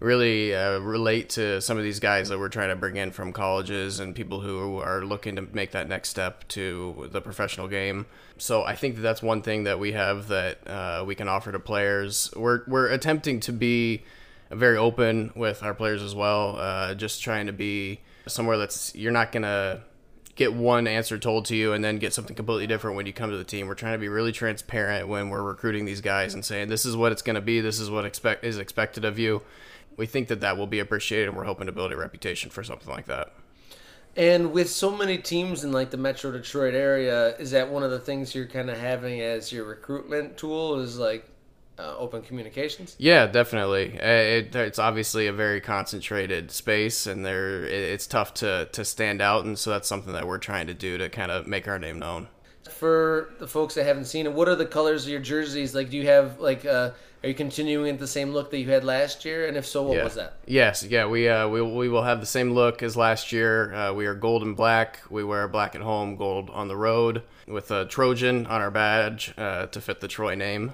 really 0.00 0.54
uh, 0.54 0.78
relate 0.78 1.28
to 1.28 1.60
some 1.60 1.76
of 1.76 1.84
these 1.84 2.00
guys 2.00 2.30
that 2.30 2.38
we're 2.38 2.48
trying 2.48 2.70
to 2.70 2.76
bring 2.76 2.96
in 2.96 3.10
from 3.12 3.32
colleges 3.32 4.00
and 4.00 4.14
people 4.14 4.40
who 4.40 4.78
are 4.78 5.04
looking 5.04 5.36
to 5.36 5.42
make 5.42 5.72
that 5.72 5.88
next 5.88 6.08
step 6.08 6.48
to 6.48 7.08
the 7.12 7.20
professional 7.20 7.68
game. 7.68 8.06
So 8.38 8.64
I 8.64 8.74
think 8.74 8.96
that 8.96 9.02
that's 9.02 9.22
one 9.22 9.42
thing 9.42 9.64
that 9.64 9.78
we 9.78 9.92
have 9.92 10.28
that 10.28 10.66
uh, 10.66 11.04
we 11.06 11.14
can 11.14 11.28
offer 11.28 11.52
to 11.52 11.60
players. 11.60 12.32
We're 12.34 12.62
we're 12.66 12.88
attempting 12.88 13.40
to 13.40 13.52
be 13.52 14.02
very 14.50 14.78
open 14.78 15.32
with 15.36 15.62
our 15.62 15.74
players 15.74 16.02
as 16.02 16.14
well. 16.14 16.56
Uh, 16.58 16.94
just 16.94 17.22
trying 17.22 17.46
to 17.46 17.52
be 17.52 18.00
somewhere 18.26 18.56
that's 18.56 18.94
you're 18.94 19.12
not 19.12 19.32
gonna 19.32 19.82
get 20.34 20.54
one 20.54 20.86
answer 20.86 21.18
told 21.18 21.44
to 21.44 21.54
you 21.54 21.74
and 21.74 21.84
then 21.84 21.98
get 21.98 22.14
something 22.14 22.34
completely 22.34 22.66
different 22.66 22.96
when 22.96 23.04
you 23.04 23.12
come 23.12 23.30
to 23.30 23.36
the 23.36 23.44
team. 23.44 23.66
We're 23.66 23.74
trying 23.74 23.92
to 23.92 23.98
be 23.98 24.08
really 24.08 24.32
transparent 24.32 25.06
when 25.06 25.28
we're 25.28 25.42
recruiting 25.42 25.84
these 25.84 26.00
guys 26.00 26.32
and 26.32 26.42
saying 26.42 26.68
this 26.68 26.86
is 26.86 26.96
what 26.96 27.12
it's 27.12 27.20
going 27.20 27.34
to 27.34 27.42
be, 27.42 27.60
this 27.60 27.78
is 27.78 27.90
what 27.90 28.06
expect 28.06 28.42
is 28.42 28.56
expected 28.56 29.04
of 29.04 29.18
you 29.18 29.42
we 29.96 30.06
think 30.06 30.28
that 30.28 30.40
that 30.40 30.56
will 30.56 30.66
be 30.66 30.78
appreciated, 30.78 31.28
and 31.28 31.36
we're 31.36 31.44
hoping 31.44 31.66
to 31.66 31.72
build 31.72 31.92
a 31.92 31.96
reputation 31.96 32.50
for 32.50 32.62
something 32.62 32.92
like 32.92 33.06
that. 33.06 33.32
And 34.16 34.52
with 34.52 34.68
so 34.68 34.90
many 34.90 35.18
teams 35.18 35.62
in 35.62 35.72
like 35.72 35.90
the 35.90 35.96
Metro 35.96 36.32
Detroit 36.32 36.74
area, 36.74 37.36
is 37.36 37.52
that 37.52 37.70
one 37.70 37.82
of 37.82 37.90
the 37.90 37.98
things 37.98 38.34
you're 38.34 38.46
kind 38.46 38.68
of 38.68 38.78
having 38.78 39.20
as 39.20 39.52
your 39.52 39.64
recruitment 39.64 40.36
tool? 40.36 40.80
Is 40.80 40.98
like 40.98 41.28
uh, 41.78 41.94
open 41.96 42.22
communications? 42.22 42.96
Yeah, 42.98 43.26
definitely. 43.26 43.98
Uh, 44.00 44.06
it, 44.06 44.54
it's 44.54 44.78
obviously 44.78 45.26
a 45.26 45.32
very 45.32 45.60
concentrated 45.60 46.50
space, 46.50 47.06
and 47.06 47.24
there 47.24 47.64
it's 47.64 48.06
tough 48.06 48.34
to 48.34 48.68
to 48.72 48.84
stand 48.84 49.22
out, 49.22 49.44
and 49.44 49.58
so 49.58 49.70
that's 49.70 49.88
something 49.88 50.12
that 50.12 50.26
we're 50.26 50.38
trying 50.38 50.66
to 50.66 50.74
do 50.74 50.98
to 50.98 51.08
kind 51.08 51.30
of 51.30 51.46
make 51.46 51.68
our 51.68 51.78
name 51.78 51.98
known. 51.98 52.28
For 52.68 53.30
the 53.38 53.48
folks 53.48 53.74
that 53.74 53.84
haven't 53.84 54.04
seen 54.04 54.26
it, 54.26 54.32
what 54.32 54.48
are 54.48 54.54
the 54.54 54.66
colors 54.66 55.04
of 55.04 55.10
your 55.10 55.20
jerseys? 55.20 55.74
Like, 55.74 55.90
do 55.90 55.96
you 55.96 56.06
have 56.06 56.38
like, 56.40 56.64
uh, 56.64 56.90
are 57.22 57.28
you 57.28 57.34
continuing 57.34 57.92
with 57.92 58.00
the 58.00 58.06
same 58.06 58.32
look 58.32 58.50
that 58.50 58.58
you 58.58 58.70
had 58.70 58.84
last 58.84 59.24
year? 59.24 59.46
And 59.46 59.56
if 59.56 59.66
so, 59.66 59.82
what 59.82 59.96
yeah. 59.96 60.04
was 60.04 60.14
that? 60.14 60.34
Yes, 60.46 60.82
yeah, 60.82 61.06
we 61.06 61.28
uh, 61.28 61.48
we 61.48 61.60
we 61.60 61.88
will 61.88 62.02
have 62.02 62.20
the 62.20 62.26
same 62.26 62.52
look 62.52 62.82
as 62.82 62.96
last 62.96 63.32
year. 63.32 63.74
Uh, 63.74 63.92
we 63.92 64.06
are 64.06 64.14
gold 64.14 64.42
and 64.42 64.56
black. 64.56 65.00
We 65.10 65.24
wear 65.24 65.46
black 65.48 65.74
at 65.74 65.82
home, 65.82 66.16
gold 66.16 66.50
on 66.50 66.68
the 66.68 66.76
road, 66.76 67.22
with 67.46 67.70
a 67.70 67.86
Trojan 67.86 68.46
on 68.46 68.60
our 68.60 68.70
badge 68.70 69.34
uh, 69.36 69.66
to 69.66 69.80
fit 69.80 70.00
the 70.00 70.08
Troy 70.08 70.34
name. 70.34 70.72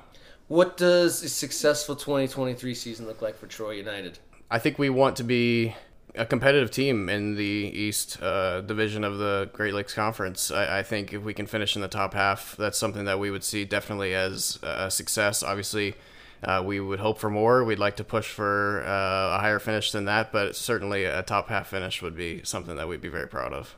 What 0.49 0.77
does 0.77 1.25
a 1.25 1.29
successful 1.29 1.97
2023 1.97 2.75
season 2.75 3.07
look 3.07 3.21
like 3.21 3.37
for 3.37 3.49
Troy 3.49 3.73
United? 3.73 4.21
I 4.49 4.61
think 4.61 4.79
we 4.79 4.91
want 4.91 5.17
to 5.17 5.25
be 5.25 5.75
a 6.17 6.27
competitive 6.27 6.71
team 6.71 7.09
in 7.09 7.37
the 7.37 7.45
East 7.45 8.21
uh, 8.23 8.61
Division 8.63 9.05
of 9.05 9.19
the 9.19 9.51
Great 9.53 9.75
Lakes 9.75 9.95
Conference. 9.95 10.51
I, 10.51 10.79
I, 10.79 10.83
think 10.83 11.13
if 11.13 11.23
we 11.23 11.35
can 11.35 11.47
finish 11.47 11.77
in 11.77 11.83
the 11.83 11.89
top 11.89 12.15
half, 12.15 12.57
that's 12.57 12.79
something 12.79 13.05
that 13.05 13.19
we 13.19 13.31
would 13.31 13.45
see 13.45 13.65
definitely 13.65 14.15
as 14.15 14.59
a 14.63 14.91
success. 14.91 15.43
Obviously, 15.43 15.95
uh, 16.43 16.63
we 16.65 16.81
would 16.81 17.01
hope 17.01 17.19
for 17.19 17.31
more. 17.31 17.65
We'd 17.65 17.79
like 17.79 17.97
to 17.97 18.05
push 18.05 18.29
for 18.29 18.83
uh, 18.87 19.37
a 19.37 19.39
higher 19.41 19.59
finish 19.59 19.93
than 19.93 20.07
that, 20.07 20.33
but 20.33 20.57
certainly 20.57 21.05
a 21.05 21.23
top 21.23 21.49
half 21.49 21.69
finish 21.69 22.03
would 22.03 22.17
be 22.17 22.41
something 22.45 22.77
that 22.77 22.89
we'd 22.89 23.01
be 23.01 23.09
very 23.09 23.29
proud 23.29 23.53
of. 23.53 23.75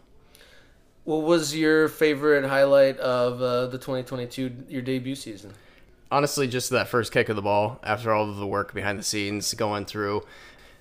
What 1.04 1.22
was 1.22 1.56
your 1.56 1.88
favorite 1.88 2.46
highlight 2.46 2.98
of 2.98 3.40
uh, 3.40 3.66
the 3.66 3.78
2022 3.78 4.64
your 4.68 4.82
debut 4.82 5.14
season? 5.14 5.54
Honestly, 6.10 6.46
just 6.46 6.70
that 6.70 6.88
first 6.88 7.12
kick 7.12 7.28
of 7.28 7.36
the 7.36 7.42
ball 7.42 7.80
after 7.82 8.12
all 8.12 8.28
of 8.28 8.36
the 8.36 8.46
work 8.46 8.74
behind 8.74 8.98
the 8.98 9.02
scenes 9.02 9.52
going 9.54 9.84
through 9.84 10.22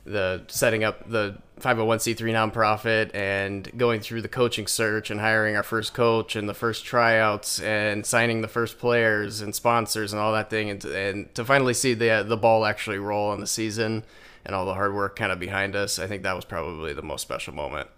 the 0.08 0.44
setting 0.48 0.84
up 0.84 1.10
the 1.10 1.38
501c3 1.60 2.18
nonprofit 2.18 3.14
and 3.14 3.70
going 3.78 4.00
through 4.00 4.22
the 4.22 4.28
coaching 4.28 4.68
search 4.68 5.10
and 5.10 5.20
hiring 5.20 5.56
our 5.56 5.64
first 5.64 5.94
coach 5.94 6.36
and 6.36 6.48
the 6.48 6.54
first 6.54 6.86
tryouts 6.86 7.60
and 7.60 8.06
signing 8.06 8.42
the 8.42 8.48
first 8.48 8.78
players 8.80 9.42
and 9.42 9.54
sponsors 9.54 10.14
and 10.14 10.22
all 10.22 10.32
that 10.34 10.50
thing 10.50 10.70
and 10.70 10.82
to, 10.82 10.98
and 10.98 11.34
to 11.36 11.44
finally 11.44 11.74
see 11.74 11.94
the 11.94 12.10
uh, 12.10 12.24
the 12.24 12.38
ball 12.38 12.66
actually 12.66 13.00
roll 13.00 13.34
in 13.34 13.40
the 13.40 13.48
season 13.48 14.04
and 14.46 14.56
all 14.56 14.66
the 14.66 14.74
hard 14.74 14.94
work 14.94 15.16
kind 15.16 15.32
of 15.32 15.40
behind 15.40 15.76
us 15.76 16.00
I 16.00 16.08
think 16.08 16.24
that 16.24 16.36
was 16.36 16.46
probably 16.46 16.94
the 16.94 17.02
most 17.02 17.22
special 17.22 17.54
moment. 17.54 17.90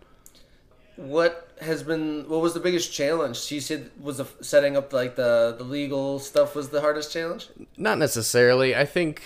What 0.95 1.49
has 1.61 1.83
been 1.83 2.27
what 2.27 2.41
was 2.41 2.53
the 2.53 2.59
biggest 2.59 2.93
challenge? 2.93 3.37
She 3.37 3.59
said 3.59 3.91
was 4.01 4.17
the 4.17 4.27
setting 4.41 4.77
up 4.77 4.93
like 4.93 5.15
the 5.15 5.55
the 5.57 5.63
legal 5.63 6.19
stuff 6.19 6.55
was 6.55 6.69
the 6.69 6.81
hardest 6.81 7.11
challenge? 7.11 7.49
Not 7.77 7.97
necessarily. 7.97 8.75
I 8.75 8.85
think 8.85 9.21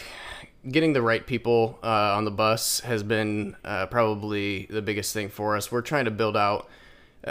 getting 0.70 0.94
the 0.94 1.02
right 1.02 1.26
people 1.26 1.80
uh, 1.84 2.16
on 2.16 2.26
the 2.26 2.32
bus 2.32 2.80
has 2.82 3.04
been 3.04 3.56
uh, 3.66 3.86
probably 3.88 4.68
the 4.70 4.82
biggest 4.82 5.14
thing 5.14 5.30
for 5.30 5.56
us. 5.56 5.72
We're 5.72 5.82
trying 5.82 6.06
to 6.06 6.12
build 6.12 6.38
out 6.38 6.70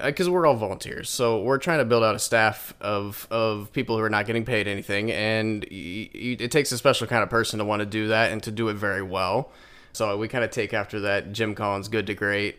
because 0.05 0.29
uh, 0.29 0.33
we're 0.33 0.47
all 0.47 0.57
volunteers, 0.57 1.11
so 1.11 1.43
we're 1.43 1.59
trying 1.59 1.79
to 1.79 1.85
build 1.85 2.03
out 2.03 2.15
a 2.15 2.19
staff 2.19 2.75
of 2.81 3.27
of 3.31 3.73
people 3.73 3.99
who 3.99 4.03
are 4.03 4.11
not 4.11 4.25
getting 4.27 4.45
paid 4.45 4.67
anything, 4.67 5.11
and 5.13 5.65
y- 5.71 6.09
y- 6.15 6.37
it 6.41 6.51
takes 6.51 6.73
a 6.73 6.79
special 6.79 7.07
kind 7.07 7.23
of 7.23 7.29
person 7.29 7.59
to 7.59 7.65
want 7.65 7.81
to 7.81 7.87
do 7.87 8.09
that 8.09 8.33
and 8.33 8.43
to 8.43 8.51
do 8.51 8.69
it 8.69 8.75
very 8.75 9.03
well. 9.03 9.51
So 9.93 10.17
we 10.17 10.29
kind 10.29 10.45
of 10.45 10.51
take 10.51 10.73
after 10.73 11.01
that 11.01 11.33
Jim 11.33 11.55
Collins 11.55 11.89
good 11.89 12.07
to 12.07 12.15
great 12.15 12.59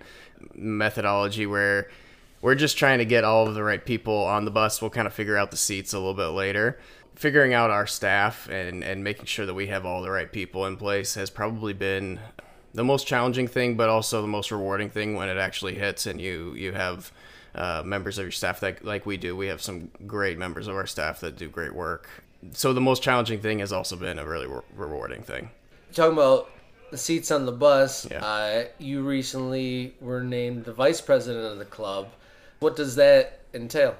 methodology 0.54 1.46
where 1.48 1.90
we're 2.42 2.56
just 2.56 2.78
trying 2.78 3.00
to 3.00 3.06
get 3.06 3.24
all 3.24 3.48
of 3.48 3.56
the 3.56 3.64
right 3.64 3.84
people 3.84 4.16
on 4.26 4.46
the 4.46 4.52
bus. 4.52 4.82
We'll 4.82 4.92
kind 4.92 5.08
of 5.08 5.14
figure 5.14 5.38
out 5.38 5.50
the 5.50 5.58
seats 5.58 5.94
a 5.94 5.98
little 5.98 6.14
bit 6.14 6.28
later 6.28 6.78
figuring 7.16 7.54
out 7.54 7.70
our 7.70 7.88
staff 7.88 8.50
and, 8.50 8.84
and 8.84 9.04
making 9.04 9.26
sure 9.26 9.46
that 9.46 9.54
we 9.54 9.68
have 9.68 9.86
all 9.86 10.02
the 10.02 10.12
right 10.12 10.32
people 10.32 10.66
in 10.66 10.78
place 10.78 11.16
has 11.16 11.30
probably 11.30 11.74
been 11.74 12.20
the 12.74 12.84
most 12.84 13.08
challenging 13.08 13.48
thing, 13.48 13.76
but 13.76 13.90
also 13.90 14.22
the 14.22 14.28
most 14.28 14.52
rewarding 14.52 14.90
thing 14.90 15.16
when 15.16 15.30
it 15.30 15.38
actually 15.38 15.76
hits 15.76 16.06
and 16.06 16.20
you 16.20 16.54
you 16.56 16.74
have 16.74 17.12
uh, 17.56 17.84
members 17.86 18.18
of 18.18 18.26
your 18.26 18.32
staff 18.32 18.60
that 18.62 18.84
like 18.84 19.06
we 19.06 19.18
do. 19.18 19.36
We 19.36 19.48
have 19.48 19.62
some 19.62 19.92
great 20.08 20.38
members 20.38 20.68
of 20.68 20.76
our 20.76 20.88
staff 20.88 21.20
that 21.22 21.38
do 21.38 21.50
great 21.50 21.74
work. 21.74 22.10
So 22.52 22.74
the 22.74 22.82
most 22.82 23.04
challenging 23.04 23.40
thing 23.40 23.60
has 23.60 23.72
also 23.72 23.96
been 23.96 24.20
a 24.20 24.26
really 24.26 24.48
re- 24.48 24.62
rewarding 24.76 25.22
thing. 25.22 25.50
Talking 25.94 26.14
about 26.14 26.50
the 26.92 26.98
seats 26.98 27.32
on 27.32 27.46
the 27.46 27.52
bus, 27.52 28.08
yeah. 28.10 28.26
uh, 28.26 28.66
you 28.80 29.04
recently 29.04 29.94
were 30.02 30.24
named 30.24 30.66
the 30.66 30.74
vice 30.74 31.00
president 31.00 31.46
of 31.46 31.58
the 31.58 31.66
club. 31.66 32.10
What 32.60 32.76
does 32.76 32.96
that 32.96 33.42
entail? 33.54 33.96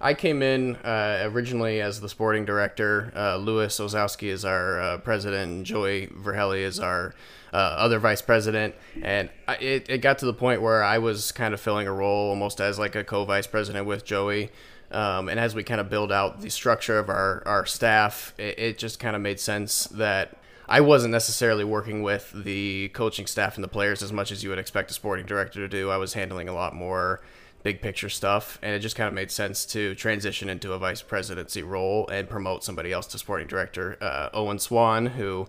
I 0.00 0.14
came 0.14 0.42
in 0.42 0.76
uh, 0.76 1.28
originally 1.32 1.80
as 1.80 2.00
the 2.00 2.08
sporting 2.08 2.44
director. 2.44 3.12
Uh, 3.16 3.36
Louis 3.36 3.76
Ozowski 3.78 4.28
is 4.28 4.44
our 4.44 4.80
uh, 4.80 4.98
president, 4.98 5.50
and 5.50 5.66
Joey 5.66 6.06
Verhelli 6.06 6.60
is 6.60 6.78
our 6.78 7.14
uh, 7.52 7.56
other 7.56 7.98
vice 7.98 8.22
president. 8.22 8.74
And 9.02 9.28
I, 9.48 9.56
it, 9.56 9.90
it 9.90 9.98
got 9.98 10.18
to 10.18 10.26
the 10.26 10.34
point 10.34 10.62
where 10.62 10.84
I 10.84 10.98
was 10.98 11.32
kind 11.32 11.52
of 11.52 11.60
filling 11.60 11.88
a 11.88 11.92
role 11.92 12.30
almost 12.30 12.60
as 12.60 12.78
like 12.78 12.94
a 12.94 13.02
co 13.02 13.24
vice 13.24 13.46
president 13.46 13.86
with 13.86 14.04
Joey. 14.04 14.50
Um, 14.90 15.28
and 15.28 15.38
as 15.38 15.54
we 15.54 15.64
kind 15.64 15.80
of 15.80 15.90
build 15.90 16.10
out 16.12 16.40
the 16.40 16.48
structure 16.48 16.98
of 16.98 17.08
our, 17.10 17.42
our 17.44 17.66
staff, 17.66 18.34
it, 18.38 18.58
it 18.58 18.78
just 18.78 18.98
kind 18.98 19.14
of 19.16 19.20
made 19.20 19.38
sense 19.40 19.84
that 19.88 20.38
I 20.68 20.80
wasn't 20.80 21.12
necessarily 21.12 21.64
working 21.64 22.02
with 22.02 22.30
the 22.34 22.88
coaching 22.90 23.26
staff 23.26 23.56
and 23.56 23.64
the 23.64 23.68
players 23.68 24.02
as 24.02 24.12
much 24.12 24.30
as 24.30 24.44
you 24.44 24.50
would 24.50 24.58
expect 24.58 24.90
a 24.90 24.94
sporting 24.94 25.26
director 25.26 25.60
to 25.60 25.68
do. 25.68 25.90
I 25.90 25.96
was 25.96 26.12
handling 26.12 26.48
a 26.48 26.54
lot 26.54 26.74
more 26.74 27.20
big 27.62 27.80
picture 27.80 28.08
stuff, 28.08 28.58
and 28.62 28.74
it 28.74 28.78
just 28.80 28.96
kind 28.96 29.08
of 29.08 29.14
made 29.14 29.30
sense 29.30 29.66
to 29.66 29.94
transition 29.94 30.48
into 30.48 30.72
a 30.72 30.78
vice 30.78 31.02
presidency 31.02 31.62
role 31.62 32.06
and 32.08 32.28
promote 32.28 32.64
somebody 32.64 32.92
else 32.92 33.06
to 33.08 33.18
sporting 33.18 33.46
director. 33.46 33.96
Uh, 34.00 34.28
Owen 34.32 34.58
Swan, 34.58 35.06
who 35.06 35.46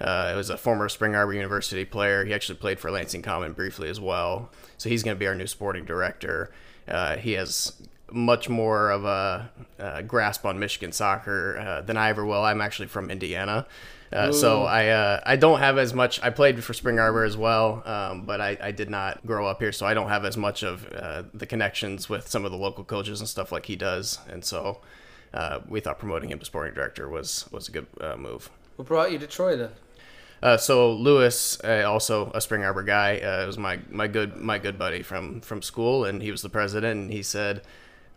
uh, 0.00 0.32
was 0.36 0.50
a 0.50 0.56
former 0.56 0.88
Spring 0.88 1.14
Arbor 1.14 1.34
University 1.34 1.84
player, 1.84 2.24
he 2.24 2.34
actually 2.34 2.58
played 2.58 2.80
for 2.80 2.90
Lansing 2.90 3.22
Common 3.22 3.52
briefly 3.52 3.88
as 3.88 4.00
well, 4.00 4.50
so 4.76 4.88
he's 4.88 5.02
going 5.02 5.16
to 5.16 5.18
be 5.18 5.26
our 5.26 5.34
new 5.34 5.46
sporting 5.46 5.84
director. 5.84 6.50
Uh, 6.88 7.16
he 7.16 7.32
has 7.32 7.72
much 8.10 8.48
more 8.48 8.90
of 8.90 9.04
a, 9.04 9.50
a, 9.78 10.02
grasp 10.02 10.44
on 10.44 10.58
Michigan 10.58 10.92
soccer 10.92 11.58
uh, 11.58 11.80
than 11.80 11.96
I 11.96 12.10
ever 12.10 12.26
will. 12.26 12.42
I'm 12.42 12.60
actually 12.60 12.88
from 12.88 13.10
Indiana. 13.10 13.66
Uh, 14.12 14.30
so 14.30 14.64
I 14.64 14.88
uh, 14.88 15.20
I 15.24 15.36
don't 15.36 15.60
have 15.60 15.78
as 15.78 15.94
much. 15.94 16.22
I 16.22 16.30
played 16.30 16.62
for 16.62 16.74
Spring 16.74 16.98
Arbor 16.98 17.24
as 17.24 17.36
well, 17.36 17.82
um, 17.86 18.24
but 18.26 18.40
I, 18.40 18.58
I 18.60 18.70
did 18.70 18.90
not 18.90 19.24
grow 19.26 19.46
up 19.46 19.60
here, 19.60 19.72
so 19.72 19.86
I 19.86 19.94
don't 19.94 20.08
have 20.08 20.24
as 20.24 20.36
much 20.36 20.62
of 20.62 20.86
uh, 20.92 21.22
the 21.32 21.46
connections 21.46 22.08
with 22.08 22.28
some 22.28 22.44
of 22.44 22.50
the 22.50 22.58
local 22.58 22.84
coaches 22.84 23.20
and 23.20 23.28
stuff 23.28 23.52
like 23.52 23.66
he 23.66 23.76
does. 23.76 24.18
And 24.28 24.44
so 24.44 24.80
uh, 25.32 25.60
we 25.66 25.80
thought 25.80 25.98
promoting 25.98 26.30
him 26.30 26.38
to 26.38 26.44
sporting 26.44 26.74
director 26.74 27.08
was 27.08 27.48
was 27.50 27.68
a 27.68 27.72
good 27.72 27.86
uh, 28.00 28.16
move. 28.16 28.50
What 28.76 28.88
brought 28.88 29.12
you 29.12 29.18
to 29.18 29.26
Troy 29.26 29.56
then? 29.56 29.70
Uh, 30.42 30.56
so 30.56 30.92
Lewis, 30.92 31.60
also 31.60 32.32
a 32.34 32.40
Spring 32.40 32.64
Arbor 32.64 32.82
guy, 32.82 33.44
was 33.46 33.56
my, 33.56 33.78
my 33.88 34.08
good 34.08 34.36
my 34.36 34.58
good 34.58 34.78
buddy 34.78 35.02
from 35.02 35.40
from 35.40 35.62
school, 35.62 36.04
and 36.04 36.20
he 36.20 36.30
was 36.30 36.42
the 36.42 36.48
president, 36.48 37.00
and 37.00 37.12
he 37.12 37.22
said, 37.22 37.62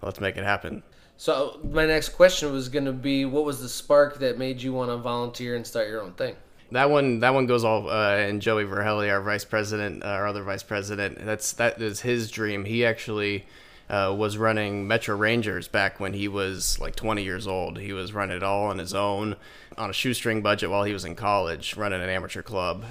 "Let's 0.02 0.20
make 0.20 0.36
it 0.36 0.44
happen." 0.44 0.84
So 1.18 1.60
my 1.64 1.86
next 1.86 2.10
question 2.10 2.52
was 2.52 2.70
going 2.70 2.86
to 2.86 2.94
be, 2.94 3.26
what 3.26 3.46
was 3.46 3.62
the 3.62 3.70
spark 3.70 4.20
that 4.20 4.38
made 4.38 4.62
you 4.62 4.74
want 4.74 4.90
to 4.90 4.98
volunteer 4.98 5.56
and 5.56 5.66
start 5.66 5.88
your 5.88 6.02
own 6.02 6.14
thing? 6.14 6.36
That 6.72 6.90
one, 6.90 7.20
that 7.20 7.34
one 7.34 7.46
goes 7.46 7.64
all. 7.64 7.90
Uh, 7.90 8.16
and 8.16 8.42
Joey 8.42 8.66
Verhelli, 8.66 9.12
our 9.12 9.22
vice 9.22 9.46
president, 9.46 10.04
uh, 10.04 10.08
our 10.08 10.28
other 10.28 10.44
vice 10.44 10.64
president, 10.64 11.24
that's 11.24 11.54
that 11.54 11.82
is 11.82 12.02
his 12.02 12.30
dream. 12.32 12.66
He 12.66 12.86
actually 12.86 13.46
uh, 13.90 14.14
was 14.18 14.38
running 14.38 14.88
Metro 14.88 15.16
Rangers 15.16 15.68
back 15.68 16.00
when 16.00 16.14
he 16.14 16.28
was 16.28 16.80
like 16.80 16.96
20 16.96 17.24
years 17.24 17.48
old. 17.48 17.78
He 17.78 17.94
was 17.94 18.14
running 18.14 18.38
it 18.38 18.44
all 18.44 18.66
on 18.66 18.80
his 18.80 18.94
own 18.94 19.36
on 19.78 19.90
a 19.90 19.94
shoestring 19.94 20.42
budget 20.42 20.70
while 20.70 20.84
he 20.84 20.94
was 20.94 21.06
in 21.06 21.16
college, 21.16 21.78
running 21.78 22.02
an 22.02 22.10
amateur 22.10 22.42
club. 22.42 22.84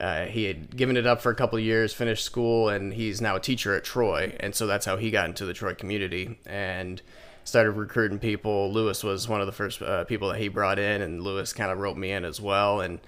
Uh, 0.00 0.24
he 0.24 0.44
had 0.44 0.74
given 0.74 0.96
it 0.96 1.06
up 1.06 1.20
for 1.20 1.30
a 1.30 1.34
couple 1.34 1.58
years, 1.58 1.92
finished 1.92 2.24
school, 2.24 2.70
and 2.70 2.94
he's 2.94 3.20
now 3.20 3.36
a 3.36 3.40
teacher 3.40 3.76
at 3.76 3.84
Troy. 3.84 4.34
And 4.40 4.54
so 4.54 4.66
that's 4.66 4.86
how 4.86 4.96
he 4.96 5.10
got 5.10 5.26
into 5.26 5.44
the 5.44 5.52
Troy 5.52 5.74
community. 5.74 6.38
And 6.46 7.02
started 7.44 7.72
recruiting 7.72 8.18
people. 8.18 8.72
Lewis 8.72 9.02
was 9.02 9.28
one 9.28 9.40
of 9.40 9.46
the 9.46 9.52
first 9.52 9.82
uh, 9.82 10.04
people 10.04 10.28
that 10.28 10.38
he 10.38 10.48
brought 10.48 10.78
in, 10.78 11.02
and 11.02 11.22
Lewis 11.22 11.52
kind 11.52 11.70
of 11.70 11.78
roped 11.78 11.98
me 11.98 12.12
in 12.12 12.24
as 12.24 12.40
well. 12.40 12.80
And 12.80 13.00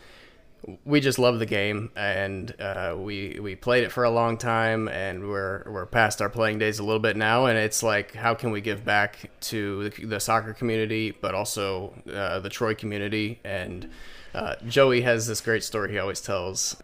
we 0.84 1.00
just 1.00 1.18
love 1.18 1.38
the 1.38 1.46
game, 1.46 1.90
and 1.96 2.54
uh, 2.60 2.94
we 2.96 3.38
we 3.40 3.56
played 3.56 3.84
it 3.84 3.90
for 3.90 4.04
a 4.04 4.10
long 4.10 4.38
time, 4.38 4.88
and 4.88 5.28
we're 5.28 5.64
we're 5.66 5.86
past 5.86 6.22
our 6.22 6.28
playing 6.28 6.58
days 6.58 6.78
a 6.78 6.84
little 6.84 7.00
bit 7.00 7.16
now. 7.16 7.46
And 7.46 7.58
it's 7.58 7.82
like, 7.82 8.14
how 8.14 8.34
can 8.34 8.50
we 8.50 8.60
give 8.60 8.84
back 8.84 9.30
to 9.40 9.88
the, 9.88 10.06
the 10.06 10.20
soccer 10.20 10.52
community, 10.52 11.10
but 11.10 11.34
also 11.34 11.94
uh, 12.12 12.38
the 12.40 12.48
Troy 12.48 12.74
community? 12.74 13.40
And 13.44 13.90
uh, 14.34 14.56
Joey 14.66 15.00
has 15.02 15.26
this 15.26 15.40
great 15.40 15.64
story 15.64 15.92
he 15.92 15.98
always 15.98 16.20
tells 16.20 16.76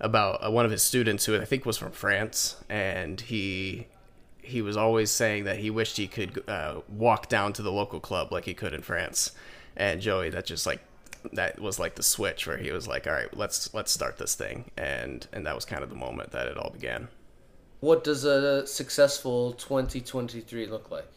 about 0.00 0.44
uh, 0.44 0.50
one 0.50 0.64
of 0.64 0.70
his 0.70 0.82
students 0.82 1.26
who 1.26 1.40
I 1.40 1.44
think 1.44 1.66
was 1.66 1.76
from 1.76 1.92
France, 1.92 2.56
and 2.68 3.20
he 3.20 3.86
he 4.46 4.62
was 4.62 4.76
always 4.76 5.10
saying 5.10 5.44
that 5.44 5.58
he 5.58 5.70
wished 5.70 5.96
he 5.96 6.06
could 6.06 6.48
uh, 6.48 6.80
walk 6.88 7.28
down 7.28 7.52
to 7.54 7.62
the 7.62 7.72
local 7.72 8.00
club 8.00 8.32
like 8.32 8.44
he 8.44 8.54
could 8.54 8.72
in 8.72 8.82
France. 8.82 9.32
And 9.76 10.00
Joey, 10.00 10.30
that 10.30 10.46
just 10.46 10.66
like 10.66 10.80
that 11.32 11.60
was 11.60 11.78
like 11.78 11.96
the 11.96 12.02
switch 12.02 12.46
where 12.46 12.56
he 12.56 12.70
was 12.70 12.86
like, 12.86 13.06
"All 13.06 13.12
right, 13.12 13.34
let's 13.36 13.72
let's 13.74 13.92
start 13.92 14.18
this 14.18 14.34
thing," 14.34 14.70
and 14.76 15.26
and 15.32 15.44
that 15.46 15.54
was 15.54 15.64
kind 15.64 15.82
of 15.82 15.90
the 15.90 15.96
moment 15.96 16.30
that 16.30 16.46
it 16.46 16.56
all 16.56 16.70
began. 16.70 17.08
What 17.80 18.04
does 18.04 18.24
a 18.24 18.66
successful 18.66 19.52
2023 19.52 20.66
look 20.66 20.90
like? 20.90 21.08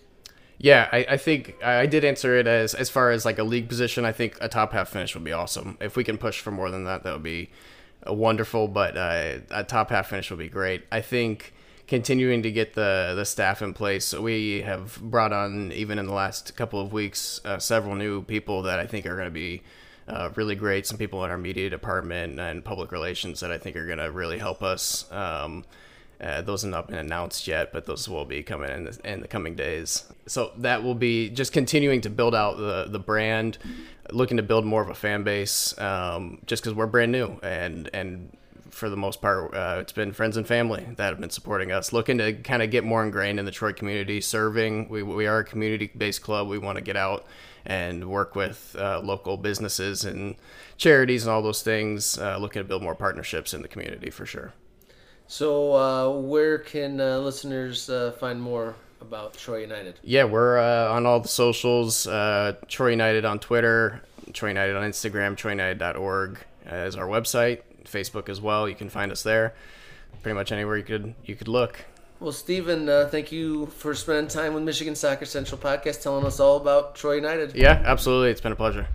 Yeah, 0.58 0.90
I, 0.92 1.06
I 1.12 1.18
think 1.18 1.56
I 1.64 1.86
did 1.86 2.04
answer 2.04 2.36
it 2.36 2.48
as 2.48 2.74
as 2.74 2.90
far 2.90 3.12
as 3.12 3.24
like 3.24 3.40
a 3.40 3.44
league 3.44 3.70
position. 3.70 4.04
I 4.04 4.12
think 4.12 4.38
a 4.42 4.50
top 4.50 4.74
half 4.74 4.90
finish 4.90 5.14
would 5.14 5.24
be 5.24 5.32
awesome. 5.32 5.78
If 5.80 5.96
we 5.96 6.04
can 6.04 6.18
push 6.18 6.42
for 6.42 6.52
more 6.52 6.70
than 6.70 6.84
that, 6.84 7.04
that 7.04 7.14
would 7.14 7.24
be 7.24 7.50
wonderful. 8.06 8.68
But 8.68 8.98
uh, 8.98 9.38
a 9.52 9.64
top 9.64 9.90
half 9.90 10.10
finish 10.10 10.30
would 10.32 10.40
be 10.40 10.50
great. 10.50 10.84
I 10.92 11.00
think 11.00 11.54
continuing 11.90 12.44
to 12.44 12.52
get 12.52 12.76
the 12.76 13.14
the 13.16 13.26
staff 13.26 13.62
in 13.62 13.74
place. 13.74 14.14
We 14.14 14.62
have 14.62 15.02
brought 15.02 15.34
on 15.34 15.72
even 15.74 16.00
in 16.00 16.06
the 16.06 16.14
last 16.14 16.56
couple 16.56 16.80
of 16.80 16.94
weeks 16.94 17.42
uh, 17.44 17.58
several 17.58 17.96
new 17.96 18.22
people 18.22 18.62
that 18.64 18.80
I 18.80 18.86
think 18.86 19.06
are 19.08 19.16
going 19.16 19.28
to 19.28 19.32
be 19.32 19.64
uh, 20.08 20.30
really 20.36 20.56
great. 20.56 20.86
Some 20.86 20.98
people 20.98 21.26
in 21.26 21.32
our 21.32 21.38
media 21.38 21.70
department 21.70 22.40
and 22.40 22.64
public 22.64 22.92
relations 22.92 23.40
that 23.42 23.52
I 23.52 23.58
think 23.58 23.76
are 23.76 23.86
going 23.86 23.98
to 23.98 24.12
really 24.12 24.38
help 24.38 24.62
us. 24.62 25.12
Um, 25.12 25.66
uh, 26.22 26.42
those 26.42 26.62
have 26.62 26.72
not 26.72 26.88
been 26.88 26.98
announced 26.98 27.48
yet, 27.48 27.72
but 27.72 27.86
those 27.86 28.08
will 28.08 28.26
be 28.26 28.44
coming 28.44 28.70
in 28.70 28.84
the, 28.84 29.00
in 29.06 29.22
the 29.22 29.28
coming 29.28 29.56
days. 29.56 30.04
So 30.28 30.52
that 30.58 30.84
will 30.84 30.96
be 30.96 31.30
just 31.30 31.54
continuing 31.54 32.02
to 32.02 32.10
build 32.10 32.36
out 32.36 32.58
the 32.58 32.86
the 32.88 33.00
brand, 33.00 33.58
looking 34.12 34.38
to 34.38 34.44
build 34.44 34.64
more 34.64 34.84
of 34.84 34.90
a 34.90 34.96
fan 34.96 35.24
base. 35.24 35.78
Um, 35.80 36.40
just 36.46 36.62
because 36.62 36.76
we're 36.76 36.88
brand 36.88 37.12
new 37.12 37.40
and 37.42 37.90
and 37.94 38.38
for 38.70 38.90
the 38.90 38.98
most 38.98 39.22
part, 39.22 39.54
uh, 39.54 39.78
it's 39.80 39.92
been 39.92 40.12
friends 40.14 40.38
and 40.38 40.48
family 40.48 40.88
that 40.96 41.10
have 41.10 41.20
been 41.20 41.30
supporting 41.30 41.72
us, 41.72 41.94
looking 41.94 42.18
to 42.18 42.34
kind 42.34 42.62
of 42.62 42.72
get 42.72 42.84
more 42.84 43.04
ingrained 43.04 43.40
in 43.40 43.46
the 43.46 43.52
Troy 43.52 43.74
community, 43.74 44.22
serving. 44.22 44.90
We, 44.90 45.04
we 45.04 45.28
are 45.28 45.40
a 45.40 45.44
community 45.44 45.92
based 45.98 46.22
club. 46.22 46.48
We 46.48 46.58
want 46.58 46.78
to 46.78 46.84
get 46.84 46.96
out 46.96 47.26
and 47.66 48.10
work 48.10 48.36
with 48.36 48.76
uh, 48.80 49.02
local 49.04 49.38
businesses 49.38 50.06
and 50.06 50.36
charities 50.78 51.26
and 51.26 51.32
all 51.32 51.42
those 51.42 51.62
things, 51.62 52.18
uh, 52.18 52.38
looking 52.38 52.62
to 52.62 52.68
build 52.68 52.82
more 52.82 52.96
partnerships 52.96 53.54
in 53.54 53.62
the 53.62 53.68
community 53.68 54.10
for 54.10 54.26
sure. 54.26 54.54
So, 55.28 55.74
uh, 55.74 56.10
where 56.20 56.58
can 56.58 57.00
uh, 57.00 57.20
listeners 57.20 57.90
uh, 57.90 58.14
find 58.14 58.42
more 58.42 58.76
about 59.02 59.36
Troy 59.36 59.62
United? 59.62 60.00
Yeah, 60.04 60.24
we're 60.24 60.58
on 60.58 61.06
all 61.06 61.20
the 61.20 61.28
socials 61.28 62.04
Troy 62.68 62.90
United 62.90 63.26
on 63.26 63.40
Twitter, 63.40 64.02
Troy 64.34 64.50
United 64.50 64.76
on 64.76 64.90
Instagram, 64.90 65.36
troyunited.org 65.36 66.40
is 66.72 66.96
our 66.96 67.08
website 67.08 67.62
Facebook 67.86 68.30
as 68.30 68.42
well. 68.42 68.68
You 68.68 68.76
can 68.76 68.90
find 68.90 69.12
us 69.12 69.24
there. 69.24 69.54
Pretty 70.22 70.36
much 70.36 70.52
anywhere 70.52 70.78
you 70.78 70.84
could 70.84 71.16
you 71.26 71.36
could 71.36 71.48
look. 71.48 71.86
Well, 72.20 72.34
Stephen, 72.34 72.90
uh, 72.90 73.08
thank 73.10 73.32
you 73.32 73.68
for 73.68 73.96
spending 73.96 74.28
time 74.28 74.54
with 74.54 74.64
Michigan 74.64 74.94
Soccer 74.94 75.24
Central 75.24 75.58
podcast, 75.58 76.02
telling 76.02 76.26
us 76.26 76.42
all 76.42 76.58
about 76.58 76.96
Troy 76.96 77.14
United. 77.14 77.56
Yeah, 77.56 77.82
absolutely. 77.86 78.32
It's 78.32 78.42
been 78.42 78.52
a 78.52 78.58
pleasure. 78.58 78.88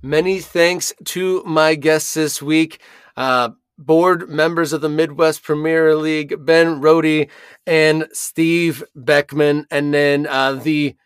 Many 0.00 0.40
thanks 0.40 0.94
to 1.04 1.42
my 1.44 1.74
guests 1.74 2.14
this 2.14 2.40
week. 2.40 2.80
Uh, 3.16 3.50
board 3.78 4.28
members 4.30 4.72
of 4.72 4.80
the 4.80 4.88
Midwest 4.88 5.42
Premier 5.42 5.94
League, 5.94 6.34
Ben 6.44 6.80
Rode 6.80 7.28
and 7.66 8.06
Steve 8.12 8.82
Beckman, 8.94 9.66
and 9.70 9.92
then 9.92 10.26
uh, 10.26 10.54
the 10.54 10.96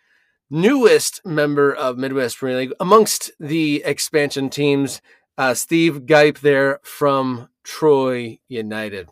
newest 0.51 1.21
member 1.25 1.73
of 1.73 1.97
Midwest 1.97 2.39
Premier 2.39 2.59
League 2.59 2.73
amongst 2.81 3.31
the 3.39 3.83
expansion 3.85 4.51
teams, 4.51 5.01
uh, 5.39 5.55
Steve 5.55 6.07
Guipe 6.07 6.41
there 6.41 6.81
from 6.83 7.49
Troy 7.63 8.39
United. 8.49 9.09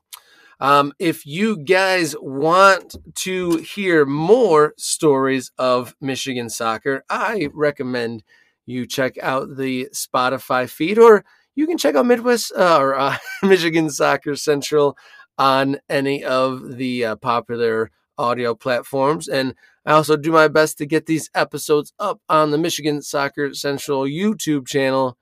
Um, 0.60 0.92
if 0.98 1.24
you 1.24 1.56
guys 1.56 2.16
want 2.20 2.96
to 3.14 3.58
hear 3.58 4.04
more 4.04 4.74
stories 4.76 5.52
of 5.56 5.94
Michigan 6.00 6.50
soccer, 6.50 7.04
I 7.08 7.48
recommend 7.54 8.24
you 8.66 8.84
check 8.84 9.16
out 9.22 9.56
the 9.56 9.88
Spotify 9.94 10.68
feed, 10.68 10.98
or 10.98 11.24
you 11.54 11.66
can 11.66 11.78
check 11.78 11.94
out 11.94 12.06
Midwest 12.06 12.52
uh, 12.56 12.78
or 12.78 12.98
uh, 12.98 13.16
Michigan 13.42 13.88
Soccer 13.88 14.34
Central 14.34 14.96
on 15.38 15.78
any 15.88 16.24
of 16.24 16.76
the 16.76 17.04
uh, 17.04 17.16
popular 17.16 17.90
audio 18.18 18.54
platforms. 18.54 19.28
And 19.28 19.54
I 19.88 19.92
also 19.92 20.18
do 20.18 20.32
my 20.32 20.48
best 20.48 20.76
to 20.78 20.86
get 20.86 21.06
these 21.06 21.30
episodes 21.34 21.94
up 21.98 22.20
on 22.28 22.50
the 22.50 22.58
Michigan 22.58 23.00
Soccer 23.00 23.54
Central 23.54 24.02
YouTube 24.02 24.66
channel 24.68 25.16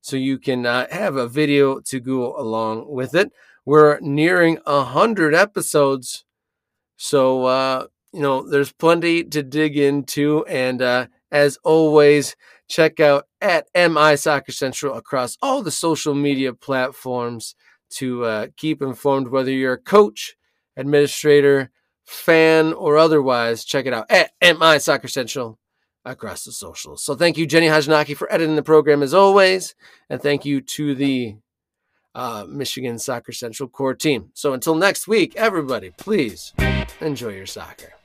so 0.00 0.16
you 0.16 0.40
can 0.40 0.66
uh, 0.66 0.88
have 0.90 1.14
a 1.14 1.28
video 1.28 1.78
to 1.82 2.00
go 2.00 2.36
along 2.36 2.92
with 2.92 3.14
it. 3.14 3.30
We're 3.64 4.00
nearing 4.00 4.58
a 4.66 4.82
hundred 4.82 5.36
episodes, 5.36 6.24
so 6.96 7.44
uh, 7.44 7.86
you 8.12 8.20
know 8.20 8.42
there's 8.42 8.72
plenty 8.72 9.22
to 9.22 9.44
dig 9.44 9.78
into. 9.78 10.44
And 10.46 10.82
uh, 10.82 11.06
as 11.30 11.56
always, 11.62 12.34
check 12.66 12.98
out 12.98 13.28
at 13.40 13.68
MI 13.76 14.16
Soccer 14.16 14.50
Central 14.50 14.96
across 14.96 15.38
all 15.40 15.62
the 15.62 15.70
social 15.70 16.14
media 16.16 16.52
platforms 16.52 17.54
to 17.90 18.24
uh, 18.24 18.46
keep 18.56 18.82
informed 18.82 19.28
whether 19.28 19.52
you're 19.52 19.74
a 19.74 19.78
coach, 19.78 20.34
administrator, 20.76 21.70
fan, 22.08 22.72
or 22.72 22.96
otherwise, 22.96 23.64
check 23.64 23.86
it 23.86 23.92
out 23.92 24.10
at 24.10 24.32
MI 24.42 24.78
Soccer 24.78 25.08
Central 25.08 25.58
across 26.04 26.44
the 26.44 26.52
socials. 26.52 27.04
So 27.04 27.14
thank 27.14 27.36
you, 27.36 27.46
Jenny 27.46 27.66
Hajnaki, 27.66 28.16
for 28.16 28.32
editing 28.32 28.56
the 28.56 28.62
program 28.62 29.02
as 29.02 29.12
always. 29.12 29.74
And 30.08 30.20
thank 30.20 30.44
you 30.44 30.60
to 30.62 30.94
the 30.94 31.36
uh, 32.14 32.46
Michigan 32.48 32.98
Soccer 32.98 33.32
Central 33.32 33.68
core 33.68 33.94
team. 33.94 34.30
So 34.32 34.54
until 34.54 34.74
next 34.74 35.06
week, 35.06 35.36
everybody, 35.36 35.90
please 35.90 36.54
enjoy 37.00 37.34
your 37.34 37.46
soccer. 37.46 37.97